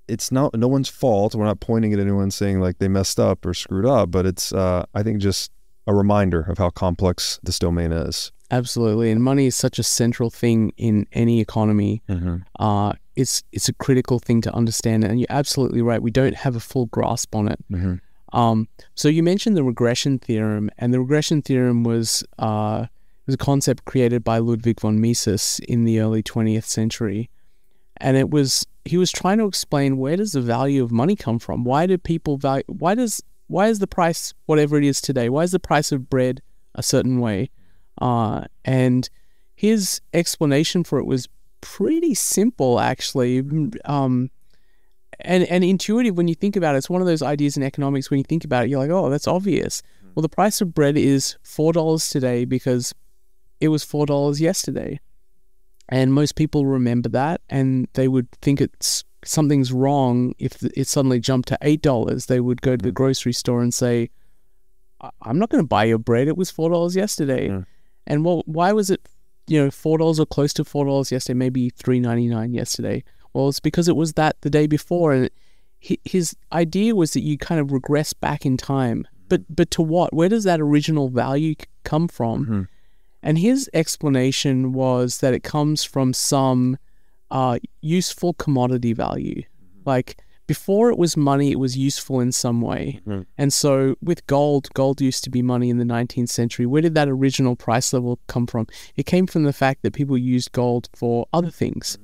it's 0.08 0.32
not 0.32 0.54
no 0.54 0.68
one's 0.68 0.88
fault. 0.88 1.34
We're 1.34 1.44
not 1.44 1.60
pointing 1.60 1.92
at 1.92 1.98
anyone 1.98 2.30
saying 2.30 2.60
like 2.60 2.78
they 2.78 2.88
messed 2.88 3.20
up 3.20 3.44
or 3.44 3.52
screwed 3.52 3.86
up, 3.86 4.10
but 4.10 4.24
it's 4.24 4.52
uh, 4.52 4.86
I 4.94 5.02
think 5.02 5.18
just 5.18 5.52
a 5.86 5.94
reminder 5.94 6.40
of 6.40 6.58
how 6.58 6.70
complex 6.70 7.38
this 7.42 7.58
domain 7.58 7.92
is. 7.92 8.32
Absolutely. 8.50 9.10
And 9.10 9.22
money 9.22 9.46
is 9.46 9.56
such 9.56 9.78
a 9.78 9.82
central 9.82 10.30
thing 10.30 10.72
in 10.76 11.06
any 11.12 11.40
economy. 11.40 12.02
Mm-hmm. 12.08 12.36
Uh, 12.58 12.92
it's 13.16 13.42
it's 13.52 13.68
a 13.68 13.72
critical 13.72 14.18
thing 14.18 14.40
to 14.42 14.54
understand. 14.54 15.04
And 15.04 15.18
you're 15.18 15.26
absolutely 15.30 15.82
right. 15.82 16.00
We 16.00 16.10
don't 16.10 16.36
have 16.36 16.54
a 16.54 16.60
full 16.60 16.86
grasp 16.86 17.34
on 17.34 17.48
it. 17.48 17.58
Mhm. 17.70 18.00
Um, 18.32 18.68
so 18.94 19.08
you 19.08 19.22
mentioned 19.22 19.56
the 19.56 19.64
regression 19.64 20.18
theorem, 20.18 20.70
and 20.78 20.92
the 20.92 21.00
regression 21.00 21.42
theorem 21.42 21.84
was 21.84 22.22
uh, 22.38 22.86
was 23.26 23.34
a 23.34 23.38
concept 23.38 23.84
created 23.84 24.22
by 24.22 24.38
Ludwig 24.38 24.80
von 24.80 25.00
Mises 25.00 25.60
in 25.68 25.84
the 25.84 26.00
early 26.00 26.22
20th 26.22 26.64
century, 26.64 27.30
and 27.96 28.16
it 28.16 28.30
was 28.30 28.66
he 28.84 28.96
was 28.96 29.10
trying 29.10 29.38
to 29.38 29.46
explain 29.46 29.96
where 29.96 30.16
does 30.16 30.32
the 30.32 30.40
value 30.40 30.84
of 30.84 30.92
money 30.92 31.16
come 31.16 31.38
from? 31.38 31.64
Why 31.64 31.86
do 31.86 31.98
people 31.98 32.36
value? 32.36 32.64
Why 32.66 32.94
does 32.94 33.22
why 33.48 33.68
is 33.68 33.78
the 33.78 33.86
price 33.86 34.34
whatever 34.46 34.76
it 34.76 34.84
is 34.84 35.00
today? 35.00 35.28
Why 35.28 35.42
is 35.42 35.52
the 35.52 35.60
price 35.60 35.90
of 35.90 36.10
bread 36.10 36.42
a 36.76 36.82
certain 36.82 37.18
way. 37.18 37.50
Uh, 38.00 38.44
and 38.64 39.08
his 39.54 40.00
explanation 40.12 40.84
for 40.84 40.98
it 40.98 41.06
was 41.06 41.28
pretty 41.60 42.14
simple, 42.14 42.78
actually. 42.78 43.42
Um, 43.84 44.30
and, 45.20 45.44
and 45.44 45.64
intuitive 45.64 46.16
when 46.16 46.28
you 46.28 46.34
think 46.34 46.56
about 46.56 46.74
it. 46.74 46.78
It's 46.78 46.90
one 46.90 47.00
of 47.00 47.06
those 47.06 47.22
ideas 47.22 47.56
in 47.56 47.62
economics 47.62 48.10
when 48.10 48.18
you 48.18 48.24
think 48.24 48.44
about 48.44 48.64
it, 48.64 48.70
you're 48.70 48.78
like, 48.78 48.90
oh, 48.90 49.08
that's 49.08 49.26
obvious. 49.26 49.82
Well, 50.14 50.22
the 50.22 50.28
price 50.28 50.60
of 50.60 50.74
bread 50.74 50.96
is 50.96 51.36
$4 51.44 52.10
today 52.10 52.44
because 52.44 52.94
it 53.60 53.68
was 53.68 53.84
$4 53.84 54.40
yesterday. 54.40 55.00
And 55.88 56.12
most 56.12 56.36
people 56.36 56.66
remember 56.66 57.08
that 57.10 57.40
and 57.48 57.88
they 57.94 58.08
would 58.08 58.30
think 58.42 58.60
it's 58.60 59.04
something's 59.24 59.72
wrong 59.72 60.34
if 60.38 60.62
it 60.62 60.86
suddenly 60.86 61.20
jumped 61.20 61.48
to 61.48 61.58
$8. 61.62 62.26
They 62.26 62.40
would 62.40 62.62
go 62.62 62.76
to 62.76 62.82
the 62.82 62.92
grocery 62.92 63.32
store 63.32 63.62
and 63.62 63.72
say, 63.72 64.10
I'm 65.22 65.38
not 65.38 65.50
going 65.50 65.62
to 65.62 65.68
buy 65.68 65.84
your 65.84 65.98
bread. 65.98 66.28
It 66.28 66.36
was 66.36 66.50
$4 66.50 66.94
yesterday. 66.94 67.48
Yeah. 67.48 67.62
And 68.06 68.24
well, 68.24 68.42
why 68.46 68.72
was 68.72 68.90
it, 68.90 69.08
you 69.46 69.62
know, 69.62 69.68
$4 69.68 70.18
or 70.18 70.26
close 70.26 70.52
to 70.54 70.64
$4 70.64 71.10
yesterday, 71.10 71.36
maybe 71.36 71.70
$3.99 71.70 72.54
yesterday? 72.54 73.04
Well, 73.32 73.48
it's 73.48 73.60
because 73.60 73.88
it 73.88 73.96
was 73.96 74.14
that 74.14 74.36
the 74.40 74.50
day 74.50 74.66
before. 74.66 75.12
And 75.12 75.30
hi- 75.86 75.98
his 76.04 76.36
idea 76.52 76.94
was 76.94 77.12
that 77.12 77.22
you 77.22 77.36
kind 77.36 77.60
of 77.60 77.72
regress 77.72 78.12
back 78.12 78.46
in 78.46 78.56
time. 78.56 79.06
But, 79.28 79.42
but 79.54 79.70
to 79.72 79.82
what? 79.82 80.14
Where 80.14 80.28
does 80.28 80.44
that 80.44 80.60
original 80.60 81.08
value 81.08 81.54
come 81.84 82.06
from? 82.08 82.68
And 83.22 83.38
his 83.38 83.68
explanation 83.74 84.72
was 84.72 85.18
that 85.18 85.34
it 85.34 85.42
comes 85.42 85.82
from 85.82 86.12
some 86.12 86.78
uh, 87.30 87.58
useful 87.80 88.34
commodity 88.34 88.92
value. 88.92 89.42
Like 89.84 90.18
before 90.46 90.90
it 90.90 90.98
was 90.98 91.16
money, 91.16 91.50
it 91.50 91.58
was 91.58 91.76
useful 91.76 92.20
in 92.20 92.32
some 92.32 92.60
way. 92.60 93.00
And 93.36 93.52
so 93.52 93.96
with 94.00 94.26
gold, 94.26 94.68
gold 94.74 95.00
used 95.00 95.24
to 95.24 95.30
be 95.30 95.42
money 95.42 95.70
in 95.70 95.78
the 95.78 95.84
19th 95.84 96.28
century. 96.28 96.66
Where 96.66 96.82
did 96.82 96.94
that 96.94 97.08
original 97.08 97.56
price 97.56 97.92
level 97.92 98.20
come 98.28 98.46
from? 98.46 98.66
It 98.94 99.06
came 99.06 99.26
from 99.26 99.42
the 99.42 99.52
fact 99.52 99.82
that 99.82 99.92
people 99.92 100.16
used 100.16 100.52
gold 100.52 100.88
for 100.94 101.26
other 101.32 101.50
things. 101.50 101.98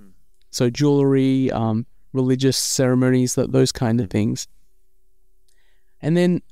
So 0.51 0.71
jewelry, 0.71 1.51
um, 1.53 1.87
religious 2.13 2.57
ceremonies, 2.57 3.37
that 3.37 3.53
those 3.53 3.73
kind 3.73 4.01
of 4.01 4.11
things. 4.11 4.49
And 6.01 6.17
then 6.17 6.43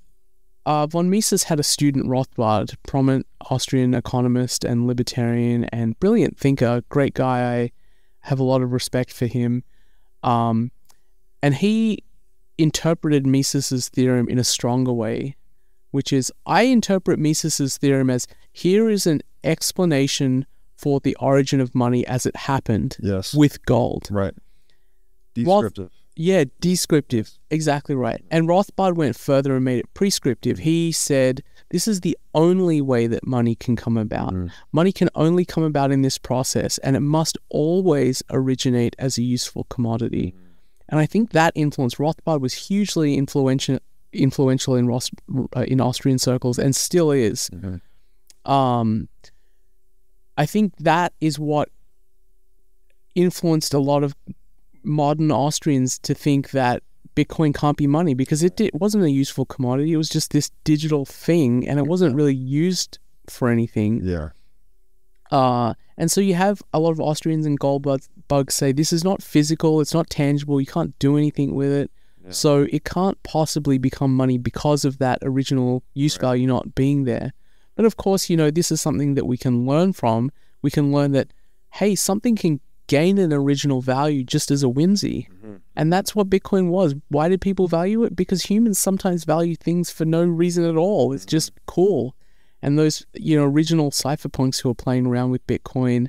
uh, 0.65 0.87
von 0.87 1.11
Mises 1.11 1.45
had 1.45 1.59
a 1.59 1.65
student, 1.65 2.07
Rothbard, 2.07 2.77
prominent 2.87 3.27
Austrian 3.51 3.95
economist 3.95 4.65
and 4.65 4.87
libertarian 4.87 5.65
and 5.65 5.99
brilliant 5.99 6.39
thinker, 6.39 6.83
great 6.89 7.15
guy. 7.15 7.63
I 7.63 7.73
have 8.21 8.39
a 8.39 8.45
lot 8.45 8.63
of 8.63 8.73
respect 8.73 9.13
for 9.13 9.27
him. 9.27 9.65
Um, 10.23 10.71
and 11.43 11.55
he 11.57 12.05
interpreted 12.59 13.27
Mises's 13.27 13.89
theorem 13.89 14.29
in 14.29 14.39
a 14.39 14.45
stronger 14.45 14.93
way, 14.93 15.37
which 15.91 16.13
is 16.13 16.33
I 16.47 16.63
interpret 16.63 17.19
Mises's 17.19 17.79
theorem 17.79 18.11
as 18.11 18.27
here 18.53 18.89
is 18.91 19.07
an 19.07 19.23
explanation 19.43 20.47
for 20.77 21.01
the 21.01 21.17
origin 21.21 21.61
of 21.61 21.75
money 21.75 22.07
as 22.07 22.27
it 22.27 22.37
happened 22.37 22.97
Yes. 23.01 23.35
with 23.35 23.65
gold. 23.67 24.09
Right. 24.11 24.35
Roth- 25.39 25.63
Descriptive. 25.75 25.91
Yeah, 26.17 26.45
descriptive. 26.61 27.31
Exactly 27.51 27.95
right. 27.95 28.23
And 28.31 28.47
Rothbard 28.47 28.95
went 28.95 29.17
further 29.17 29.55
and 29.57 29.65
made 29.65 29.79
it 29.79 29.95
prescriptive. 29.95 30.59
He 30.59 30.93
said, 30.93 31.43
This 31.71 31.89
is 31.89 32.01
the 32.01 32.19
only 32.35 32.83
way 32.83 33.07
that 33.07 33.27
money 33.27 33.55
can 33.55 33.75
come 33.77 33.97
about. 33.97 34.35
Mm. 34.35 34.51
Money 34.73 34.93
can 34.93 35.09
only 35.15 35.45
come 35.47 35.63
about 35.63 35.93
in 35.93 36.03
this 36.03 36.19
process, 36.19 36.77
and 36.79 36.95
it 36.97 37.01
must 37.01 37.39
always 37.49 38.23
originate 38.29 38.95
as 38.99 39.17
a 39.17 39.23
useful 39.23 39.65
commodity. 39.71 40.35
Mm. 40.37 40.41
And 40.91 40.99
I 40.99 41.07
think 41.07 41.31
that 41.31 41.53
influence, 41.55 41.95
Rothbard 41.95 42.41
was 42.41 42.53
hugely 42.53 43.17
influential 43.17 43.79
influential 44.13 44.75
in 44.75 44.89
Ros- 44.89 45.11
uh, 45.57 45.61
in 45.63 45.81
Austrian 45.81 46.19
circles 46.19 46.59
and 46.59 46.75
still 46.75 47.13
is. 47.13 47.49
Um, 48.45 49.09
I 50.37 50.47
think 50.47 50.77
that 50.79 51.13
is 51.21 51.39
what 51.39 51.69
influenced 53.15 53.73
a 53.73 53.79
lot 53.79 54.03
of 54.03 54.17
modern 54.83 55.31
Austrians 55.31 55.99
to 56.01 56.13
think 56.13 56.51
that 56.51 56.83
Bitcoin 57.15 57.55
can't 57.55 57.77
be 57.77 57.87
money 57.87 58.15
because 58.15 58.43
it, 58.43 58.61
it 58.61 58.75
wasn't 58.75 59.05
a 59.05 59.11
useful 59.11 59.45
commodity. 59.45 59.93
It 59.93 59.97
was 59.97 60.09
just 60.09 60.33
this 60.33 60.51
digital 60.65 61.05
thing 61.05 61.69
and 61.69 61.79
it 61.79 61.87
wasn't 61.87 62.17
really 62.17 62.35
used 62.35 62.99
for 63.29 63.49
anything. 63.49 64.01
Yeah. 64.03 64.31
Uh, 65.31 65.75
and 65.97 66.11
so 66.11 66.21
you 66.21 66.35
have 66.35 66.63
a 66.73 66.81
lot 66.81 66.91
of 66.91 67.01
Austrians 67.01 67.47
and 67.47 67.59
gold 67.59 67.83
bugs, 68.31 68.55
say 68.55 68.73
this 68.73 68.93
is 68.93 69.05
not 69.05 69.23
physical, 69.23 69.81
it's 69.81 69.93
not 69.93 70.09
tangible, 70.09 70.61
you 70.61 70.67
can't 70.67 70.99
do 70.99 71.19
anything 71.19 71.55
with 71.55 71.73
it. 71.73 71.91
So 72.33 72.69
it 72.71 72.85
can't 72.85 73.21
possibly 73.23 73.77
become 73.79 74.15
money 74.15 74.39
because 74.39 74.85
of 74.85 74.99
that 74.99 75.19
original 75.23 75.83
use 75.95 76.17
value 76.17 76.47
not 76.47 76.75
being 76.75 77.05
there. 77.05 77.33
But 77.75 77.87
of 77.87 77.97
course, 77.97 78.31
you 78.31 78.37
know, 78.37 78.51
this 78.51 78.71
is 78.71 78.81
something 78.81 79.15
that 79.15 79.27
we 79.27 79.37
can 79.37 79.67
learn 79.67 79.93
from. 79.93 80.31
We 80.63 80.71
can 80.71 80.93
learn 80.93 81.13
that, 81.13 81.33
hey, 81.73 81.95
something 81.95 82.37
can 82.37 82.61
gain 82.87 83.19
an 83.19 83.33
original 83.33 83.81
value 83.81 84.23
just 84.23 84.51
as 84.51 84.63
a 84.63 84.69
whimsy. 84.69 85.29
Mm-hmm. 85.33 85.57
And 85.77 85.93
that's 85.93 86.15
what 86.15 86.31
Bitcoin 86.31 86.69
was. 86.69 86.95
Why 87.09 87.29
did 87.29 87.41
people 87.41 87.67
value 87.67 88.05
it? 88.05 88.15
Because 88.15 88.43
humans 88.43 88.79
sometimes 88.79 89.25
value 89.25 89.57
things 89.57 89.91
for 89.91 90.05
no 90.05 90.23
reason 90.23 90.65
at 90.65 90.77
all. 90.77 91.13
It's 91.13 91.25
mm-hmm. 91.25 91.31
just 91.31 91.53
cool. 91.67 92.15
And 92.63 92.79
those, 92.79 93.07
you 93.15 93.37
know, 93.37 93.45
original 93.45 93.91
cypherpunks 93.91 94.61
who 94.61 94.71
are 94.71 94.75
playing 94.75 95.07
around 95.07 95.31
with 95.31 95.47
Bitcoin, 95.47 96.09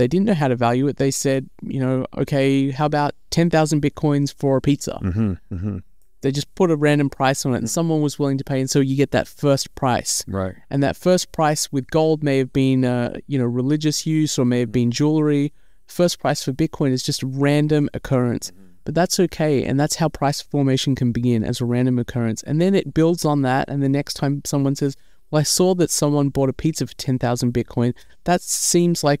they 0.00 0.08
didn't 0.08 0.26
know 0.26 0.34
how 0.34 0.48
to 0.48 0.56
value 0.56 0.88
it. 0.88 0.96
They 0.96 1.10
said, 1.10 1.48
you 1.62 1.78
know, 1.78 2.06
okay, 2.16 2.70
how 2.70 2.86
about 2.86 3.14
10,000 3.30 3.82
Bitcoins 3.82 4.34
for 4.34 4.56
a 4.56 4.60
pizza? 4.60 4.98
Mm-hmm. 5.02 5.32
Mm-hmm. 5.52 5.78
They 6.22 6.32
just 6.32 6.54
put 6.54 6.70
a 6.70 6.76
random 6.76 7.10
price 7.10 7.44
on 7.44 7.54
it 7.54 7.58
and 7.58 7.68
someone 7.68 8.00
was 8.00 8.18
willing 8.18 8.38
to 8.38 8.44
pay. 8.44 8.60
And 8.60 8.70
so 8.70 8.80
you 8.80 8.96
get 8.96 9.10
that 9.10 9.28
first 9.28 9.74
price. 9.74 10.24
Right. 10.26 10.54
And 10.70 10.82
that 10.82 10.96
first 10.96 11.32
price 11.32 11.70
with 11.70 11.90
gold 11.90 12.22
may 12.22 12.38
have 12.38 12.52
been, 12.52 12.84
uh, 12.84 13.18
you 13.26 13.38
know, 13.38 13.44
religious 13.44 14.06
use 14.06 14.38
or 14.38 14.44
may 14.44 14.60
have 14.60 14.72
been 14.72 14.90
jewelry. 14.90 15.52
First 15.86 16.18
price 16.18 16.42
for 16.42 16.52
Bitcoin 16.52 16.92
is 16.92 17.02
just 17.02 17.22
a 17.22 17.26
random 17.26 17.90
occurrence. 17.94 18.52
But 18.84 18.94
that's 18.94 19.20
okay. 19.20 19.64
And 19.64 19.78
that's 19.78 19.96
how 19.96 20.08
price 20.08 20.40
formation 20.40 20.94
can 20.94 21.12
begin 21.12 21.44
as 21.44 21.60
a 21.60 21.66
random 21.66 21.98
occurrence. 21.98 22.42
And 22.42 22.60
then 22.60 22.74
it 22.74 22.94
builds 22.94 23.24
on 23.24 23.42
that. 23.42 23.68
And 23.68 23.82
the 23.82 23.88
next 23.88 24.14
time 24.14 24.42
someone 24.46 24.76
says, 24.76 24.96
well, 25.30 25.40
I 25.40 25.44
saw 25.44 25.74
that 25.74 25.90
someone 25.90 26.30
bought 26.30 26.48
a 26.48 26.54
pizza 26.54 26.86
for 26.86 26.94
10,000 26.94 27.52
Bitcoin, 27.52 27.94
that 28.24 28.40
seems 28.40 29.04
like 29.04 29.20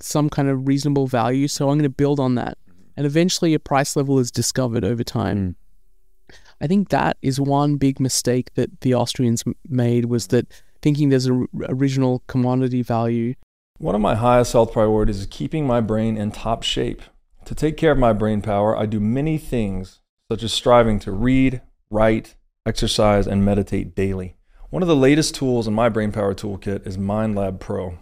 some 0.00 0.28
kind 0.28 0.48
of 0.48 0.66
reasonable 0.66 1.06
value. 1.06 1.48
So 1.48 1.68
I'm 1.68 1.78
going 1.78 1.82
to 1.84 1.88
build 1.88 2.20
on 2.20 2.34
that. 2.36 2.58
And 2.96 3.06
eventually 3.06 3.54
a 3.54 3.58
price 3.58 3.96
level 3.96 4.18
is 4.18 4.30
discovered 4.30 4.84
over 4.84 5.04
time. 5.04 5.56
Mm. 6.30 6.36
I 6.60 6.66
think 6.66 6.88
that 6.88 7.18
is 7.20 7.38
one 7.38 7.76
big 7.76 8.00
mistake 8.00 8.54
that 8.54 8.80
the 8.80 8.94
Austrians 8.94 9.44
made 9.68 10.06
was 10.06 10.28
that 10.28 10.46
thinking 10.80 11.10
there's 11.10 11.26
an 11.26 11.46
original 11.68 12.22
commodity 12.26 12.82
value. 12.82 13.34
One 13.78 13.94
of 13.94 14.00
my 14.00 14.14
highest 14.14 14.54
health 14.54 14.72
priorities 14.72 15.20
is 15.20 15.26
keeping 15.26 15.66
my 15.66 15.82
brain 15.82 16.16
in 16.16 16.30
top 16.30 16.62
shape. 16.62 17.02
To 17.44 17.54
take 17.54 17.76
care 17.76 17.92
of 17.92 17.98
my 17.98 18.14
brain 18.14 18.40
power, 18.40 18.76
I 18.76 18.86
do 18.86 19.00
many 19.00 19.36
things, 19.36 20.00
such 20.30 20.42
as 20.42 20.52
striving 20.52 20.98
to 21.00 21.12
read, 21.12 21.60
write, 21.90 22.36
exercise, 22.64 23.26
and 23.26 23.44
meditate 23.44 23.94
daily. 23.94 24.36
One 24.70 24.82
of 24.82 24.88
the 24.88 24.96
latest 24.96 25.34
tools 25.34 25.68
in 25.68 25.74
my 25.74 25.88
brain 25.88 26.10
power 26.10 26.34
toolkit 26.34 26.86
is 26.86 26.96
MindLab 26.96 27.60
Pro. 27.60 27.98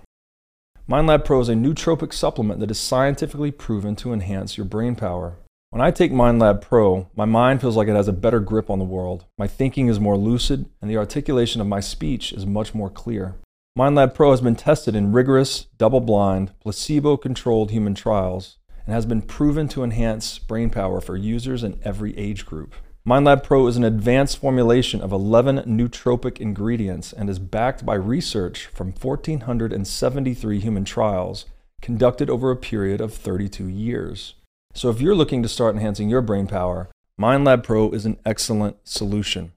MindLab 0.87 1.25
Pro 1.25 1.41
is 1.41 1.49
a 1.49 1.55
nootropic 1.55 2.13
supplement 2.13 2.61
that 2.61 2.71
is 2.71 2.79
scientifically 2.79 3.51
proven 3.51 3.97
to 3.97 4.13
enhance 4.13 4.59
your 4.59 4.67
brain 4.67 4.95
power. 4.95 5.39
When 5.71 5.81
I 5.81 5.91
take 5.91 6.13
MindLab 6.13 6.61
Pro, 6.61 7.09
my 7.17 7.25
mind 7.25 7.63
feels 7.63 7.75
like 7.75 7.89
it 7.89 7.97
has 7.97 8.07
a 8.07 8.13
better 8.13 8.39
grip 8.39 8.69
on 8.69 8.79
the 8.79 8.85
world. 8.85 9.25
My 9.39 9.47
thinking 9.47 9.89
is 9.89 9.99
more 9.99 10.19
lucid, 10.19 10.67
and 10.83 10.91
the 10.91 10.99
articulation 10.99 11.63
of 11.63 11.67
my 11.67 11.81
speech 11.81 12.35
is 12.35 12.45
much 12.45 12.75
more 12.75 12.91
clear. 12.91 13.37
MindLab 13.79 14.13
Pro 14.13 14.33
has 14.33 14.43
been 14.43 14.57
tested 14.57 14.95
in 14.95 15.13
rigorous, 15.13 15.69
double 15.79 16.01
blind, 16.01 16.53
placebo 16.61 17.17
controlled 17.17 17.71
human 17.71 17.95
trials 17.95 18.59
and 18.85 18.95
has 18.95 19.07
been 19.07 19.23
proven 19.23 19.69
to 19.69 19.85
enhance 19.85 20.39
brain 20.39 20.69
power 20.69 21.01
for 21.01 21.17
users 21.17 21.65
in 21.65 21.81
every 21.83 22.15
age 22.19 22.45
group. 22.45 22.75
MindLab 23.07 23.43
Pro 23.43 23.67
is 23.67 23.77
an 23.77 23.85
advanced 23.85 24.39
formulation 24.39 25.03
of 25.03 25.13
11 25.13 25.59
nootropic 25.67 26.39
ingredients 26.39 27.13
and 27.13 27.29
is 27.29 27.39
backed 27.39 27.85
by 27.85 27.97
research 27.97 28.65
from 28.69 28.93
1,473 28.93 30.59
human 30.59 30.87
trials 30.87 31.45
conducted 31.83 32.31
over 32.31 32.51
a 32.51 32.57
period 32.57 33.03
of 33.03 33.13
32 33.13 33.69
years. 33.69 34.37
So 34.73 34.89
if 34.89 35.03
you're 35.03 35.15
looking 35.15 35.43
to 35.43 35.51
start 35.51 35.75
enhancing 35.75 36.09
your 36.09 36.23
brain 36.23 36.47
power, 36.47 36.89
MindLab 37.21 37.63
Pro 37.63 37.91
is 37.91 38.07
an 38.07 38.17
excellent 38.25 38.79
solution. 38.85 39.53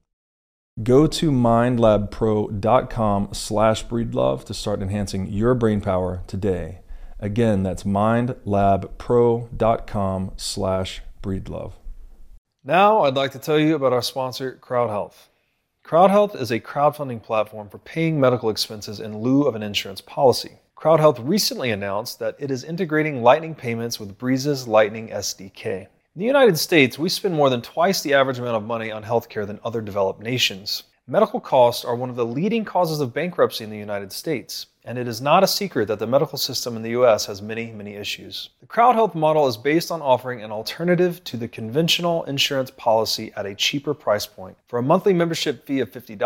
Go 0.83 1.07
to 1.07 1.31
mindlabpro.com 1.31 3.29
slash 3.31 3.85
breedlove 3.85 4.43
to 4.43 4.53
start 4.53 4.81
enhancing 4.81 5.27
your 5.27 5.55
brain 5.55 5.79
power 5.79 6.21
today. 6.27 6.81
Again, 7.17 7.63
that's 7.63 7.83
mindlabpro.com 7.83 10.31
slash 10.35 11.01
breedlove. 11.23 11.71
Now 12.67 13.03
I'd 13.03 13.15
like 13.15 13.31
to 13.31 13.39
tell 13.39 13.57
you 13.57 13.75
about 13.75 13.93
our 13.93 14.01
sponsor, 14.01 14.59
CrowdHealth. 14.61 15.29
CrowdHealth 15.85 16.35
is 16.35 16.51
a 16.51 16.59
crowdfunding 16.59 17.23
platform 17.23 17.69
for 17.69 17.77
paying 17.77 18.19
medical 18.19 18.49
expenses 18.49 18.99
in 18.99 19.19
lieu 19.19 19.43
of 19.43 19.55
an 19.55 19.63
insurance 19.63 20.01
policy. 20.01 20.59
CrowdHealth 20.75 21.25
recently 21.25 21.71
announced 21.71 22.19
that 22.19 22.35
it 22.39 22.51
is 22.51 22.65
integrating 22.65 23.23
Lightning 23.23 23.55
payments 23.55 24.01
with 24.01 24.17
Breeze's 24.17 24.67
Lightning 24.67 25.07
SDK. 25.07 25.83
In 25.83 25.87
the 26.17 26.25
United 26.25 26.59
States, 26.59 26.99
we 26.99 27.07
spend 27.07 27.33
more 27.33 27.49
than 27.49 27.61
twice 27.61 28.01
the 28.01 28.13
average 28.13 28.37
amount 28.37 28.57
of 28.57 28.65
money 28.65 28.91
on 28.91 29.01
healthcare 29.01 29.47
than 29.47 29.61
other 29.63 29.79
developed 29.79 30.21
nations. 30.21 30.83
Medical 31.09 31.39
costs 31.39 31.85
are 31.85 31.95
one 31.95 32.09
of 32.09 32.17
the 32.17 32.25
leading 32.25 32.65
causes 32.65 32.99
of 32.99 33.13
bankruptcy 33.13 33.63
in 33.63 33.69
the 33.69 33.77
United 33.77 34.11
States, 34.11 34.65
and 34.83 34.97
it 34.97 35.07
is 35.07 35.21
not 35.21 35.41
a 35.41 35.47
secret 35.47 35.87
that 35.87 35.99
the 35.99 36.05
medical 36.05 36.37
system 36.37 36.75
in 36.75 36.81
the 36.81 36.89
US 36.99 37.25
has 37.27 37.41
many, 37.41 37.71
many 37.71 37.95
issues. 37.95 38.49
The 38.59 38.65
CrowdHealth 38.65 39.15
model 39.15 39.47
is 39.47 39.55
based 39.55 39.89
on 39.89 40.01
offering 40.01 40.43
an 40.43 40.51
alternative 40.51 41.23
to 41.23 41.37
the 41.37 41.47
conventional 41.47 42.25
insurance 42.25 42.71
policy 42.71 43.31
at 43.37 43.45
a 43.45 43.55
cheaper 43.55 43.93
price 43.93 44.25
point. 44.25 44.57
For 44.67 44.79
a 44.79 44.83
monthly 44.83 45.13
membership 45.13 45.65
fee 45.65 45.79
of 45.79 45.93
$50, 45.93 46.17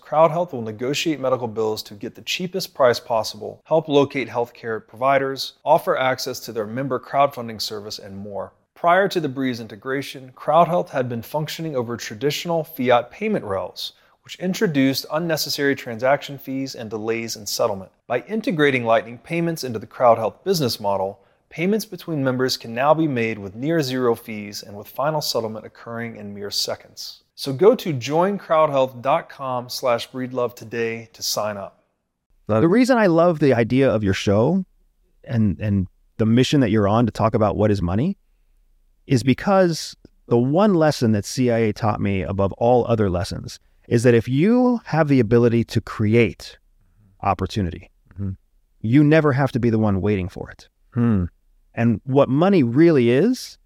CrowdHealth 0.00 0.52
will 0.52 0.60
negotiate 0.60 1.18
medical 1.18 1.48
bills 1.48 1.82
to 1.84 1.94
get 1.94 2.14
the 2.14 2.20
cheapest 2.20 2.74
price 2.74 3.00
possible, 3.00 3.62
help 3.64 3.88
locate 3.88 4.28
healthcare 4.28 4.86
providers, 4.86 5.54
offer 5.64 5.96
access 5.96 6.40
to 6.40 6.52
their 6.52 6.66
member 6.66 7.00
crowdfunding 7.00 7.62
service, 7.62 7.98
and 7.98 8.14
more. 8.14 8.52
Prior 8.74 9.08
to 9.08 9.18
the 9.18 9.30
Breeze 9.30 9.60
integration, 9.60 10.30
CrowdHealth 10.36 10.90
had 10.90 11.08
been 11.08 11.22
functioning 11.22 11.74
over 11.74 11.96
traditional 11.96 12.64
fiat 12.64 13.10
payment 13.10 13.42
rails, 13.42 13.94
which 14.26 14.34
introduced 14.40 15.06
unnecessary 15.12 15.76
transaction 15.76 16.36
fees 16.36 16.74
and 16.74 16.90
delays 16.90 17.36
in 17.36 17.46
settlement. 17.46 17.92
By 18.08 18.22
integrating 18.22 18.84
Lightning 18.84 19.18
payments 19.18 19.62
into 19.62 19.78
the 19.78 19.86
CrowdHealth 19.86 20.42
business 20.42 20.80
model, 20.80 21.20
payments 21.48 21.84
between 21.84 22.24
members 22.24 22.56
can 22.56 22.74
now 22.74 22.92
be 22.92 23.06
made 23.06 23.38
with 23.38 23.54
near 23.54 23.80
zero 23.82 24.16
fees 24.16 24.64
and 24.64 24.76
with 24.76 24.88
final 24.88 25.20
settlement 25.20 25.64
occurring 25.64 26.16
in 26.16 26.34
mere 26.34 26.50
seconds. 26.50 27.22
So 27.36 27.52
go 27.52 27.76
to 27.76 27.94
joincrowdhealth.com 27.94 29.68
slash 29.68 30.10
breedlove 30.10 30.56
today 30.56 31.08
to 31.12 31.22
sign 31.22 31.56
up. 31.56 31.84
The 32.48 32.66
reason 32.66 32.98
I 32.98 33.06
love 33.06 33.38
the 33.38 33.54
idea 33.54 33.88
of 33.88 34.02
your 34.02 34.14
show 34.14 34.64
and 35.22 35.56
and 35.60 35.86
the 36.16 36.26
mission 36.26 36.62
that 36.62 36.72
you're 36.72 36.88
on 36.88 37.06
to 37.06 37.12
talk 37.12 37.36
about 37.36 37.56
what 37.56 37.70
is 37.70 37.80
money 37.80 38.18
is 39.06 39.22
because 39.22 39.94
the 40.26 40.36
one 40.36 40.74
lesson 40.74 41.12
that 41.12 41.24
CIA 41.24 41.72
taught 41.72 42.00
me 42.00 42.22
above 42.22 42.52
all 42.54 42.84
other 42.88 43.08
lessons 43.08 43.60
is 43.88 44.02
that 44.02 44.14
if 44.14 44.28
you 44.28 44.80
have 44.86 45.08
the 45.08 45.20
ability 45.20 45.64
to 45.64 45.80
create 45.80 46.58
opportunity, 47.22 47.90
you 48.80 49.02
never 49.02 49.32
have 49.32 49.50
to 49.52 49.58
be 49.58 49.68
the 49.70 49.78
one 49.78 50.00
waiting 50.00 50.28
for 50.28 50.48
it. 50.50 50.68
Hmm. 50.92 51.24
And 51.74 52.00
what 52.04 52.28
money 52.28 52.62
really 52.62 53.10
is, 53.10 53.58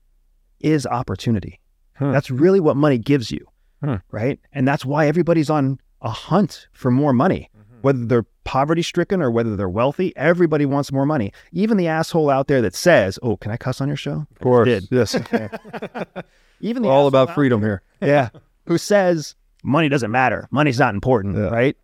is 0.61 0.87
opportunity. 0.87 1.61
Hmm. 1.97 2.13
That's 2.13 2.31
really 2.31 2.61
what 2.61 2.77
money 2.77 2.97
gives 2.97 3.31
you, 3.31 3.47
Hmm. 3.85 3.97
right? 4.11 4.41
And 4.53 4.67
that's 4.67 4.85
why 4.85 5.07
everybody's 5.09 5.51
on 5.51 5.79
a 6.01 6.11
hunt 6.11 6.69
for 6.73 6.91
more 6.91 7.13
money. 7.13 7.51
Whether 7.83 8.05
they're 8.07 8.27
poverty 8.45 8.83
stricken 8.83 9.21
or 9.23 9.31
whether 9.31 9.57
they're 9.57 9.69
wealthy, 9.69 10.15
everybody 10.17 10.65
wants 10.67 10.93
more 10.93 11.07
money. 11.07 11.33
Even 11.53 11.77
the 11.77 11.89
asshole 11.89 12.29
out 12.31 12.47
there 12.47 12.61
that 12.63 12.75
says, 12.75 13.19
"Oh, 13.23 13.37
can 13.37 13.51
I 13.53 13.57
cuss 13.57 13.81
on 13.81 13.89
your 13.89 13.97
show?" 13.97 14.27
Of 14.31 14.39
course. 14.41 14.67
Did. 14.69 14.89
Yes. 14.91 15.15
Even 16.61 16.83
the 16.83 16.89
All 16.89 17.07
about 17.07 17.35
freedom 17.35 17.61
here. 17.63 17.83
yeah, 18.03 18.29
who 18.67 18.77
says 18.77 19.35
money 19.63 19.89
doesn't 19.89 20.11
matter, 20.11 20.49
money's 20.51 20.79
not 20.79 20.95
important, 20.95 21.37
Yeah. 21.37 21.49
right? 21.49 21.77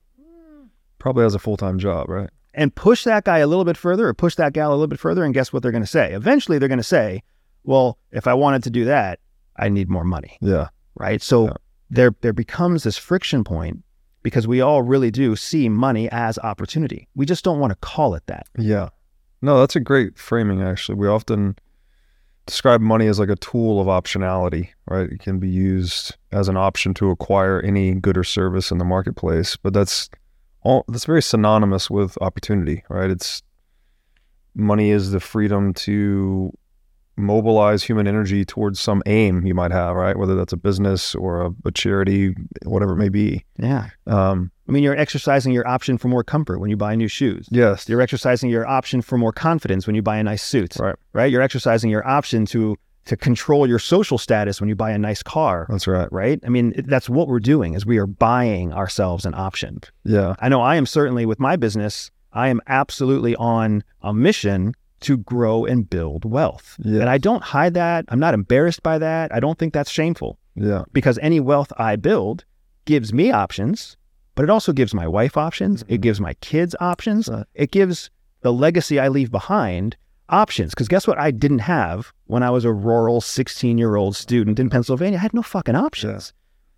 Probably 0.99 1.23
has 1.25 1.35
a 1.35 1.39
full 1.39 1.57
time 1.57 1.79
job, 1.79 2.09
right? 2.09 2.31
And 2.55 2.75
push 2.75 3.05
that 3.05 3.25
guy 3.25 3.39
a 3.39 3.47
little 3.47 3.65
bit 3.65 3.77
further 3.77 4.09
or 4.09 4.15
push 4.15 4.35
that 4.37 4.53
gal 4.55 4.71
a 4.71 4.73
little 4.75 4.87
bit 4.87 4.99
further, 4.99 5.25
and 5.25 5.35
guess 5.35 5.53
what 5.53 5.63
they're 5.63 5.73
going 5.73 5.85
to 5.85 5.87
say? 5.91 6.13
Eventually, 6.15 6.59
they're 6.59 6.69
going 6.71 6.79
to 6.79 6.83
say, 6.83 7.23
"Well, 7.65 7.99
if 8.13 8.27
I 8.27 8.35
wanted 8.35 8.63
to 8.65 8.71
do 8.71 8.87
that, 8.87 9.21
I 9.57 9.69
need 9.69 9.89
more 9.91 10.05
money." 10.05 10.39
Yeah. 10.41 10.69
right? 10.99 11.21
So 11.21 11.45
Yeah. 11.49 11.53
there 11.91 12.11
there 12.23 12.33
becomes 12.33 12.83
this 12.83 12.97
friction 12.97 13.45
point 13.45 13.85
because 14.23 14.49
we 14.49 14.63
all 14.63 14.83
really 14.83 15.11
do 15.11 15.37
see 15.37 15.69
money 15.69 16.09
as 16.11 16.39
opportunity. 16.39 17.07
We 17.15 17.27
just 17.27 17.45
don't 17.45 17.61
want 17.61 17.73
to 17.73 17.77
call 17.77 18.15
it 18.15 18.27
that. 18.27 18.47
Yeah. 18.59 18.89
No, 19.43 19.61
that's 19.61 19.77
a 19.77 19.81
great 19.81 20.17
framing, 20.19 20.63
actually. 20.63 20.95
We 20.97 21.07
often 21.07 21.57
describe 22.47 22.81
money 22.81 23.07
as 23.07 23.19
like 23.19 23.29
a 23.29 23.37
tool 23.37 23.81
of 23.81 23.89
optionality, 23.89 24.71
right? 24.87 25.11
It 25.11 25.21
can 25.21 25.39
be 25.39 25.49
used 25.49 26.17
as 26.33 26.49
an 26.49 26.57
option 26.57 26.95
to 26.95 27.11
acquire 27.11 27.61
any 27.61 27.95
good 27.95 28.17
or 28.17 28.25
service 28.25 28.71
in 28.71 28.79
the 28.79 28.85
marketplace, 28.85 29.57
but 29.57 29.73
that's 29.73 30.09
all 30.63 30.85
that's 30.89 31.05
very 31.05 31.23
synonymous 31.23 31.91
with 31.91 32.17
opportunity, 32.21 32.85
right? 32.89 33.11
It's 33.11 33.43
money 34.55 34.91
is 34.91 35.11
the 35.11 35.21
freedom 35.21 35.75
to 35.75 36.53
mobilize 37.17 37.83
human 37.83 38.07
energy 38.07 38.45
towards 38.45 38.79
some 38.79 39.03
aim 39.07 39.47
you 39.47 39.55
might 39.55 39.73
have, 39.73 39.97
right? 39.97 40.17
Whether 40.17 40.35
that's 40.35 40.53
a 40.53 40.57
business 40.57 41.15
or 41.15 41.43
a, 41.43 41.51
a 41.65 41.73
charity, 41.73 42.35
whatever 42.65 42.93
it 42.93 42.97
may 42.97 43.09
be. 43.09 43.45
Yeah. 43.59 43.89
Um, 44.07 44.51
I 44.69 44.73
mean, 44.73 44.83
you're 44.83 44.97
exercising 44.97 45.53
your 45.53 45.67
option 45.67 45.97
for 45.97 46.09
more 46.09 46.25
comfort 46.25 46.59
when 46.59 46.71
you 46.71 46.77
buy 46.77 46.95
new 46.95 47.09
shoes. 47.09 47.49
yes. 47.51 47.89
You're 47.89 48.01
exercising 48.01 48.51
your 48.51 48.67
option 48.67 49.01
for 49.01 49.17
more 49.17 49.33
confidence 49.33 49.87
when 49.87 49.97
you 49.97 50.03
buy 50.03 50.17
a 50.19 50.25
nice 50.25 50.43
suit. 50.43 50.77
Right. 50.79 50.97
Right? 51.13 51.31
You're 51.31 51.43
exercising 51.43 51.91
your 51.91 52.07
option 52.07 52.47
to 52.47 52.77
to 53.07 53.17
control 53.17 53.69
your 53.69 53.79
social 53.79 54.19
status 54.19 54.61
when 54.61 54.69
you 54.69 54.75
buy 54.75 54.91
a 54.91 54.99
nice 54.99 55.23
car. 55.23 55.67
That's 55.71 55.87
right. 55.87 56.11
Right? 56.11 56.41
I 56.45 56.49
mean, 56.49 56.73
that's 56.87 57.09
what 57.09 57.29
we're 57.29 57.39
doing 57.39 57.75
is 57.75 57.87
we 57.87 57.99
are 57.99 58.07
buying 58.07 58.73
ourselves 58.73 59.25
an 59.25 59.33
option. 59.35 59.81
Yeah. 60.05 60.35
I 60.41 60.49
know 60.49 60.61
I 60.61 60.75
am 60.75 60.87
certainly 60.87 61.25
with 61.25 61.39
my 61.39 61.55
business, 61.55 62.11
I 62.33 62.49
am 62.49 62.61
absolutely 62.67 63.37
on 63.37 63.85
a 64.03 64.13
mission 64.13 64.75
to 65.01 65.17
grow 65.19 65.65
and 65.65 65.89
build 65.89 66.25
wealth. 66.25 66.77
Yeah. 66.79 67.01
And 67.01 67.11
I 67.11 67.19
don't 67.19 67.43
hide 67.43 67.75
that. 67.75 68.05
I'm 68.09 68.19
not 68.19 68.35
embarrassed 68.35 68.83
by 68.83 68.99
that. 68.99 69.35
I 69.35 69.41
don't 69.41 69.59
think 69.59 69.73
that's 69.75 69.91
shameful 69.91 70.39
Yeah. 70.55 70.85
because 70.93 71.19
any 71.19 71.41
wealth 71.41 71.73
I 71.77 71.97
build 71.97 72.45
gives 72.87 73.13
me 73.13 73.31
options, 73.31 73.97
but 74.35 74.43
it 74.45 74.51
also 74.51 74.73
gives 74.73 74.95
my 74.95 75.07
wife 75.07 75.37
options. 75.37 75.83
It 75.83 75.87
mm-hmm. 75.87 76.01
gives 76.03 76.21
my 76.21 76.35
kids 76.35 76.75
options. 76.81 77.29
Right. 77.29 77.45
It 77.55 77.71
gives 77.71 78.11
the 78.43 78.53
legacy 78.53 78.99
I 79.01 79.09
leave 79.09 79.31
behind 79.31 79.97
options. 80.29 80.71
Because 80.71 80.89
guess 80.89 81.07
what? 81.07 81.19
I 81.19 81.31
didn't 81.31 81.61
have 81.61 82.13
when 82.27 82.43
I 82.43 82.51
was 82.51 82.65
a 82.65 82.73
rural 82.73 83.21
16 83.21 83.79
year 83.79 83.97
old 83.97 84.17
student 84.17 84.59
in 84.59 84.71
Pennsylvania. 84.71 85.19
I 85.19 85.23
had 85.23 85.35
no 85.35 85.43
fucking 85.43 85.75
options. 85.77 86.33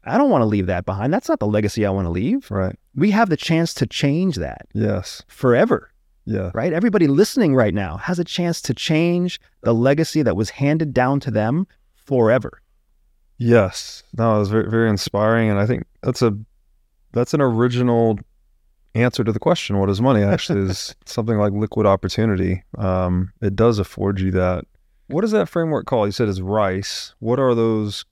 I 0.05 0.17
don't 0.17 0.31
want 0.31 0.43
to 0.43 0.47
leave 0.47 0.67
that 0.67 0.87
behind. 0.87 1.13
That's 1.13 1.29
not 1.29 1.39
the 1.41 1.47
legacy 1.47 1.85
I 1.85 1.91
want 1.91 2.07
to 2.07 2.11
leave. 2.11 2.51
Right. 2.51 2.77
We 2.95 3.11
have 3.11 3.29
the 3.29 3.37
chance 3.37 3.75
to 3.75 3.87
change 3.87 4.37
that 4.37 4.67
Yes. 4.73 5.23
forever, 5.29 5.91
Yeah. 6.29 6.51
right? 6.55 6.73
Everybody 6.73 7.07
listening 7.07 7.55
right 7.55 7.75
now 7.75 7.97
has 7.97 8.19
a 8.19 8.25
chance 8.25 8.61
to 8.63 8.75
change 8.75 9.41
the 9.63 9.75
legacy 9.75 10.23
that 10.23 10.37
was 10.37 10.51
handed 10.51 10.93
down 10.93 11.21
to 11.21 11.31
them 11.31 11.67
forever. 11.95 12.61
Yes. 13.39 14.03
No, 14.17 14.37
it 14.37 14.39
was 14.41 14.51
very, 14.51 14.69
very 14.69 14.91
inspiring, 14.91 15.49
and 15.49 15.59
I 15.59 15.67
think 15.67 15.85
that's 16.03 16.23
a 16.23 16.37
that's 17.13 17.35
an 17.35 17.41
original 17.41 18.19
answer 18.95 19.25
to 19.25 19.33
the 19.33 19.39
question. 19.39 19.79
What 19.79 19.89
is 19.91 20.01
money? 20.01 20.23
Actually, 20.23 20.69
is 20.69 20.95
something 21.07 21.39
like 21.39 21.53
liquid 21.53 21.87
opportunity. 21.87 22.63
Um, 22.77 23.33
it 23.41 23.57
does 23.57 23.79
afford 23.79 24.21
you 24.21 24.31
that. 24.33 24.65
What 25.07 25.25
is 25.25 25.31
that 25.31 25.49
framework 25.49 25.87
called? 25.87 26.09
You 26.09 26.13
said 26.13 26.29
is 26.29 26.43
RICE. 26.43 27.15
What 27.21 27.39
are 27.39 27.55
those 27.55 28.05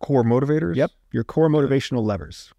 core 0.00 0.24
motivators? 0.24 0.76
Yep. 0.76 0.90
Your 1.12 1.24
core 1.24 1.48
motivational 1.48 2.04
levers. 2.04 2.52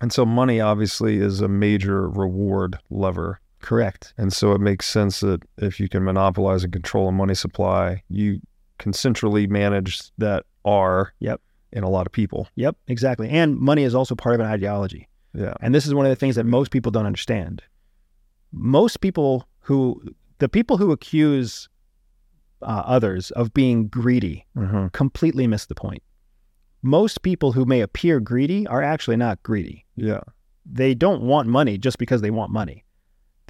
And 0.00 0.12
so 0.12 0.24
money 0.24 0.60
obviously 0.60 1.18
is 1.18 1.40
a 1.40 1.48
major 1.48 2.08
reward 2.08 2.78
lever. 2.88 3.40
Correct. 3.60 4.14
And 4.16 4.32
so 4.32 4.52
it 4.52 4.60
makes 4.60 4.88
sense 4.88 5.20
that 5.20 5.42
if 5.58 5.78
you 5.80 5.88
can 5.88 6.02
monopolize 6.04 6.64
and 6.64 6.72
control 6.72 7.08
a 7.08 7.12
money 7.12 7.34
supply, 7.34 8.02
you 8.08 8.40
can 8.78 8.92
centrally 8.92 9.46
manage 9.46 10.00
that 10.18 10.44
R 10.64 11.12
Yep. 11.20 11.40
in 11.72 11.82
a 11.84 11.88
lot 11.90 12.06
of 12.06 12.12
people. 12.12 12.48
Yep, 12.56 12.76
exactly. 12.88 13.28
And 13.28 13.56
money 13.58 13.82
is 13.84 13.94
also 13.94 14.14
part 14.14 14.34
of 14.34 14.40
an 14.40 14.46
ideology. 14.46 15.08
Yeah. 15.34 15.54
And 15.60 15.74
this 15.74 15.86
is 15.86 15.94
one 15.94 16.06
of 16.06 16.10
the 16.10 16.16
things 16.16 16.36
that 16.36 16.44
most 16.46 16.70
people 16.70 16.90
don't 16.90 17.06
understand. 17.06 17.62
Most 18.52 19.00
people 19.00 19.46
who, 19.60 20.02
the 20.38 20.48
people 20.48 20.76
who 20.78 20.90
accuse 20.90 21.68
uh, 22.62 22.82
others 22.84 23.30
of 23.32 23.52
being 23.54 23.88
greedy 23.88 24.46
Mm-hmm. 24.56 24.88
completely 24.88 25.46
miss 25.46 25.66
the 25.66 25.74
point. 25.74 26.02
Most 26.82 27.22
people 27.22 27.52
who 27.52 27.64
may 27.66 27.80
appear 27.82 28.20
greedy 28.20 28.66
are 28.66 28.82
actually 28.82 29.16
not 29.16 29.42
greedy. 29.42 29.84
Yeah. 29.96 30.20
They 30.64 30.94
don't 30.94 31.22
want 31.22 31.48
money 31.48 31.76
just 31.78 31.98
because 31.98 32.22
they 32.22 32.30
want 32.30 32.50
money. 32.52 32.84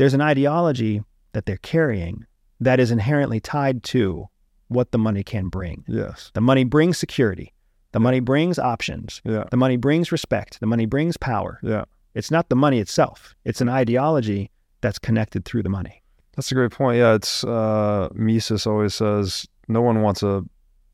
There's 0.01 0.15
an 0.15 0.23
ideology 0.23 1.03
that 1.33 1.45
they're 1.45 1.59
carrying 1.59 2.25
that 2.59 2.81
is 2.81 2.91
inherently 2.91 3.39
tied 3.39 3.83
to 3.83 4.31
what 4.69 4.93
the 4.93 4.99
money 4.99 5.23
can 5.23 5.49
bring. 5.49 5.85
Yes. 5.87 6.31
The 6.33 6.41
money 6.41 6.65
brings 6.65 6.97
security. 6.97 7.53
The 7.93 8.01
money 8.01 8.21
brings 8.21 8.59
options. 8.59 9.21
Yeah. 9.27 9.45
The 9.51 9.59
money 9.59 9.77
brings 9.77 10.11
respect. 10.11 10.59
The 10.59 10.67
money 10.67 10.87
brings 10.87 11.19
power. 11.19 11.61
Yeah. 11.63 11.85
It's 12.15 12.31
not 12.31 12.49
the 12.49 12.57
money 12.57 12.79
itself. 12.79 13.35
It's 13.45 13.61
an 13.61 13.69
ideology 13.69 14.51
that's 14.81 14.99
connected 14.99 15.45
through 15.45 15.65
the 15.65 15.69
money. 15.69 16.03
That's 16.35 16.51
a 16.51 16.55
great 16.55 16.71
point. 16.71 16.97
Yeah, 16.97 17.13
it's 17.13 17.45
uh 17.45 18.09
Mises 18.15 18.67
always 18.67 18.95
says 18.95 19.47
no 19.69 19.83
one 19.83 20.01
wants 20.01 20.23
a 20.23 20.43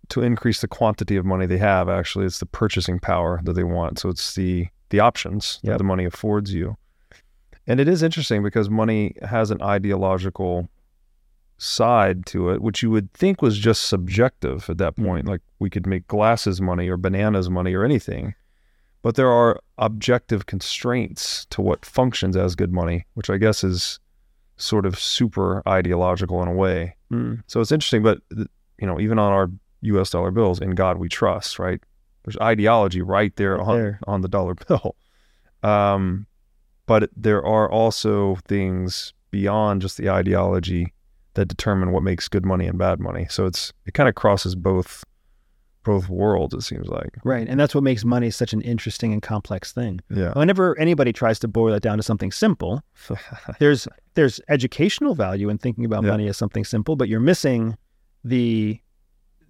to 0.09 0.23
increase 0.23 0.63
the 0.63 0.69
quantity 0.69 1.15
of 1.15 1.25
money 1.25 1.47
they 1.47 1.59
have. 1.59 1.89
Actually, 1.89 2.27
it's 2.27 2.41
the 2.41 2.47
purchasing 2.47 2.99
power 2.99 3.41
that 3.45 3.53
they 3.53 3.63
want. 3.63 4.01
So 4.01 4.09
it's 4.09 4.35
the 4.35 4.67
the 4.91 4.99
options 4.99 5.61
that 5.63 5.79
the 5.79 5.85
money 5.85 6.05
affords 6.07 6.53
you. 6.53 6.77
And 7.67 7.81
it 7.81 7.89
is 7.89 8.03
interesting 8.03 8.43
because 8.43 8.71
money 8.71 9.15
has 9.23 9.51
an 9.51 9.61
ideological 9.61 10.69
side 11.59 12.27
to 12.27 12.51
it, 12.51 12.61
which 12.63 12.83
you 12.83 12.91
would 12.91 13.13
think 13.13 13.43
was 13.43 13.59
just 13.59 13.89
subjective 13.89 14.69
at 14.69 14.79
that 14.79 14.95
mm-hmm. 14.95 15.07
point. 15.07 15.27
Like 15.27 15.41
we 15.59 15.71
could 15.71 15.87
make 15.87 16.07
glasses 16.07 16.61
money 16.61 16.89
or 16.89 16.97
bananas 16.97 17.51
money 17.51 17.75
or 17.75 17.85
anything. 17.85 18.35
But 19.03 19.15
there 19.15 19.31
are 19.31 19.61
objective 19.79 20.47
constraints 20.47 21.47
to 21.51 21.63
what 21.63 21.85
functions 21.85 22.37
as 22.37 22.55
good 22.57 22.73
money, 22.73 23.07
which 23.15 23.31
I 23.31 23.37
guess 23.37 23.63
is 23.63 24.01
sort 24.57 24.87
of 24.87 24.99
super 24.99 25.63
ideological 25.69 26.43
in 26.43 26.49
a 26.49 26.53
way. 26.53 26.97
Mm. 27.13 27.43
So 27.47 27.61
it's 27.61 27.73
interesting, 27.73 28.03
but 28.03 28.19
uh, 28.37 28.45
you 28.81 28.87
know, 28.87 28.99
even 28.99 29.19
on 29.19 29.33
our 29.33 29.51
U.S. 29.83 30.11
dollar 30.11 30.31
bills, 30.31 30.61
"In 30.61 30.75
God 30.75 30.99
We 30.99 31.09
Trust," 31.09 31.59
right? 31.59 31.81
There's 32.25 32.37
ideology 32.39 33.01
right 33.01 33.35
there 33.37 33.57
Right 33.57 33.67
on 33.67 33.79
there. 33.79 34.01
on 34.07 34.21
the 34.23 34.29
dollar 34.29 34.55
bill. 34.69 34.97
Um, 35.63 36.27
but 36.87 37.11
there 37.17 37.45
are 37.45 37.71
also 37.71 38.37
things 38.47 39.13
beyond 39.31 39.83
just 39.83 39.97
the 39.97 40.09
ideology 40.09 40.93
that 41.35 41.47
determine 41.47 41.93
what 41.93 42.03
makes 42.03 42.29
good 42.29 42.47
money 42.47 42.67
and 42.67 42.79
bad 42.79 42.99
money. 43.01 43.27
So 43.29 43.47
it's 43.47 43.73
it 43.85 43.95
kind 43.95 44.09
of 44.09 44.15
crosses 44.15 44.55
both 44.55 45.05
both 45.85 46.09
worlds. 46.09 46.55
It 46.55 46.63
seems 46.63 46.89
like. 46.89 47.11
Right. 47.25 47.47
And 47.47 47.61
that's 47.61 47.75
what 47.75 47.85
makes 47.85 48.05
money 48.05 48.31
such 48.31 48.53
an 48.53 48.61
interesting 48.63 49.13
and 49.13 49.23
complex 49.23 49.73
thing. 49.73 50.01
Yeah. 50.11 50.33
Whenever 50.33 50.77
anybody 50.79 51.13
tries 51.13 51.39
to 51.41 51.49
boil 51.49 51.75
it 51.75 51.83
down 51.83 51.97
to 51.99 52.03
something 52.03 52.33
simple, 52.33 52.83
there's 53.61 53.87
there's 54.15 54.41
educational 54.49 55.15
value 55.15 55.49
in 55.49 55.59
thinking 55.59 55.85
about 55.85 56.03
Yeah. 56.05 56.11
money 56.11 56.29
as 56.29 56.37
something 56.37 56.65
simple, 56.65 56.97
but 56.97 57.09
you're 57.09 57.21
missing 57.21 57.77
the 58.25 58.81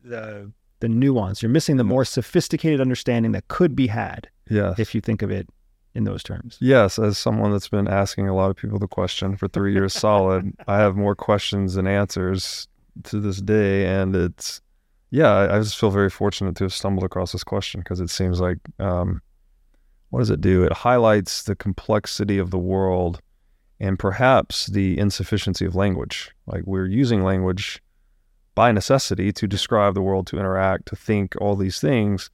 the 0.05 0.51
the 0.81 0.89
nuance. 0.89 1.41
You're 1.43 1.51
missing 1.51 1.77
the 1.79 1.85
more 1.85 2.05
sophisticated 2.05 2.81
understanding 2.81 3.33
that 3.33 3.49
could 3.49 3.75
be 3.75 3.87
had 3.87 4.29
yes. 4.51 4.79
if 4.79 4.95
you 4.95 5.01
think 5.01 5.23
of 5.23 5.31
it 5.31 5.49
in 5.97 6.05
those 6.05 6.23
terms. 6.23 6.59
Yes, 6.61 6.99
as 6.99 7.17
someone 7.17 7.51
that's 7.51 7.69
been 7.69 7.89
asking 7.89 8.29
a 8.29 8.35
lot 8.35 8.51
of 8.51 8.57
people 8.57 8.79
the 8.79 8.87
question 8.87 9.37
for 9.37 9.49
three 9.49 9.73
years 9.73 9.95
solid, 9.95 10.53
I 10.69 10.77
have 10.77 10.95
more 10.95 11.17
questions 11.17 11.75
than 11.75 11.87
answers 11.87 12.69
to 13.05 13.19
this 13.19 13.41
day, 13.41 13.87
and 13.87 14.15
it's 14.15 14.61
yeah, 15.11 15.33
I, 15.33 15.57
I 15.57 15.59
just 15.61 15.79
feel 15.79 15.91
very 15.91 16.11
fortunate 16.11 16.57
to 16.57 16.65
have 16.65 16.75
stumbled 16.75 17.05
across 17.05 17.33
this 17.33 17.45
question 17.45 17.81
because 17.81 18.01
it 18.01 18.11
seems 18.11 18.41
like 18.41 18.59
um, 18.79 19.23
what 20.11 20.19
does 20.21 20.31
it 20.31 20.41
do? 20.41 20.65
It 20.65 20.73
highlights 20.73 21.45
the 21.45 21.57
complexity 21.57 22.39
of 22.39 22.51
the 22.51 22.59
world 22.59 23.21
and 23.81 23.99
perhaps 23.99 24.67
the 24.67 24.99
insufficiency 24.99 25.65
of 25.65 25.75
language. 25.75 26.31
Like 26.47 26.65
we're 26.67 26.87
using 26.87 27.23
language 27.23 27.83
by 28.55 28.73
necessity 28.73 29.33
to 29.33 29.47
describe 29.47 29.95
the 29.95 30.03
world, 30.03 30.27
to 30.29 30.39
interact, 30.39 30.87
to 30.87 30.97
think, 30.97 31.35
all 31.41 31.57
these 31.57 31.81
things 31.81 32.31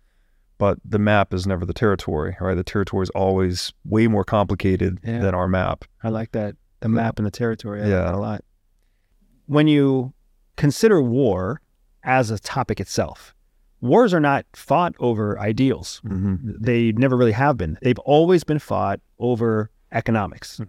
but 0.58 0.78
the 0.84 0.98
map 0.98 1.32
is 1.34 1.46
never 1.46 1.64
the 1.66 1.72
territory, 1.74 2.36
right? 2.40 2.54
The 2.54 2.62
territory 2.64 3.02
is 3.04 3.10
always 3.10 3.72
way 3.84 4.06
more 4.06 4.24
complicated 4.24 4.98
Yeah. 5.02 5.20
than 5.20 5.34
our 5.34 5.48
map. 5.48 5.84
I 6.02 6.08
like 6.08 6.32
that 6.32 6.56
the 6.80 6.88
map 6.88 7.18
and 7.18 7.26
the 7.26 7.30
territory. 7.30 7.80
I 7.80 7.82
like 7.84 7.90
Yeah. 7.90 8.02
that 8.04 8.14
a 8.14 8.18
lot. 8.18 8.44
When 9.46 9.66
you 9.68 10.12
consider 10.56 11.00
war 11.02 11.60
as 12.04 12.30
a 12.30 12.38
topic 12.38 12.80
itself, 12.80 13.34
wars 13.80 14.12
are 14.14 14.20
not 14.20 14.46
fought 14.54 14.94
over 14.98 15.38
ideals. 15.38 16.00
Mm-hmm. 16.04 16.52
They 16.60 16.92
never 16.92 17.16
really 17.16 17.32
have 17.32 17.56
been. 17.56 17.78
They've 17.82 17.98
always 18.00 18.44
been 18.44 18.58
fought 18.58 19.00
over 19.18 19.70
economics, 19.92 20.60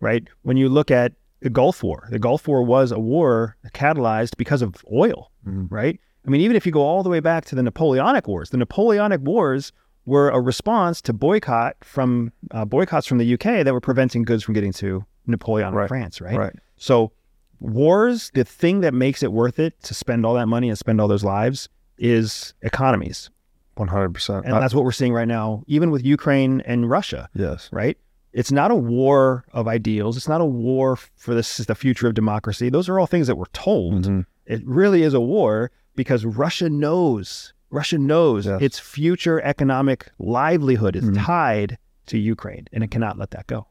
right? 0.00 0.26
When 0.42 0.56
you 0.56 0.68
look 0.68 0.90
at 0.90 1.12
the 1.40 1.50
Gulf 1.50 1.82
War, 1.82 2.06
the 2.10 2.18
Gulf 2.18 2.46
War 2.48 2.62
was 2.62 2.92
a 2.92 2.98
war 3.00 3.56
catalyzed 3.74 4.36
because 4.36 4.62
of 4.62 4.76
oil, 4.92 5.30
Mhm. 5.46 5.66
right? 5.70 6.00
I 6.26 6.30
mean, 6.30 6.40
even 6.40 6.56
if 6.56 6.64
you 6.66 6.72
go 6.72 6.82
all 6.82 7.02
the 7.02 7.10
way 7.10 7.20
back 7.20 7.44
to 7.46 7.54
the 7.54 7.62
Napoleonic 7.62 8.28
Wars, 8.28 8.50
the 8.50 8.56
Napoleonic 8.56 9.20
Wars 9.22 9.72
were 10.04 10.30
a 10.30 10.40
response 10.40 11.00
to 11.02 11.12
boycott 11.12 11.76
from 11.82 12.32
uh, 12.50 12.64
boycotts 12.64 13.06
from 13.06 13.18
the 13.18 13.34
UK 13.34 13.64
that 13.64 13.72
were 13.72 13.80
preventing 13.80 14.22
goods 14.22 14.42
from 14.42 14.54
getting 14.54 14.72
to 14.74 15.04
Napoleonic 15.26 15.76
Right. 15.76 15.88
France, 15.88 16.20
right? 16.20 16.36
Right. 16.36 16.54
So, 16.76 17.12
wars, 17.60 18.30
the 18.34 18.44
thing 18.44 18.80
that 18.80 18.94
makes 18.94 19.22
it 19.22 19.32
worth 19.32 19.58
it 19.58 19.80
to 19.84 19.94
spend 19.94 20.26
all 20.26 20.34
that 20.34 20.46
money 20.46 20.68
and 20.68 20.78
spend 20.78 21.00
all 21.00 21.08
those 21.08 21.24
lives 21.24 21.68
is 21.98 22.54
economies. 22.62 23.30
One 23.76 23.88
hundred 23.88 24.10
percent. 24.14 24.44
And 24.44 24.54
that's 24.54 24.74
what 24.74 24.84
we're 24.84 24.92
seeing 24.92 25.12
right 25.14 25.28
now, 25.28 25.62
even 25.66 25.90
with 25.90 26.04
Ukraine 26.04 26.60
and 26.62 26.90
Russia, 26.90 27.28
Yes. 27.34 27.68
right? 27.72 27.96
It's 28.32 28.52
not 28.52 28.70
a 28.70 28.74
war 28.74 29.44
of 29.52 29.68
ideals. 29.68 30.16
It's 30.16 30.28
not 30.28 30.40
a 30.40 30.44
war 30.44 30.96
for 30.96 31.34
this 31.34 31.58
is 31.60 31.66
the 31.66 31.74
future 31.74 32.06
of 32.06 32.14
democracy. 32.14 32.68
Those 32.70 32.88
are 32.88 32.98
all 32.98 33.06
things 33.06 33.26
that 33.28 33.36
we're 33.36 33.44
told. 33.52 34.06
Mhm. 34.06 34.26
It 34.46 34.62
really 34.66 35.02
is 35.02 35.14
a 35.14 35.20
war 35.20 35.70
because 35.94 36.24
Russia 36.24 36.68
knows, 36.68 37.52
Russia 37.70 37.98
knows 37.98 38.46
Yes. 38.46 38.60
its 38.62 38.78
future 38.78 39.40
economic 39.42 40.10
livelihood 40.18 40.96
is 40.96 41.04
Mhm. 41.04 41.24
tied 41.24 41.78
to 42.06 42.18
Ukraine 42.18 42.66
and 42.72 42.82
it 42.84 42.90
cannot 42.90 43.18
let 43.18 43.30
that 43.30 43.46
go. 43.46 43.66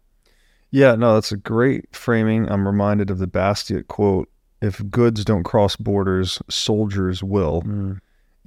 Yeah. 0.72 0.96
No, 0.96 1.16
that's 1.16 1.32
a 1.32 1.38
great 1.38 1.86
framing. 1.96 2.50
I'm 2.50 2.66
reminded 2.66 3.10
of 3.10 3.20
the 3.20 3.28
Bastiat 3.28 3.88
quote: 3.88 4.30
"If 4.62 4.82
goods 4.90 5.26
don't 5.26 5.44
cross 5.44 5.76
borders, 5.76 6.42
soldiers 6.50 7.24
will." 7.24 7.64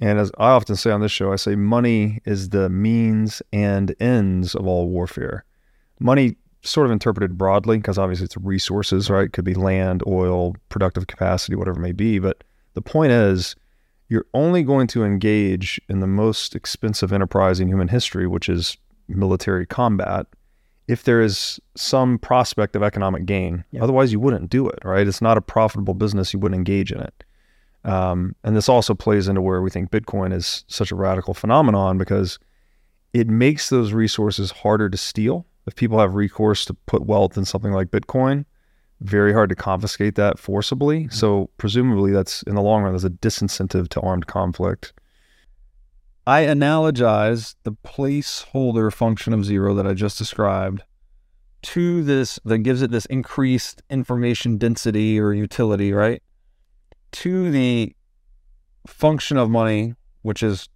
And 0.01 0.19
as 0.19 0.29
I 0.37 0.49
often 0.49 0.75
say 0.75 0.91
on 0.91 0.99
this 1.01 1.11
show, 1.11 1.31
I 1.31 1.37
say 1.37 1.55
money 1.55 2.19
is 2.25 2.49
the 2.49 2.67
means 2.69 3.41
and 3.53 3.95
ends 3.99 4.53
of 4.55 4.67
all 4.67 4.89
warfare. 4.89 5.45
Money, 5.99 6.35
sort 6.63 6.85
of 6.87 6.91
interpreted 6.91 7.37
broadly, 7.37 7.77
because 7.77 7.97
obviously 7.97 8.25
it's 8.25 8.35
resources, 8.37 9.09
right? 9.09 9.31
Could 9.31 9.45
be 9.45 9.53
land, 9.53 10.01
oil, 10.07 10.55
productive 10.67 11.05
capacity, 11.07 11.55
whatever 11.55 11.77
it 11.79 11.83
may 11.83 11.91
be. 11.93 12.17
But 12.19 12.43
the 12.73 12.81
point 12.81 13.11
is, 13.13 13.55
you're 14.07 14.25
only 14.33 14.63
going 14.63 14.87
to 14.87 15.03
engage 15.03 15.81
in 15.89 15.99
the 15.99 16.07
most 16.07 16.55
expensive 16.55 17.11
enterprise 17.11 17.59
in 17.59 17.67
human 17.67 17.87
history, 17.87 18.27
which 18.27 18.49
is 18.49 18.77
military 19.07 19.65
combat, 19.65 20.27
if 20.87 21.03
there 21.03 21.21
is 21.21 21.59
some 21.75 22.19
prospect 22.19 22.75
of 22.75 22.83
economic 22.83 23.25
gain. 23.25 23.63
Yeah. 23.71 23.83
Otherwise, 23.83 24.11
you 24.11 24.19
wouldn't 24.19 24.49
do 24.49 24.67
it, 24.67 24.79
right? 24.83 25.07
It's 25.07 25.21
not 25.21 25.37
a 25.37 25.41
profitable 25.41 25.95
business. 25.95 26.33
You 26.33 26.39
wouldn't 26.39 26.57
engage 26.57 26.91
in 26.91 27.01
it. 27.01 27.23
Um, 27.83 28.35
and 28.43 28.55
this 28.55 28.69
also 28.69 28.93
plays 28.93 29.27
into 29.27 29.41
where 29.41 29.61
we 29.61 29.69
think 29.69 29.91
Bitcoin 29.91 30.33
is 30.33 30.65
such 30.67 30.91
a 30.91 30.95
radical 30.95 31.33
phenomenon 31.33 31.97
because 31.97 32.39
it 33.13 33.27
makes 33.27 33.69
those 33.69 33.93
resources 33.93 34.51
harder 34.51 34.89
to 34.89 34.97
steal. 34.97 35.45
If 35.67 35.75
people 35.75 35.99
have 35.99 36.15
recourse 36.15 36.65
to 36.65 36.73
put 36.73 37.05
wealth 37.05 37.37
in 37.37 37.45
something 37.45 37.71
like 37.71 37.89
Bitcoin, 37.89 38.45
very 39.05 39.33
hard 39.33 39.49
to 39.49 39.55
confiscate 39.55 40.15
that 40.15 40.39
forcibly. 40.39 41.01
Mm-hmm. 41.01 41.11
So 41.11 41.49
presumably, 41.57 42.11
that's 42.11 42.43
in 42.43 42.55
the 42.55 42.61
long 42.61 42.83
run, 42.83 42.91
there's 42.91 43.05
a 43.05 43.09
disincentive 43.09 43.89
to 43.89 44.01
armed 44.01 44.27
conflict. 44.27 44.93
I 46.27 46.43
analogize 46.43 47.55
the 47.63 47.71
placeholder 47.71 48.91
function 48.91 49.31
of 49.31 49.45
zero 49.45 49.75
that 49.75 49.85
I 49.85 49.93
just 49.93 50.17
described 50.17 50.81
to 51.61 52.03
this 52.03 52.39
that 52.45 52.59
gives 52.59 52.81
it 52.81 52.91
this 52.91 53.05
increased 53.07 53.81
information 53.89 54.57
density 54.57 55.19
or 55.19 55.33
utility, 55.33 55.93
right? 55.93 56.21
To 57.13 57.51
the 57.51 57.95
function 58.87 59.37
of 59.37 59.49
money, 59.49 59.95
which 60.21 60.43
is 60.43 60.69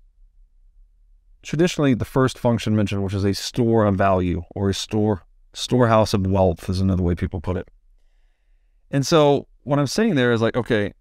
traditionally 1.42 1.94
the 1.94 2.06
first 2.06 2.38
function 2.38 2.76
mentioned, 2.76 3.04
which 3.04 3.14
is 3.14 3.24
a 3.24 3.34
store 3.34 3.86
of 3.86 3.96
value 3.96 4.44
or 4.56 4.70
a 4.70 4.74
store 4.74 5.24
storehouse 5.54 6.14
of 6.14 6.28
wealth, 6.28 6.70
is 6.70 6.80
another 6.80 7.04
way 7.04 7.16
people 7.16 7.42
put 7.42 7.58
it. 7.58 7.68
And 8.92 9.06
so 9.06 9.48
what 9.64 9.80
I'm 9.80 9.88
saying 9.88 10.16
there 10.16 10.32
is 10.32 10.42
like, 10.42 10.56
okay, 10.56 10.94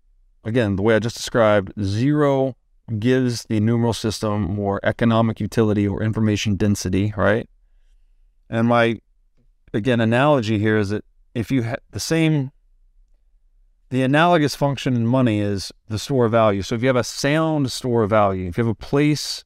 again, 0.45 0.77
the 0.77 0.83
way 0.83 0.95
I 0.95 0.99
just 0.99 1.17
described, 1.17 1.73
zero 1.83 2.57
gives 2.99 3.45
the 3.45 3.61
numeral 3.61 3.93
system 3.93 4.43
more 4.43 4.81
economic 4.83 5.41
utility 5.41 5.87
or 5.87 6.03
information 6.03 6.57
density, 6.57 7.13
right? 7.17 7.49
And 8.49 8.67
my 8.67 9.01
again 9.75 10.01
analogy 10.01 10.59
here 10.59 10.79
is 10.79 10.89
that 10.89 11.05
if 11.35 11.51
you 11.51 11.63
had 11.63 11.81
the 11.91 12.01
same 12.01 12.51
the 13.91 14.03
analogous 14.03 14.55
function 14.55 14.95
in 14.95 15.07
money 15.07 15.41
is 15.41 15.73
the 15.89 15.99
store 15.99 16.27
of 16.27 16.33
value. 16.33 16.61
So 16.61 16.75
if 16.75 16.83
you 16.83 16.89
have 16.89 16.97
a 16.97 17.05
sound 17.05 17.73
store 17.73 18.03
of 18.03 18.11
value, 18.11 18.49
if 18.49 18.59
you 18.59 18.65
have 18.65 18.71
a 18.71 18.75
place 18.75 19.45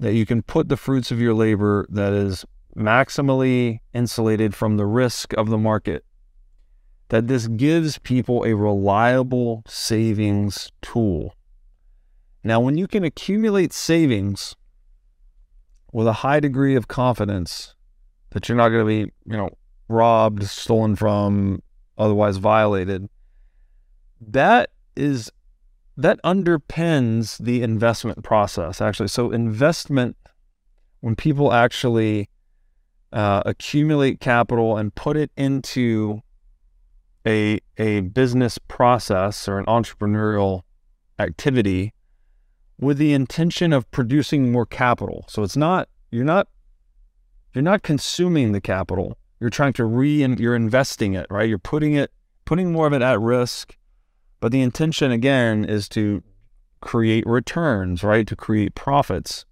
that 0.00 0.14
you 0.14 0.26
can 0.26 0.42
put 0.42 0.68
the 0.68 0.76
fruits 0.76 1.12
of 1.12 1.20
your 1.20 1.32
labor 1.32 1.86
that 1.88 2.12
is 2.12 2.44
maximally 2.76 3.78
insulated 3.94 4.54
from 4.54 4.78
the 4.78 4.86
risk 4.86 5.32
of 5.34 5.48
the 5.48 5.58
market, 5.58 6.04
that 7.12 7.28
this 7.28 7.46
gives 7.46 7.98
people 7.98 8.42
a 8.42 8.54
reliable 8.54 9.62
savings 9.68 10.72
tool. 10.80 11.34
Now, 12.42 12.58
when 12.58 12.78
you 12.78 12.86
can 12.86 13.04
accumulate 13.04 13.74
savings 13.74 14.56
with 15.92 16.06
a 16.06 16.14
high 16.14 16.40
degree 16.40 16.74
of 16.74 16.88
confidence 16.88 17.74
that 18.30 18.48
you're 18.48 18.56
not 18.56 18.70
going 18.70 18.80
to 18.80 18.86
be, 18.86 19.12
you 19.30 19.36
know, 19.36 19.50
robbed, 19.88 20.44
stolen 20.44 20.96
from, 20.96 21.62
otherwise 21.98 22.38
violated, 22.38 23.10
that 24.18 24.70
is 24.96 25.30
that 25.98 26.18
underpins 26.24 27.36
the 27.36 27.62
investment 27.62 28.24
process 28.24 28.80
actually. 28.80 29.08
So 29.08 29.30
investment, 29.30 30.16
when 31.00 31.14
people 31.14 31.52
actually 31.52 32.30
uh, 33.12 33.42
accumulate 33.44 34.18
capital 34.18 34.78
and 34.78 34.94
put 34.94 35.18
it 35.18 35.30
into 35.36 36.22
a 37.26 37.60
a 37.78 38.00
business 38.00 38.58
process 38.58 39.48
or 39.48 39.58
an 39.58 39.66
entrepreneurial 39.66 40.62
activity 41.18 41.92
with 42.78 42.98
the 42.98 43.12
intention 43.12 43.72
of 43.72 43.90
producing 43.90 44.50
more 44.50 44.66
capital. 44.66 45.24
So 45.28 45.42
it's 45.42 45.56
not 45.56 45.88
you're 46.10 46.24
not 46.24 46.48
you're 47.54 47.62
not 47.62 47.82
consuming 47.82 48.52
the 48.52 48.60
capital. 48.60 49.16
You're 49.40 49.50
trying 49.50 49.72
to 49.74 49.84
re 49.84 50.24
you're 50.38 50.56
investing 50.56 51.14
it, 51.14 51.26
right? 51.30 51.48
You're 51.48 51.58
putting 51.58 51.94
it 51.94 52.10
putting 52.44 52.72
more 52.72 52.86
of 52.86 52.92
it 52.92 53.02
at 53.02 53.20
risk. 53.20 53.76
But 54.40 54.50
the 54.50 54.60
intention 54.60 55.12
again 55.12 55.64
is 55.64 55.88
to 55.90 56.22
create 56.80 57.24
returns, 57.26 58.02
right? 58.02 58.26
To 58.26 58.34
create 58.34 58.74
profits. 58.74 59.44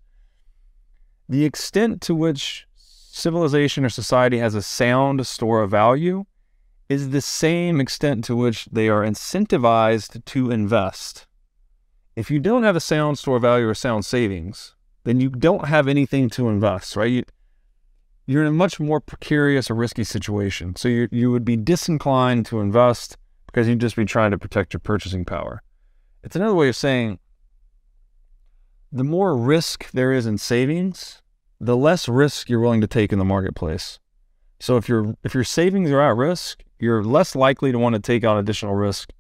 The 1.28 1.44
extent 1.44 2.00
to 2.02 2.14
which 2.14 2.66
civilization 2.74 3.84
or 3.84 3.88
society 3.88 4.38
has 4.38 4.56
a 4.56 4.62
sound 4.62 5.24
store 5.26 5.62
of 5.62 5.70
value 5.70 6.24
is 6.90 7.10
the 7.10 7.20
same 7.20 7.80
extent 7.80 8.24
to 8.24 8.34
which 8.34 8.66
they 8.66 8.88
are 8.88 9.02
incentivized 9.02 10.24
to 10.24 10.50
invest. 10.50 11.28
If 12.16 12.32
you 12.32 12.40
don't 12.40 12.64
have 12.64 12.74
a 12.74 12.80
sound 12.80 13.16
store 13.16 13.38
value 13.38 13.68
or 13.68 13.74
sound 13.74 14.04
savings, 14.04 14.74
then 15.04 15.20
you 15.20 15.30
don't 15.30 15.68
have 15.68 15.86
anything 15.86 16.28
to 16.30 16.48
invest, 16.48 16.96
right? 16.96 17.10
You, 17.10 17.22
you're 18.26 18.42
in 18.42 18.48
a 18.48 18.52
much 18.52 18.80
more 18.80 19.00
precarious 19.00 19.70
or 19.70 19.74
risky 19.74 20.02
situation. 20.02 20.74
So 20.74 20.88
you 20.88 21.08
you 21.12 21.30
would 21.30 21.44
be 21.44 21.56
disinclined 21.56 22.44
to 22.46 22.60
invest 22.60 23.16
because 23.46 23.68
you'd 23.68 23.80
just 23.80 23.96
be 23.96 24.04
trying 24.04 24.32
to 24.32 24.38
protect 24.38 24.72
your 24.72 24.80
purchasing 24.80 25.24
power. 25.24 25.62
It's 26.24 26.36
another 26.36 26.54
way 26.54 26.68
of 26.68 26.76
saying 26.76 27.20
the 28.90 29.04
more 29.04 29.36
risk 29.36 29.92
there 29.92 30.12
is 30.12 30.26
in 30.26 30.38
savings, 30.38 31.22
the 31.60 31.76
less 31.76 32.08
risk 32.08 32.48
you're 32.48 32.60
willing 32.60 32.80
to 32.80 32.88
take 32.88 33.12
in 33.12 33.20
the 33.20 33.24
marketplace. 33.24 34.00
So 34.58 34.76
if 34.76 34.88
your 34.88 35.14
if 35.22 35.34
your 35.34 35.44
savings 35.44 35.90
are 35.92 36.00
at 36.00 36.16
risk, 36.16 36.64
you're 36.80 37.02
less 37.02 37.34
likely 37.34 37.72
to 37.72 37.78
want 37.78 37.94
to 37.94 38.00
take 38.00 38.24
on 38.24 38.38
additional 38.38 38.74
risk 38.74 39.10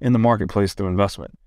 in 0.00 0.12
the 0.12 0.18
marketplace 0.18 0.74
through 0.74 0.88
investment. 0.88 1.38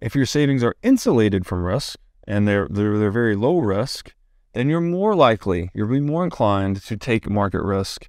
If 0.00 0.14
your 0.14 0.26
savings 0.26 0.62
are 0.64 0.74
insulated 0.82 1.46
from 1.46 1.62
risk 1.62 1.98
and 2.26 2.46
they're 2.46 2.66
they're, 2.68 2.98
they're 2.98 3.10
very 3.10 3.36
low 3.36 3.58
risk, 3.58 4.14
then 4.52 4.68
you're 4.68 4.80
more 4.80 5.14
likely, 5.14 5.70
you'll 5.74 5.88
be 5.88 6.00
more 6.00 6.24
inclined 6.24 6.82
to 6.82 6.96
take 6.96 7.30
market 7.30 7.62
risk 7.62 8.08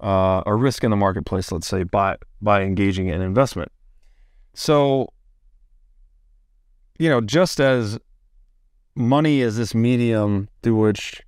uh, 0.00 0.40
or 0.40 0.56
risk 0.56 0.84
in 0.84 0.90
the 0.90 0.96
marketplace, 0.96 1.52
let's 1.52 1.66
say, 1.66 1.82
by 1.82 2.16
by 2.40 2.62
engaging 2.62 3.08
in 3.08 3.20
investment. 3.20 3.70
So, 4.54 5.12
you 6.98 7.08
know, 7.08 7.20
just 7.20 7.60
as 7.60 7.98
money 8.94 9.42
is 9.42 9.58
this 9.58 9.74
medium 9.74 10.48
through 10.62 10.76
which 10.76 11.22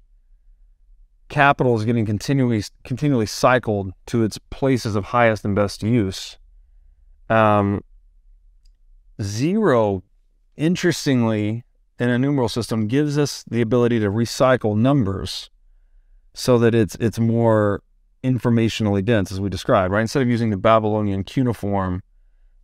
capital 1.29 1.77
is 1.77 1.85
getting 1.85 2.07
continually 2.07 2.63
continually 2.85 3.27
cycled 3.27 3.93
to 4.07 4.23
its 4.23 4.39
places 4.51 4.97
of 4.97 5.07
highest 5.07 5.45
and 5.45 5.55
best 5.55 5.83
use. 5.83 6.39
Um, 7.29 7.83
zero, 9.21 10.03
interestingly, 10.57 11.65
in 11.99 12.09
a 12.09 12.19
numeral 12.19 12.49
system, 12.49 12.87
gives 12.87 13.19
us 13.19 13.45
the 13.51 13.61
ability 13.61 14.01
to 14.01 14.11
recycle 14.11 14.77
numbers 14.77 15.51
so 16.35 16.59
that 16.59 16.75
it's 16.75 16.95
it's 16.97 17.19
more 17.19 17.83
informationally 18.25 19.05
dense, 19.05 19.31
as 19.31 19.41
we 19.41 19.49
described. 19.49 19.93
Right, 19.93 20.01
instead 20.01 20.23
of 20.23 20.29
using 20.29 20.51
the 20.51 20.57
Babylonian 20.57 21.25
cuneiform, 21.25 22.03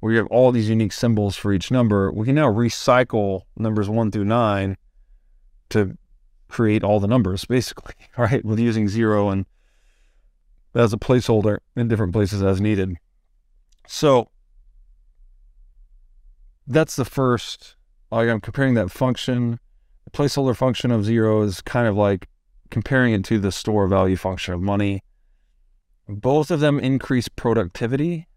where 0.00 0.12
you 0.12 0.18
have 0.18 0.28
all 0.28 0.52
these 0.52 0.68
unique 0.68 0.92
symbols 0.92 1.36
for 1.36 1.52
each 1.52 1.70
number, 1.70 2.12
we 2.12 2.26
can 2.26 2.34
now 2.34 2.50
recycle 2.50 3.42
numbers 3.56 3.88
one 3.88 4.10
through 4.10 4.24
nine 4.24 4.76
to 5.70 5.96
create 6.54 6.84
all 6.84 7.00
the 7.00 7.08
numbers, 7.08 7.44
basically, 7.44 7.94
right? 8.16 8.44
With 8.44 8.60
using 8.60 8.88
zero 8.88 9.28
and 9.28 9.44
as 10.74 10.92
a 10.92 10.96
placeholder 10.96 11.58
in 11.76 11.88
different 11.88 12.12
places 12.12 12.42
as 12.42 12.60
needed. 12.60 12.96
So 13.86 14.30
that's 16.66 16.96
the 16.96 17.04
first, 17.04 17.76
like 18.10 18.28
I'm 18.28 18.40
comparing 18.40 18.74
that 18.74 18.90
function. 18.90 19.58
The 20.04 20.10
placeholder 20.10 20.56
function 20.56 20.90
of 20.90 21.04
zero 21.04 21.42
is 21.42 21.60
kind 21.60 21.86
of 21.88 21.96
like 21.96 22.28
comparing 22.70 23.12
it 23.14 23.24
to 23.24 23.38
the 23.38 23.52
store 23.52 23.86
value 23.86 24.16
function 24.16 24.54
of 24.54 24.60
money. 24.60 25.02
Both 26.08 26.50
of 26.50 26.60
them 26.60 26.78
increase 26.78 27.28
productivity, 27.28 28.28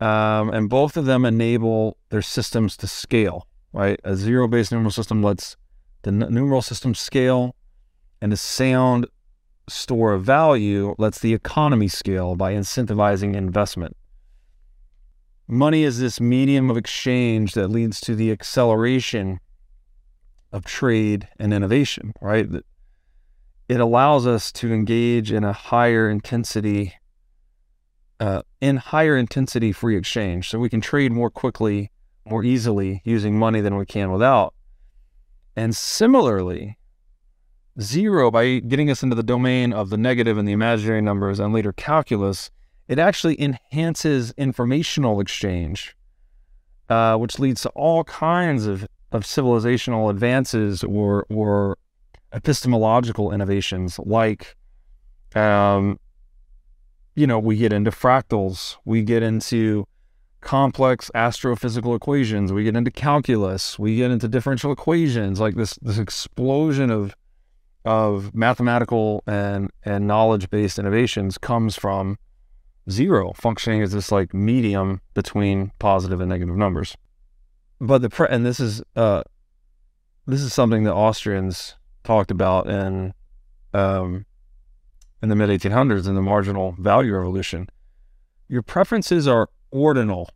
um, 0.00 0.50
and 0.50 0.68
both 0.68 0.96
of 0.96 1.04
them 1.04 1.24
enable 1.24 1.96
their 2.08 2.22
systems 2.22 2.76
to 2.78 2.86
scale, 2.86 3.46
right? 3.72 4.00
A 4.04 4.16
zero 4.16 4.48
based 4.48 4.72
numeral 4.72 4.90
system 4.90 5.22
lets 5.22 5.56
the 6.02 6.12
numeral 6.12 6.62
system 6.62 6.94
scale, 6.94 7.54
and 8.20 8.32
the 8.32 8.36
sound 8.36 9.06
store 9.68 10.14
of 10.14 10.24
value 10.24 10.94
lets 10.98 11.18
the 11.18 11.34
economy 11.34 11.88
scale 11.88 12.34
by 12.34 12.54
incentivizing 12.54 13.34
investment. 13.34 13.96
Money 15.46 15.82
is 15.82 15.98
this 15.98 16.20
medium 16.20 16.70
of 16.70 16.76
exchange 16.76 17.54
that 17.54 17.68
leads 17.68 18.00
to 18.00 18.14
the 18.14 18.30
acceleration 18.30 19.40
of 20.52 20.64
trade 20.64 21.28
and 21.38 21.52
innovation, 21.52 22.12
right? 22.20 22.46
It 23.68 23.80
allows 23.80 24.26
us 24.26 24.50
to 24.52 24.72
engage 24.72 25.32
in 25.32 25.44
a 25.44 25.52
higher 25.52 26.08
intensity, 26.08 26.94
uh, 28.20 28.42
in 28.60 28.76
higher 28.76 29.16
intensity 29.16 29.72
free 29.72 29.96
exchange. 29.96 30.48
So 30.48 30.58
we 30.58 30.68
can 30.68 30.80
trade 30.80 31.12
more 31.12 31.30
quickly, 31.30 31.90
more 32.26 32.44
easily 32.44 33.02
using 33.04 33.38
money 33.38 33.60
than 33.60 33.76
we 33.76 33.86
can 33.86 34.10
without. 34.10 34.54
And 35.58 35.74
similarly, 35.74 36.78
zero, 37.80 38.30
by 38.30 38.60
getting 38.60 38.92
us 38.92 39.02
into 39.02 39.16
the 39.16 39.24
domain 39.24 39.72
of 39.72 39.90
the 39.90 39.96
negative 39.96 40.38
and 40.38 40.46
the 40.46 40.52
imaginary 40.52 41.00
numbers 41.00 41.40
and 41.40 41.52
later 41.52 41.72
calculus, 41.72 42.48
it 42.86 43.00
actually 43.00 43.40
enhances 43.42 44.32
informational 44.38 45.18
exchange, 45.18 45.96
uh, 46.88 47.16
which 47.16 47.40
leads 47.40 47.62
to 47.62 47.70
all 47.70 48.04
kinds 48.04 48.66
of, 48.66 48.86
of 49.10 49.24
civilizational 49.24 50.10
advances 50.10 50.84
or, 50.84 51.26
or 51.28 51.76
epistemological 52.32 53.32
innovations 53.32 53.98
like 53.98 54.54
um, 55.34 55.98
you 57.16 57.26
know, 57.26 57.40
we 57.40 57.56
get 57.56 57.72
into 57.72 57.90
fractals, 57.90 58.76
we 58.84 59.02
get 59.02 59.24
into 59.24 59.88
complex 60.40 61.10
astrophysical 61.14 61.96
equations. 61.96 62.52
We 62.52 62.64
get 62.64 62.76
into 62.76 62.90
calculus. 62.90 63.78
We 63.78 63.96
get 63.96 64.10
into 64.10 64.28
differential 64.28 64.72
equations. 64.72 65.40
Like 65.40 65.56
this 65.56 65.78
this 65.82 65.98
explosion 65.98 66.90
of 66.90 67.14
of 67.84 68.34
mathematical 68.34 69.22
and 69.26 69.70
and 69.84 70.06
knowledge 70.06 70.50
based 70.50 70.78
innovations 70.78 71.38
comes 71.38 71.76
from 71.76 72.18
zero 72.90 73.32
functioning 73.34 73.82
as 73.82 73.92
this 73.92 74.10
like 74.10 74.32
medium 74.32 75.00
between 75.14 75.72
positive 75.78 76.20
and 76.20 76.28
negative 76.28 76.56
numbers. 76.56 76.96
But 77.80 78.02
the 78.02 78.10
pre- 78.10 78.28
and 78.28 78.44
this 78.44 78.60
is 78.60 78.82
uh 78.96 79.22
this 80.26 80.40
is 80.40 80.52
something 80.52 80.84
that 80.84 80.94
Austrians 80.94 81.76
talked 82.04 82.30
about 82.30 82.68
in 82.68 83.14
um 83.74 84.26
in 85.22 85.28
the 85.28 85.36
mid 85.36 85.50
1800s 85.50 86.06
in 86.06 86.14
the 86.14 86.22
marginal 86.22 86.74
value 86.78 87.14
revolution. 87.14 87.68
Your 88.48 88.62
preferences 88.62 89.26
are 89.26 89.48
ordinal, 89.70 90.30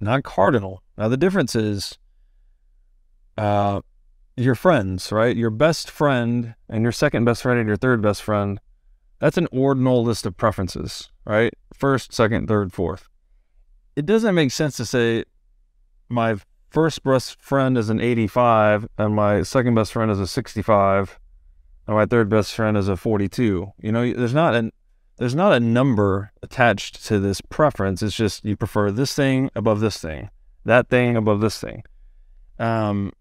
not 0.00 0.24
cardinal. 0.24 0.82
Now, 0.96 1.08
the 1.08 1.16
difference 1.16 1.54
is 1.54 1.98
uh, 3.38 3.80
your 4.36 4.54
friends, 4.54 5.12
right? 5.12 5.36
Your 5.36 5.50
best 5.50 5.90
friend 5.90 6.54
and 6.68 6.82
your 6.82 6.92
second 6.92 7.24
best 7.24 7.42
friend 7.42 7.58
and 7.58 7.68
your 7.68 7.76
third 7.76 8.02
best 8.02 8.22
friend, 8.22 8.60
that's 9.18 9.36
an 9.36 9.48
ordinal 9.52 10.02
list 10.02 10.26
of 10.26 10.36
preferences, 10.36 11.10
right? 11.24 11.52
First, 11.74 12.12
second, 12.12 12.48
third, 12.48 12.72
fourth. 12.72 13.08
It 13.94 14.06
doesn't 14.06 14.34
make 14.34 14.50
sense 14.50 14.76
to 14.78 14.86
say 14.86 15.24
my 16.08 16.36
first 16.70 17.02
best 17.04 17.40
friend 17.40 17.76
is 17.76 17.90
an 17.90 18.00
85 18.00 18.88
and 18.98 19.14
my 19.14 19.42
second 19.42 19.74
best 19.74 19.92
friend 19.92 20.10
is 20.10 20.18
a 20.18 20.26
65 20.26 21.18
and 21.86 21.96
my 21.96 22.06
third 22.06 22.28
best 22.28 22.54
friend 22.54 22.76
is 22.76 22.88
a 22.88 22.96
42. 22.96 23.72
You 23.78 23.92
know, 23.92 24.12
there's 24.12 24.34
not 24.34 24.54
an 24.54 24.72
there's 25.22 25.36
not 25.36 25.52
a 25.52 25.60
number 25.60 26.32
attached 26.42 27.06
to 27.06 27.20
this 27.20 27.40
preference. 27.40 28.02
It's 28.02 28.16
just 28.16 28.44
you 28.44 28.56
prefer 28.56 28.90
this 28.90 29.14
thing 29.14 29.50
above 29.54 29.78
this 29.78 29.98
thing, 29.98 30.30
that 30.64 30.88
thing 30.88 31.16
above 31.16 31.40
this 31.40 31.60
thing, 31.60 31.84
um, 32.58 33.12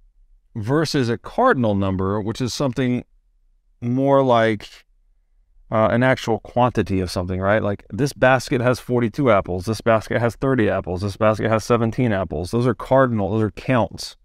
versus 0.55 1.09
a 1.09 1.19
cardinal 1.19 1.75
number, 1.75 2.19
which 2.19 2.41
is 2.41 2.55
something 2.55 3.05
more 3.81 4.23
like 4.23 4.67
uh, 5.69 5.89
an 5.91 6.01
actual 6.01 6.39
quantity 6.39 7.01
of 7.01 7.11
something, 7.11 7.39
right? 7.39 7.61
Like 7.61 7.85
this 7.91 8.13
basket 8.13 8.61
has 8.61 8.79
42 8.79 9.29
apples, 9.29 9.65
this 9.65 9.81
basket 9.81 10.19
has 10.19 10.35
30 10.35 10.71
apples, 10.71 11.01
this 11.01 11.17
basket 11.17 11.49
has 11.49 11.63
17 11.65 12.11
apples. 12.11 12.49
Those 12.49 12.65
are 12.65 12.73
cardinal, 12.73 13.29
those 13.29 13.43
are 13.43 13.51
counts. 13.51 14.17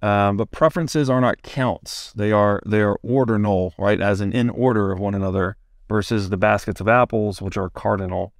Um, 0.00 0.38
but 0.38 0.50
preferences 0.50 1.10
are 1.10 1.20
not 1.20 1.42
counts; 1.42 2.14
they 2.14 2.32
are 2.32 2.62
they 2.64 2.80
are 2.80 2.96
ordinal, 3.02 3.74
right? 3.76 4.00
As 4.00 4.22
in 4.22 4.32
in 4.32 4.48
order 4.48 4.92
of 4.92 4.98
one 4.98 5.14
another 5.14 5.58
versus 5.88 6.30
the 6.30 6.36
baskets 6.36 6.80
of 6.80 6.88
apples, 6.88 7.40
which 7.40 7.56
are 7.56 7.70
cardinal. 7.70 8.32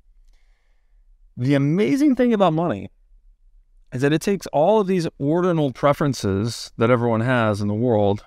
The 1.37 1.55
amazing 1.55 2.17
thing 2.17 2.33
about 2.33 2.53
money 2.53 2.91
is 3.93 4.03
that 4.03 4.13
it 4.13 4.23
takes 4.23 4.47
all 4.49 4.81
of 4.81 4.87
these 4.87 5.07
ordinal 5.19 5.73
preferences 5.73 6.73
that 6.77 6.91
everyone 6.91 7.21
has 7.21 7.61
in 7.61 7.69
the 7.69 7.75
world, 7.75 8.25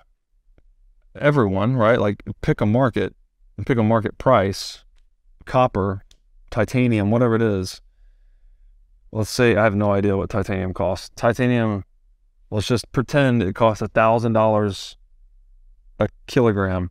everyone, 1.14 1.76
right? 1.76 2.00
Like 2.00 2.22
pick 2.40 2.60
a 2.60 2.66
market 2.66 3.14
and 3.56 3.66
pick 3.66 3.78
a 3.78 3.82
market 3.82 4.16
price, 4.18 4.84
copper, 5.44 6.02
titanium, 6.50 7.10
whatever 7.10 7.34
it 7.34 7.42
is. 7.42 7.80
Let's 9.12 9.30
say 9.30 9.56
I 9.56 9.64
have 9.64 9.74
no 9.74 9.92
idea 9.92 10.16
what 10.16 10.30
titanium 10.30 10.72
costs. 10.72 11.10
Titanium, 11.16 11.84
let's 12.50 12.68
just 12.68 12.90
pretend 12.92 13.42
it 13.42 13.54
costs 13.54 13.82
a 13.82 13.88
thousand 13.88 14.32
dollars 14.32 14.96
a 15.98 16.08
kilogram 16.26 16.90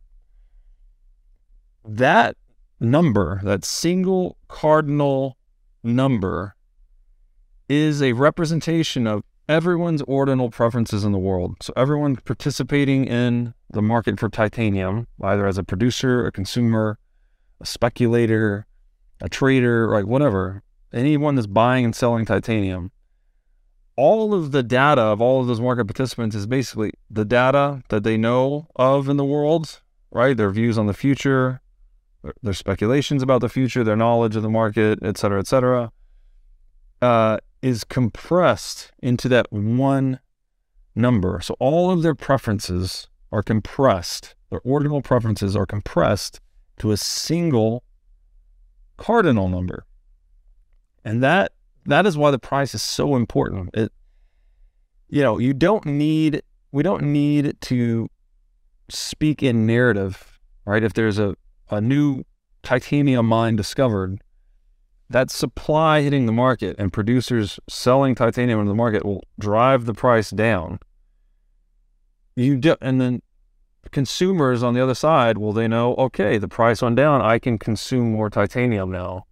that 1.96 2.36
number, 2.78 3.40
that 3.42 3.64
single 3.64 4.36
cardinal 4.48 5.36
number, 5.82 6.54
is 7.68 8.02
a 8.02 8.12
representation 8.12 9.06
of 9.06 9.22
everyone's 9.48 10.02
ordinal 10.02 10.50
preferences 10.50 11.04
in 11.04 11.12
the 11.12 11.18
world. 11.18 11.56
So 11.60 11.72
everyone 11.76 12.16
participating 12.16 13.04
in 13.04 13.54
the 13.70 13.82
market 13.82 14.18
for 14.18 14.28
titanium, 14.28 15.06
either 15.22 15.46
as 15.46 15.58
a 15.58 15.64
producer, 15.64 16.26
a 16.26 16.32
consumer, 16.32 16.98
a 17.60 17.66
speculator, 17.66 18.66
a 19.20 19.28
trader, 19.28 19.88
like 19.88 20.06
whatever, 20.06 20.62
anyone 20.92 21.34
that's 21.34 21.46
buying 21.46 21.84
and 21.84 21.94
selling 21.94 22.24
titanium, 22.24 22.90
all 23.96 24.32
of 24.32 24.52
the 24.52 24.62
data 24.62 25.02
of 25.02 25.20
all 25.20 25.40
of 25.40 25.46
those 25.46 25.60
market 25.60 25.86
participants 25.86 26.34
is 26.34 26.46
basically 26.46 26.92
the 27.10 27.24
data 27.24 27.82
that 27.88 28.02
they 28.02 28.16
know 28.16 28.68
of 28.76 29.08
in 29.08 29.16
the 29.16 29.24
world 29.24 29.80
right? 30.10 30.36
Their 30.36 30.50
views 30.50 30.78
on 30.78 30.86
the 30.86 30.94
future, 30.94 31.60
their, 32.22 32.34
their 32.42 32.54
speculations 32.54 33.22
about 33.22 33.40
the 33.40 33.48
future, 33.48 33.84
their 33.84 33.96
knowledge 33.96 34.36
of 34.36 34.42
the 34.42 34.50
market, 34.50 34.98
et 35.02 35.16
cetera, 35.16 35.38
et 35.38 35.46
cetera, 35.46 35.92
uh, 37.02 37.38
is 37.62 37.84
compressed 37.84 38.92
into 39.00 39.28
that 39.28 39.50
one 39.52 40.20
number. 40.94 41.40
So 41.42 41.56
all 41.58 41.90
of 41.90 42.02
their 42.02 42.14
preferences 42.14 43.08
are 43.32 43.42
compressed. 43.42 44.34
Their 44.50 44.60
ordinal 44.64 45.02
preferences 45.02 45.54
are 45.54 45.66
compressed 45.66 46.40
to 46.78 46.90
a 46.90 46.96
single 46.96 47.84
cardinal 48.96 49.48
number. 49.48 49.86
And 51.04 51.22
that 51.22 51.52
that 51.86 52.06
is 52.06 52.18
why 52.18 52.30
the 52.30 52.38
price 52.38 52.74
is 52.74 52.82
so 52.82 53.16
important. 53.16 53.70
It 53.74 53.92
you 55.08 55.22
know, 55.22 55.38
you 55.38 55.54
don't 55.54 55.86
need 55.86 56.42
we 56.72 56.82
don't 56.82 57.02
need 57.02 57.56
to 57.62 58.08
speak 58.88 59.42
in 59.42 59.66
narrative, 59.66 60.38
right? 60.64 60.82
If 60.82 60.94
there's 60.94 61.18
a, 61.18 61.34
a 61.70 61.80
new 61.80 62.24
titanium 62.62 63.26
mine 63.26 63.56
discovered, 63.56 64.22
that 65.08 65.30
supply 65.30 66.02
hitting 66.02 66.26
the 66.26 66.32
market 66.32 66.76
and 66.78 66.92
producers 66.92 67.58
selling 67.68 68.14
titanium 68.14 68.60
into 68.60 68.70
the 68.70 68.76
market 68.76 69.04
will 69.04 69.24
drive 69.38 69.86
the 69.86 69.94
price 69.94 70.30
down. 70.30 70.78
You 72.36 72.56
do, 72.56 72.76
and 72.80 73.00
then 73.00 73.22
consumers 73.90 74.62
on 74.62 74.74
the 74.74 74.82
other 74.82 74.94
side, 74.94 75.38
well, 75.38 75.52
they 75.52 75.66
know, 75.66 75.94
okay, 75.96 76.38
the 76.38 76.48
price 76.48 76.80
went 76.80 76.96
down. 76.96 77.20
I 77.22 77.38
can 77.38 77.58
consume 77.58 78.12
more 78.12 78.30
titanium 78.30 78.90
now. 78.90 79.26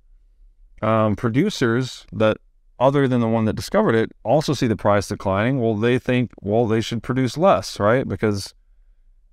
Um, 0.82 1.16
producers 1.16 2.06
that 2.12 2.38
other 2.80 3.08
than 3.08 3.20
the 3.20 3.28
one 3.28 3.44
that 3.46 3.56
discovered 3.56 3.94
it 3.94 4.12
also 4.24 4.52
see 4.52 4.66
the 4.66 4.76
price 4.76 5.08
declining. 5.08 5.60
Well, 5.60 5.74
they 5.74 5.98
think, 5.98 6.32
well, 6.40 6.66
they 6.66 6.80
should 6.80 7.02
produce 7.02 7.36
less, 7.36 7.80
right? 7.80 8.06
Because 8.06 8.54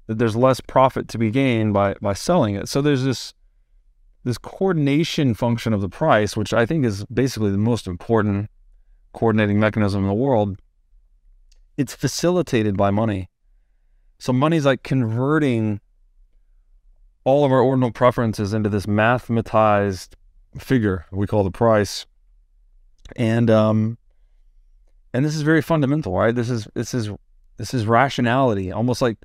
there's 0.07 0.35
less 0.35 0.59
profit 0.59 1.07
to 1.09 1.17
be 1.17 1.31
gained 1.31 1.73
by 1.73 1.95
by 2.01 2.13
selling 2.13 2.55
it. 2.55 2.69
So 2.69 2.81
there's 2.81 3.03
this 3.03 3.33
this 4.23 4.37
coordination 4.37 5.33
function 5.33 5.73
of 5.73 5.81
the 5.81 5.89
price, 5.89 6.35
which 6.35 6.53
I 6.53 6.65
think 6.65 6.85
is 6.85 7.05
basically 7.05 7.51
the 7.51 7.57
most 7.57 7.87
important 7.87 8.49
coordinating 9.13 9.59
mechanism 9.59 10.01
in 10.01 10.07
the 10.07 10.13
world. 10.13 10.59
It's 11.77 11.93
facilitated 11.93 12.75
by 12.75 12.91
money. 12.91 13.29
So 14.17 14.33
money's 14.33 14.65
like 14.65 14.83
converting 14.83 15.79
all 17.23 17.43
of 17.45 17.51
our 17.51 17.59
ordinal 17.59 17.91
preferences 17.91 18.53
into 18.53 18.69
this 18.69 18.85
mathematized 18.85 20.13
figure 20.57 21.05
we 21.11 21.27
call 21.27 21.43
the 21.43 21.51
price. 21.51 22.05
And 23.15 23.49
um 23.49 23.97
and 25.13 25.23
this 25.23 25.35
is 25.35 25.43
very 25.43 25.61
fundamental, 25.61 26.13
right? 26.17 26.33
This 26.33 26.49
is 26.49 26.67
this 26.73 26.93
is 26.93 27.09
this 27.57 27.73
is 27.73 27.85
rationality, 27.85 28.71
almost 28.71 29.01
like 29.01 29.17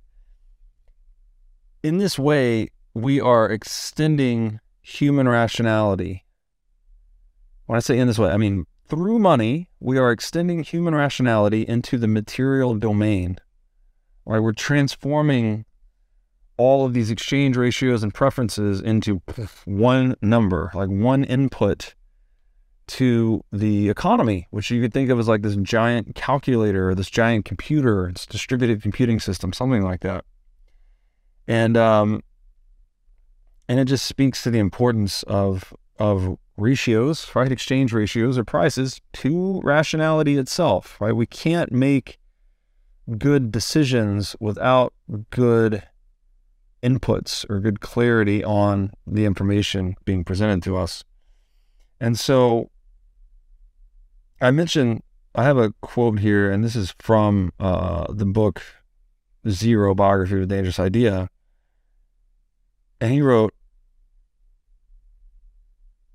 in 1.82 1.98
this 1.98 2.18
way 2.18 2.70
we 2.94 3.20
are 3.20 3.50
extending 3.50 4.60
human 4.82 5.28
rationality. 5.28 6.24
When 7.66 7.76
I 7.76 7.80
say 7.80 7.98
in 7.98 8.08
this 8.08 8.18
way, 8.18 8.30
I 8.30 8.36
mean 8.36 8.66
through 8.88 9.20
money, 9.20 9.68
we 9.78 9.98
are 9.98 10.10
extending 10.10 10.64
human 10.64 10.94
rationality 10.94 11.62
into 11.62 11.96
the 11.96 12.08
material 12.08 12.74
domain. 12.74 13.38
Right? 14.26 14.40
We're 14.40 14.52
transforming 14.52 15.64
all 16.56 16.84
of 16.84 16.92
these 16.92 17.10
exchange 17.10 17.56
ratios 17.56 18.02
and 18.02 18.12
preferences 18.12 18.80
into 18.80 19.22
one 19.64 20.14
number, 20.20 20.70
like 20.74 20.88
one 20.88 21.24
input 21.24 21.94
to 22.88 23.42
the 23.52 23.88
economy, 23.88 24.48
which 24.50 24.70
you 24.70 24.82
could 24.82 24.92
think 24.92 25.08
of 25.08 25.18
as 25.18 25.28
like 25.28 25.42
this 25.42 25.56
giant 25.56 26.14
calculator 26.16 26.90
or 26.90 26.94
this 26.94 27.08
giant 27.08 27.44
computer, 27.44 28.08
it's 28.08 28.26
distributed 28.26 28.82
computing 28.82 29.20
system, 29.20 29.52
something 29.52 29.82
like 29.82 30.00
that. 30.00 30.24
And 31.46 31.76
um, 31.76 32.22
and 33.68 33.78
it 33.78 33.84
just 33.84 34.06
speaks 34.06 34.42
to 34.42 34.50
the 34.50 34.58
importance 34.58 35.22
of 35.24 35.74
of 35.98 36.36
ratios, 36.56 37.34
right? 37.34 37.50
Exchange 37.50 37.92
ratios 37.92 38.38
or 38.38 38.44
prices 38.44 39.00
to 39.14 39.60
rationality 39.62 40.36
itself, 40.36 41.00
right? 41.00 41.14
We 41.14 41.26
can't 41.26 41.72
make 41.72 42.18
good 43.18 43.50
decisions 43.50 44.36
without 44.38 44.92
good 45.30 45.82
inputs 46.82 47.48
or 47.50 47.60
good 47.60 47.80
clarity 47.80 48.42
on 48.44 48.92
the 49.06 49.24
information 49.24 49.96
being 50.04 50.24
presented 50.24 50.62
to 50.62 50.76
us. 50.76 51.04
And 52.00 52.18
so 52.18 52.70
I 54.40 54.50
mentioned 54.50 55.02
I 55.34 55.44
have 55.44 55.58
a 55.58 55.72
quote 55.80 56.18
here, 56.18 56.50
and 56.50 56.64
this 56.64 56.74
is 56.74 56.94
from 56.98 57.52
uh, 57.60 58.12
the 58.12 58.26
book 58.26 58.62
Zero 59.48 59.94
Biography 59.94 60.36
of 60.36 60.42
a 60.42 60.46
Dangerous 60.46 60.78
Idea. 60.78 61.28
And 63.00 63.12
he 63.12 63.22
wrote, 63.22 63.54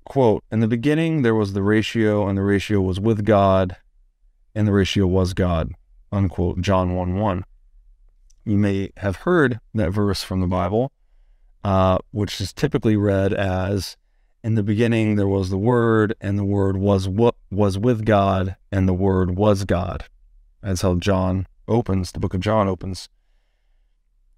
quote, 0.04 0.44
In 0.50 0.60
the 0.60 0.68
beginning, 0.68 1.22
there 1.22 1.34
was 1.34 1.52
the 1.52 1.62
ratio, 1.62 2.28
and 2.28 2.38
the 2.38 2.42
ratio 2.42 2.80
was 2.80 3.00
with 3.00 3.24
God, 3.24 3.76
and 4.54 4.66
the 4.66 4.72
ratio 4.72 5.06
was 5.06 5.34
God, 5.34 5.72
unquote, 6.12 6.60
John 6.60 6.94
1 6.94 7.18
1. 7.18 7.44
You 8.44 8.56
may 8.56 8.92
have 8.98 9.16
heard 9.16 9.58
that 9.74 9.90
verse 9.90 10.22
from 10.22 10.40
the 10.40 10.46
Bible, 10.46 10.92
uh, 11.64 11.98
which 12.12 12.40
is 12.40 12.52
typically 12.52 12.96
read 12.96 13.34
as, 13.34 13.96
In 14.44 14.54
the 14.54 14.62
beginning, 14.62 15.16
there 15.16 15.26
was 15.26 15.50
the 15.50 15.58
Word, 15.58 16.14
and 16.20 16.38
the 16.38 16.44
Word 16.44 16.76
was 16.76 17.08
what 17.08 17.34
was 17.50 17.76
with 17.76 18.04
God, 18.04 18.54
and 18.70 18.88
the 18.88 18.94
Word 18.94 19.36
was 19.36 19.64
God. 19.64 20.04
That's 20.62 20.82
how 20.82 20.94
John 20.94 21.48
opens, 21.66 22.12
the 22.12 22.20
book 22.20 22.34
of 22.34 22.40
John 22.40 22.68
opens. 22.68 23.08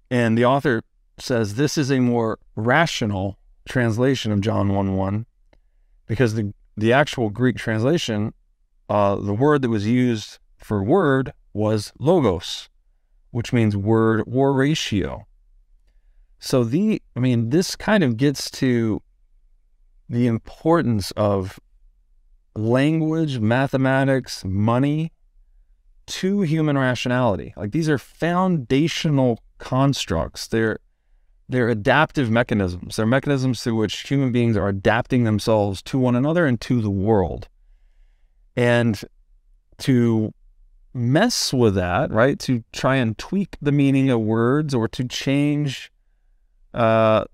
And 0.09 0.37
the 0.37 0.45
author 0.45 0.81
says 1.17 1.55
this 1.55 1.77
is 1.77 1.91
a 1.91 1.99
more 1.99 2.39
rational 2.55 3.37
translation 3.67 4.31
of 4.31 4.41
John 4.41 4.73
1 4.73 4.95
1 4.95 5.25
because 6.07 6.33
the, 6.33 6.53
the 6.75 6.93
actual 6.93 7.29
Greek 7.29 7.57
translation, 7.57 8.33
uh, 8.89 9.15
the 9.15 9.33
word 9.33 9.61
that 9.61 9.69
was 9.69 9.85
used 9.85 10.39
for 10.57 10.83
word 10.83 11.33
was 11.53 11.93
logos, 11.99 12.69
which 13.31 13.53
means 13.53 13.77
word 13.77 14.23
or 14.31 14.53
ratio. 14.53 15.27
So 16.39 16.63
the, 16.63 17.01
I 17.15 17.19
mean, 17.19 17.49
this 17.49 17.75
kind 17.75 18.03
of 18.03 18.17
gets 18.17 18.49
to 18.51 19.01
the 20.07 20.25
importance 20.25 21.11
of 21.11 21.59
language, 22.55 23.39
mathematics, 23.39 24.43
money 24.43 25.11
to 26.09 26.41
human 26.41 26.77
rationality. 26.77 27.53
Like 27.55 27.71
these 27.71 27.89
are 27.89 27.97
foundational 27.97 29.39
constructs. 29.57 30.47
They're 30.47 30.79
they're 31.47 31.69
adaptive 31.69 32.29
mechanisms. 32.29 32.95
They're 32.95 33.07
mechanisms 33.07 33.63
through 33.63 33.75
which 33.75 34.07
human 34.07 34.31
beings 34.31 34.55
are 34.55 34.67
adapting 34.67 35.23
themselves 35.23 35.81
to 35.83 35.97
one 35.97 36.15
another 36.15 36.45
and 36.45 36.61
to 36.61 36.79
the 36.79 36.91
world. 36.91 37.47
And 38.55 39.01
to 39.79 40.31
mess 40.93 41.51
with 41.51 41.73
that, 41.75 42.11
right? 42.11 42.37
To 42.41 42.63
try 42.71 42.97
and 42.97 43.17
tweak 43.17 43.57
the 43.61 43.71
meaning 43.71 44.11
of 44.11 44.19
words 44.19 44.75
or 44.75 44.87
to 44.89 45.03
change 45.05 45.91
uh, 46.73 47.25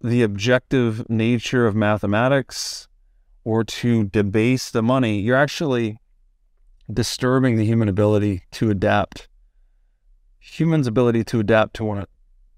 the 0.00 0.22
objective 0.22 1.08
nature 1.08 1.64
of 1.66 1.76
mathematics 1.76 2.88
or 3.44 3.62
to 3.62 4.04
debase 4.04 4.70
the 4.70 4.82
money, 4.82 5.20
you're 5.20 5.36
actually 5.36 6.00
disturbing 6.94 7.56
the 7.56 7.64
human 7.64 7.88
ability 7.88 8.42
to 8.52 8.70
adapt. 8.70 9.28
Humans' 10.38 10.86
ability 10.86 11.24
to 11.24 11.40
adapt 11.40 11.74
to 11.74 11.84
one 11.84 12.06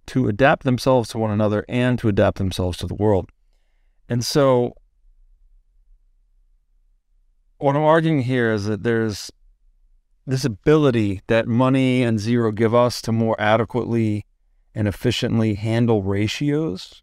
to 0.07 0.29
adapt 0.29 0.65
themselves 0.65 1.09
to 1.11 1.19
one 1.19 1.31
another 1.31 1.65
and 1.69 1.99
to 1.99 2.09
adapt 2.09 2.39
themselves 2.39 2.77
to 2.79 2.87
the 2.87 2.95
world. 2.95 3.31
And 4.09 4.25
so, 4.25 4.75
what 7.59 7.77
I'm 7.77 7.83
arguing 7.83 8.23
here 8.23 8.53
is 8.53 8.67
that 8.67 8.83
there's 8.83 9.31
this 10.27 10.45
ability 10.45 11.23
that 11.29 11.47
money 11.47 12.03
and 12.03 12.19
zero 12.19 12.53
give 12.53 12.75
us 12.75 13.01
to 13.03 13.13
more 13.13 13.41
adequately 13.41 14.25
and 14.75 14.89
efficiently 14.89 15.55
handle 15.55 16.03
ratios. 16.03 17.03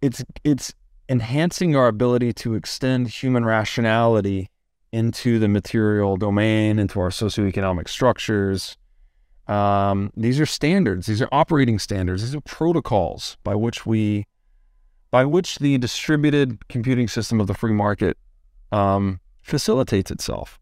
It's 0.00 0.24
it's 0.44 0.74
enhancing 1.08 1.76
our 1.76 1.88
ability 1.88 2.32
to 2.32 2.54
extend 2.54 3.08
human 3.08 3.44
rationality 3.44 4.50
into 4.96 5.38
the 5.38 5.46
material 5.46 6.16
domain, 6.16 6.78
into 6.78 6.98
our 7.00 7.10
socioeconomic 7.10 7.86
structures, 7.86 8.78
um, 9.46 10.10
these 10.16 10.40
are 10.40 10.46
standards. 10.46 11.06
These 11.06 11.20
are 11.20 11.28
operating 11.30 11.78
standards. 11.78 12.22
These 12.22 12.34
are 12.34 12.40
protocols 12.40 13.36
by 13.44 13.54
which 13.54 13.84
we, 13.84 14.26
by 15.10 15.26
which 15.26 15.58
the 15.58 15.76
distributed 15.76 16.66
computing 16.68 17.08
system 17.08 17.40
of 17.40 17.46
the 17.46 17.52
free 17.52 17.74
market 17.74 18.16
um, 18.72 19.20
facilitates 19.42 20.10
itself. 20.10 20.58